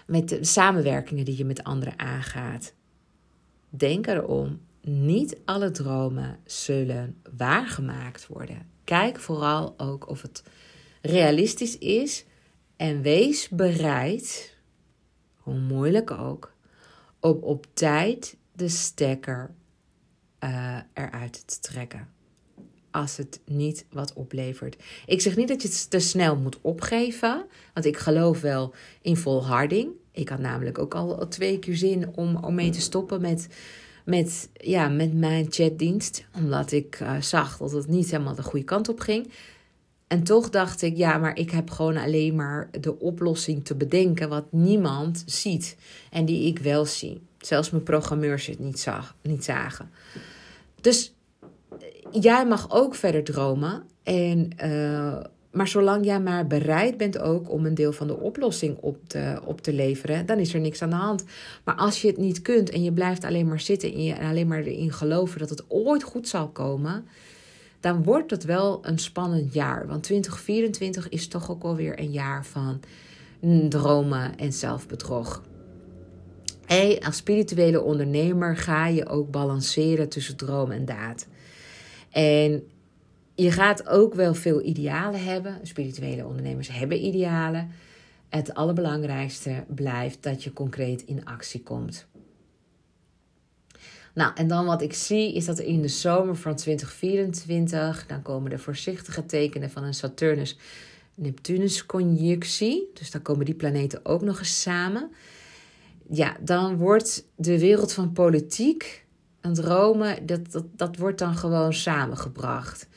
met 0.06 0.28
de 0.28 0.44
samenwerkingen 0.44 1.24
die 1.24 1.36
je 1.36 1.44
met 1.44 1.64
anderen 1.64 1.98
aangaat. 1.98 2.74
Denk 3.68 4.06
erom, 4.06 4.60
niet 4.80 5.38
alle 5.44 5.70
dromen 5.70 6.38
zullen 6.44 7.22
waargemaakt 7.36 8.26
worden. 8.26 8.66
Kijk 8.84 9.18
vooral 9.18 9.74
ook 9.76 10.08
of 10.08 10.22
het 10.22 10.42
realistisch 11.02 11.78
is 11.78 12.24
en 12.76 13.02
wees 13.02 13.48
bereid, 13.48 14.56
hoe 15.36 15.58
moeilijk 15.58 16.10
ook, 16.10 16.52
om 17.20 17.38
op 17.40 17.66
tijd 17.72 18.36
de 18.52 18.68
stekker 18.68 19.54
uh, 20.44 20.78
eruit 20.92 21.46
te 21.46 21.60
trekken 21.60 22.16
als 22.90 23.16
het 23.16 23.40
niet 23.44 23.84
wat 23.90 24.12
oplevert. 24.12 24.76
Ik 25.06 25.20
zeg 25.20 25.36
niet 25.36 25.48
dat 25.48 25.62
je 25.62 25.68
het 25.68 25.90
te 25.90 25.98
snel 25.98 26.36
moet 26.36 26.58
opgeven, 26.60 27.44
want 27.74 27.86
ik 27.86 27.96
geloof 27.96 28.40
wel 28.40 28.74
in 29.02 29.16
volharding. 29.16 29.90
Ik 30.12 30.28
had 30.28 30.38
namelijk 30.38 30.78
ook 30.78 30.94
al 30.94 31.28
twee 31.28 31.58
keer 31.58 31.76
zin 31.76 32.08
om, 32.14 32.36
om 32.36 32.54
mee 32.54 32.70
te 32.70 32.80
stoppen 32.80 33.20
met, 33.20 33.48
met, 34.04 34.48
ja, 34.52 34.88
met 34.88 35.14
mijn 35.14 35.46
chatdienst, 35.50 36.24
omdat 36.36 36.72
ik 36.72 37.00
uh, 37.02 37.20
zag 37.20 37.56
dat 37.56 37.72
het 37.72 37.88
niet 37.88 38.10
helemaal 38.10 38.34
de 38.34 38.42
goede 38.42 38.64
kant 38.64 38.88
op 38.88 39.00
ging. 39.00 39.30
En 40.06 40.22
toch 40.22 40.50
dacht 40.50 40.82
ik, 40.82 40.96
ja, 40.96 41.18
maar 41.18 41.36
ik 41.36 41.50
heb 41.50 41.70
gewoon 41.70 41.96
alleen 41.96 42.34
maar 42.34 42.68
de 42.80 42.98
oplossing 42.98 43.64
te 43.64 43.74
bedenken 43.74 44.28
wat 44.28 44.44
niemand 44.50 45.22
ziet 45.26 45.76
en 46.10 46.24
die 46.24 46.46
ik 46.46 46.58
wel 46.58 46.84
zie. 46.84 47.20
Zelfs 47.38 47.70
mijn 47.70 47.82
programmeurs 47.82 48.46
het 48.46 48.58
niet, 48.58 48.80
zag, 48.80 49.16
niet 49.22 49.44
zagen. 49.44 49.90
Dus 50.80 51.14
jij 52.10 52.46
mag 52.46 52.70
ook 52.70 52.94
verder 52.94 53.24
dromen. 53.24 53.82
En, 54.02 54.50
uh, 54.64 55.18
maar 55.52 55.68
zolang 55.68 56.04
jij 56.04 56.20
maar 56.20 56.46
bereid 56.46 56.96
bent 56.96 57.18
ook 57.18 57.50
om 57.50 57.66
een 57.66 57.74
deel 57.74 57.92
van 57.92 58.06
de 58.06 58.16
oplossing 58.16 58.76
op 58.80 59.08
te, 59.08 59.40
op 59.44 59.60
te 59.60 59.72
leveren, 59.72 60.26
dan 60.26 60.38
is 60.38 60.54
er 60.54 60.60
niks 60.60 60.82
aan 60.82 60.90
de 60.90 60.96
hand. 60.96 61.24
Maar 61.64 61.74
als 61.74 62.02
je 62.02 62.08
het 62.08 62.16
niet 62.16 62.42
kunt 62.42 62.70
en 62.70 62.82
je 62.82 62.92
blijft 62.92 63.24
alleen 63.24 63.48
maar 63.48 63.60
zitten 63.60 63.92
en, 63.92 64.02
je, 64.02 64.12
en 64.12 64.28
alleen 64.28 64.46
maar 64.46 64.62
erin 64.62 64.92
geloven 64.92 65.38
dat 65.38 65.50
het 65.50 65.64
ooit 65.68 66.02
goed 66.02 66.28
zal 66.28 66.48
komen, 66.48 67.04
dan 67.80 68.02
wordt 68.02 68.30
het 68.30 68.44
wel 68.44 68.78
een 68.82 68.98
spannend 68.98 69.54
jaar. 69.54 69.86
Want 69.86 70.02
2024 70.02 71.08
is 71.08 71.28
toch 71.28 71.50
ook 71.50 71.62
alweer 71.62 71.98
een 71.98 72.10
jaar 72.10 72.44
van 72.44 72.80
dromen 73.68 74.36
en 74.38 74.52
zelfbedrog. 74.52 75.42
En 76.66 76.98
als 77.00 77.16
spirituele 77.16 77.82
ondernemer 77.82 78.56
ga 78.56 78.86
je 78.86 79.08
ook 79.08 79.30
balanceren 79.30 80.08
tussen 80.08 80.36
droom 80.36 80.70
en 80.70 80.84
daad. 80.84 81.26
En 82.10 82.62
je 83.34 83.50
gaat 83.50 83.88
ook 83.88 84.14
wel 84.14 84.34
veel 84.34 84.62
idealen 84.62 85.24
hebben. 85.24 85.58
Spirituele 85.62 86.26
ondernemers 86.26 86.68
hebben 86.68 87.04
idealen. 87.04 87.70
Het 88.28 88.54
allerbelangrijkste 88.54 89.64
blijft 89.68 90.22
dat 90.22 90.44
je 90.44 90.52
concreet 90.52 91.02
in 91.02 91.24
actie 91.24 91.62
komt. 91.62 92.06
Nou, 94.14 94.32
en 94.34 94.48
dan 94.48 94.66
wat 94.66 94.82
ik 94.82 94.92
zie 94.92 95.34
is 95.34 95.44
dat 95.44 95.58
in 95.58 95.82
de 95.82 95.88
zomer 95.88 96.36
van 96.36 96.56
2024, 96.56 98.06
dan 98.06 98.22
komen 98.22 98.50
de 98.50 98.58
voorzichtige 98.58 99.26
tekenen 99.26 99.70
van 99.70 99.84
een 99.84 99.94
Saturnus-Neptunus-conjunctie. 99.94 102.90
Dus 102.94 103.10
dan 103.10 103.22
komen 103.22 103.44
die 103.44 103.54
planeten 103.54 104.04
ook 104.04 104.22
nog 104.22 104.38
eens 104.38 104.62
samen. 104.62 105.10
Ja, 106.10 106.36
dan 106.40 106.76
wordt 106.76 107.24
de 107.36 107.58
wereld 107.58 107.92
van 107.92 108.12
politiek 108.12 109.06
en 109.40 109.62
Rome, 109.62 110.24
dat, 110.24 110.52
dat, 110.52 110.64
dat 110.76 110.96
wordt 110.96 111.18
dan 111.18 111.36
gewoon 111.36 111.72
samengebracht. 111.72 112.88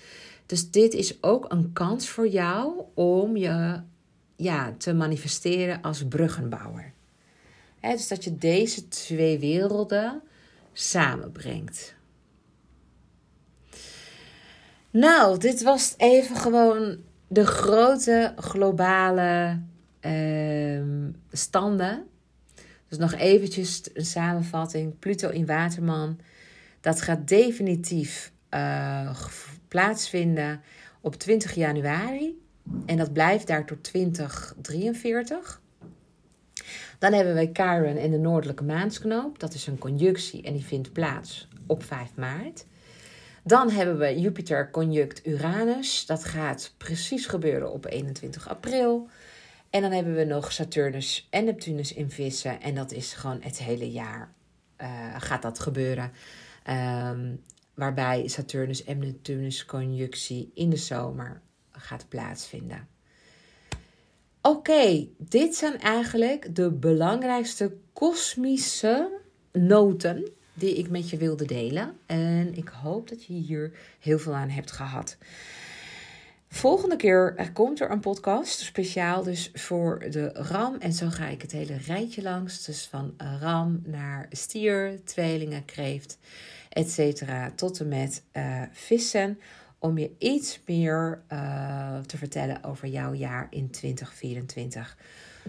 Dus 0.46 0.72
dit 0.72 0.94
is 0.94 1.24
ook 1.24 1.46
een 1.52 1.74
kans 1.74 2.10
voor 2.10 2.28
jou 2.28 2.82
om 2.94 3.38
je 3.38 3.80
ja, 4.36 4.74
te 4.78 4.94
manifesteren 4.94 5.82
als 5.82 6.08
bruggenbouwer. 6.08 6.94
dus 7.82 8.08
dat 8.08 8.24
je 8.24 8.38
deze 8.38 8.88
twee 8.88 9.40
werelden 9.40 10.22
samenbrengt. 10.74 11.96
Nou, 14.92 15.38
dit 15.38 15.64
was 15.64 15.94
even 15.98 16.36
gewoon 16.36 16.98
de 17.28 17.46
grote 17.46 18.34
globale 18.36 19.60
uh, 20.02 20.84
standen. 21.32 22.06
Dus 22.92 23.00
nog 23.00 23.14
eventjes 23.14 23.82
een 23.94 24.06
samenvatting. 24.06 25.00
Pluto 25.00 25.30
in 25.30 25.46
Waterman. 25.46 26.20
Dat 26.82 27.02
gaat 27.02 27.28
definitief 27.28 28.32
uh, 28.54 29.16
plaatsvinden 29.68 30.62
op 31.02 31.16
20 31.16 31.54
januari. 31.54 32.42
En 32.86 32.98
dat 32.98 33.14
blijft 33.14 33.48
daar 33.48 33.66
tot 33.66 33.84
2043. 33.84 35.62
Dan 37.00 37.14
hebben 37.14 37.34
wij 37.34 37.50
Chiron 37.54 37.98
in 37.98 38.12
de 38.12 38.18
noordelijke 38.18 38.64
maansknoop. 38.64 39.40
Dat 39.40 39.54
is 39.54 39.68
een 39.68 39.78
conjunctie 39.78 40.44
en 40.44 40.54
die 40.54 40.66
vindt 40.66 40.94
plaats 40.94 41.48
op 41.68 41.84
5 41.84 42.16
maart. 42.16 42.66
Dan 43.44 43.70
hebben 43.70 43.98
we 43.98 44.20
Jupiter 44.20 44.72
conjunct 44.72 45.28
Uranus. 45.28 46.06
Dat 46.06 46.24
gaat 46.24 46.74
precies 46.78 47.26
gebeuren 47.26 47.72
op 47.72 47.86
21 47.86 48.50
april. 48.50 49.10
En 49.72 49.82
dan 49.82 49.92
hebben 49.92 50.16
we 50.16 50.24
nog 50.24 50.52
Saturnus 50.52 51.28
en 51.30 51.46
Neptunus 51.46 51.94
in 51.94 52.10
vissen. 52.10 52.62
En 52.62 52.76
dat 52.76 52.92
is 52.92 53.14
gewoon 53.14 53.42
het 53.42 53.58
hele 53.58 53.92
jaar 53.92 54.34
uh, 54.82 55.16
gaat 55.18 55.42
dat 55.42 55.60
gebeuren. 55.60 56.12
Um, 56.70 57.42
waarbij 57.74 58.28
Saturnus 58.28 58.84
en 58.84 59.00
Neptunus 59.00 59.66
conjunctie 59.66 60.52
in 60.54 60.70
de 60.70 60.78
zomer 60.78 61.42
gaat 61.72 62.06
plaatsvinden. 62.10 62.88
Oké, 64.42 65.08
dit 65.18 65.56
zijn 65.56 65.80
eigenlijk 65.80 66.56
de 66.56 66.72
belangrijkste 66.72 67.78
kosmische 67.94 69.20
noten 69.52 70.32
die 70.54 70.76
ik 70.76 70.90
met 70.90 71.10
je 71.10 71.18
wilde 71.18 71.46
delen. 71.46 71.98
En 72.06 72.56
ik 72.56 72.68
hoop 72.68 73.10
dat 73.10 73.26
je 73.26 73.34
hier 73.34 73.72
heel 74.00 74.20
veel 74.20 74.36
aan 74.36 74.50
hebt 74.50 74.72
gehad. 74.72 75.18
Volgende 76.54 76.96
keer 76.96 77.50
komt 77.54 77.80
er 77.82 77.92
een 77.92 78.00
podcast 78.00 78.60
speciaal 78.60 79.24
dus 79.24 79.52
voor 79.54 80.00
de 80.10 80.30
ram. 80.34 80.76
En 80.80 80.94
zo 80.94 81.10
ga 81.10 81.28
ik 81.28 81.42
het 81.42 81.52
hele 81.52 81.78
rijtje 81.78 82.22
langs. 82.22 82.66
Dus 82.66 82.88
van 82.88 83.14
ram 83.40 83.82
naar 83.86 84.28
stier, 84.30 85.00
tweelingen, 85.04 85.66
kreeft, 85.66 86.18
etc. 86.70 87.24
Tot 87.56 87.80
en 87.80 87.88
met 87.88 88.24
uh, 88.34 88.62
vissen 88.72 89.40
om 89.80 89.98
je 89.98 90.12
iets 90.18 90.60
meer 90.66 91.22
uh, 91.32 92.00
te 92.00 92.18
vertellen 92.18 92.64
over 92.64 92.88
jouw 92.88 93.14
jaar 93.14 93.48
in 93.50 93.70
2024. 93.70 94.98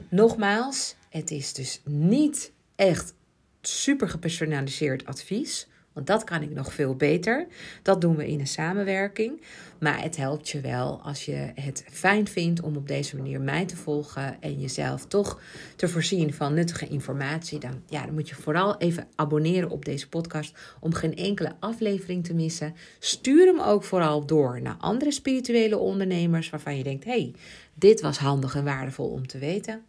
Nogmaals, 0.09 0.97
het 1.09 1.31
is 1.31 1.53
dus 1.53 1.81
niet 1.85 2.53
echt 2.77 3.15
super 3.61 4.09
gepersonaliseerd 4.09 5.07
advies. 5.07 5.67
Want 5.93 6.07
dat 6.07 6.25
kan 6.25 6.43
ik 6.43 6.51
nog 6.51 6.73
veel 6.73 6.97
beter. 6.97 7.47
Dat 7.83 8.01
doen 8.01 8.17
we 8.17 8.29
in 8.29 8.41
een 8.41 8.47
samenwerking. 8.47 9.43
Maar 9.83 10.03
het 10.03 10.17
helpt 10.17 10.49
je 10.49 10.61
wel 10.61 11.01
als 11.03 11.25
je 11.25 11.53
het 11.55 11.85
fijn 11.91 12.29
vindt 12.29 12.61
om 12.61 12.77
op 12.77 12.89
deze 12.89 13.17
manier 13.17 13.41
mij 13.41 13.67
te 13.67 13.77
volgen 13.77 14.37
en 14.41 14.61
jezelf 14.61 15.07
toch 15.07 15.41
te 15.77 15.89
voorzien 15.89 16.35
van 16.35 16.55
nuttige 16.55 16.89
informatie. 16.89 17.59
Dan, 17.59 17.83
ja, 17.89 18.05
dan 18.05 18.15
moet 18.15 18.29
je 18.29 18.35
vooral 18.35 18.79
even 18.79 19.09
abonneren 19.15 19.71
op 19.71 19.85
deze 19.85 20.09
podcast 20.09 20.59
om 20.81 20.95
geen 20.95 21.17
enkele 21.17 21.53
aflevering 21.61 22.25
te 22.25 22.35
missen. 22.35 22.75
Stuur 22.99 23.47
hem 23.47 23.61
ook 23.61 23.85
vooral 23.85 24.27
door 24.27 24.63
naar 24.63 24.77
andere 24.79 25.13
spirituele 25.13 25.79
ondernemers 25.79 26.51
waarvan 26.51 26.77
je 26.77 26.83
denkt: 26.83 27.05
hey, 27.05 27.35
dit 27.75 28.01
was 28.01 28.19
handig 28.19 28.55
en 28.55 28.65
waardevol 28.65 29.09
om 29.09 29.27
te 29.27 29.39
weten. 29.39 29.83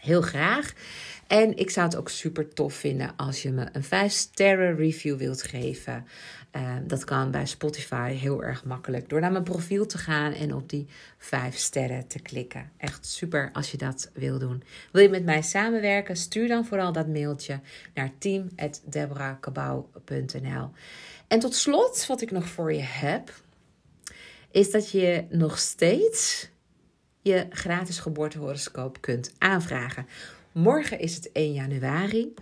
Heel 0.00 0.22
graag. 0.22 0.72
En 1.26 1.56
ik 1.56 1.70
zou 1.70 1.86
het 1.86 1.96
ook 1.96 2.08
super 2.08 2.48
tof 2.48 2.74
vinden 2.74 3.16
als 3.16 3.42
je 3.42 3.50
me 3.50 3.68
een 3.72 3.84
5 3.84 4.12
sterren 4.12 4.76
review 4.76 5.18
wilt 5.18 5.42
geven. 5.42 6.06
Uh, 6.56 6.76
dat 6.82 7.04
kan 7.04 7.30
bij 7.30 7.46
Spotify 7.46 8.12
heel 8.12 8.42
erg 8.42 8.64
makkelijk. 8.64 9.08
Door 9.08 9.20
naar 9.20 9.32
mijn 9.32 9.44
profiel 9.44 9.86
te 9.86 9.98
gaan 9.98 10.32
en 10.32 10.54
op 10.54 10.68
die 10.68 10.86
5 11.18 11.56
sterren 11.56 12.06
te 12.06 12.18
klikken. 12.18 12.70
Echt 12.76 13.06
super 13.06 13.50
als 13.52 13.70
je 13.70 13.76
dat 13.76 14.10
wil 14.14 14.38
doen. 14.38 14.62
Wil 14.92 15.02
je 15.02 15.08
met 15.08 15.24
mij 15.24 15.42
samenwerken? 15.42 16.16
Stuur 16.16 16.48
dan 16.48 16.66
vooral 16.66 16.92
dat 16.92 17.06
mailtje 17.06 17.60
naar 17.94 18.10
team.deborahkabau.nl 18.18 20.70
En 21.28 21.38
tot 21.38 21.54
slot, 21.54 22.06
wat 22.06 22.20
ik 22.20 22.30
nog 22.30 22.48
voor 22.48 22.72
je 22.72 22.82
heb, 22.82 23.32
is 24.50 24.70
dat 24.70 24.90
je 24.90 25.24
nog 25.28 25.58
steeds 25.58 26.48
je 27.22 27.46
gratis 27.50 27.98
geboortehoroscoop 27.98 29.00
kunt 29.00 29.32
aanvragen. 29.38 30.06
Morgen 30.52 30.98
is 30.98 31.14
het 31.14 31.32
1 31.32 31.52
januari. 31.52 32.34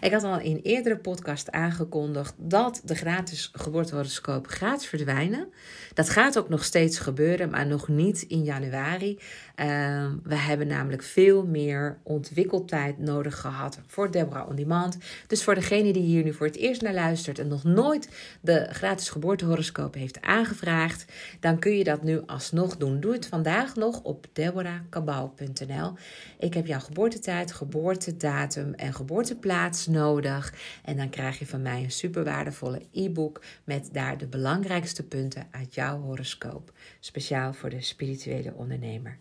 Ik 0.00 0.12
had 0.12 0.22
al 0.22 0.40
in 0.40 0.56
een 0.56 0.62
eerdere 0.62 0.96
podcast 0.96 1.50
aangekondigd 1.50 2.34
dat 2.36 2.80
de 2.84 2.94
gratis 2.94 3.50
geboortehoroscoop 3.52 4.46
gaat 4.46 4.84
verdwijnen. 4.84 5.52
Dat 5.94 6.08
gaat 6.08 6.38
ook 6.38 6.48
nog 6.48 6.64
steeds 6.64 6.98
gebeuren, 6.98 7.50
maar 7.50 7.66
nog 7.66 7.88
niet 7.88 8.22
in 8.22 8.42
januari. 8.42 9.18
Ehm, 9.54 10.16
we 10.22 10.34
hebben 10.34 10.66
namelijk 10.66 11.02
veel 11.02 11.46
meer 11.46 11.98
ontwikkeltijd 12.02 12.98
nodig 12.98 13.40
gehad 13.40 13.78
voor 13.86 14.10
Deborah 14.10 14.48
On 14.48 14.56
Demand. 14.56 14.98
Dus 15.26 15.44
voor 15.44 15.54
degene 15.54 15.92
die 15.92 16.02
hier 16.02 16.24
nu 16.24 16.32
voor 16.32 16.46
het 16.46 16.56
eerst 16.56 16.82
naar 16.82 16.94
luistert 16.94 17.38
en 17.38 17.48
nog 17.48 17.64
nooit 17.64 18.08
de 18.40 18.66
gratis 18.70 19.10
geboortehoroscoop 19.10 19.94
heeft 19.94 20.20
aangevraagd, 20.20 21.04
dan 21.40 21.58
kun 21.58 21.76
je 21.76 21.84
dat 21.84 22.02
nu 22.02 22.20
alsnog 22.26 22.76
doen. 22.76 23.00
Doe 23.00 23.12
het 23.12 23.26
vandaag 23.26 23.74
nog 23.74 24.02
op 24.02 24.26
deborahkabau.nl. 24.32 25.92
Ik 26.38 26.54
heb 26.54 26.66
jouw 26.66 26.80
geboortetijd, 26.80 27.52
geboortedatum 27.52 28.74
en 28.74 28.94
geboorteplaats 28.94 29.86
nodig. 29.86 30.54
En 30.84 30.96
dan 30.96 31.10
krijg 31.10 31.38
je 31.38 31.46
van 31.46 31.62
mij 31.62 31.82
een 31.82 31.90
super 31.90 32.24
waardevolle 32.24 32.82
e-book 32.92 33.42
met 33.64 33.88
daar 33.92 34.18
de 34.18 34.26
belangrijkste 34.26 35.02
punten 35.02 35.46
uit 35.50 35.74
jouw 35.74 36.00
horoscoop. 36.00 36.72
Speciaal 37.00 37.52
voor 37.52 37.70
de 37.70 37.80
spirituele 37.80 38.54
ondernemer. 38.54 39.18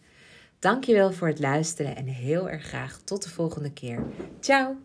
Dankjewel 0.61 1.11
voor 1.11 1.27
het 1.27 1.39
luisteren 1.39 1.95
en 1.95 2.05
heel 2.05 2.49
erg 2.49 2.63
graag 2.63 2.99
tot 3.03 3.23
de 3.23 3.29
volgende 3.29 3.71
keer. 3.71 4.03
Ciao! 4.39 4.77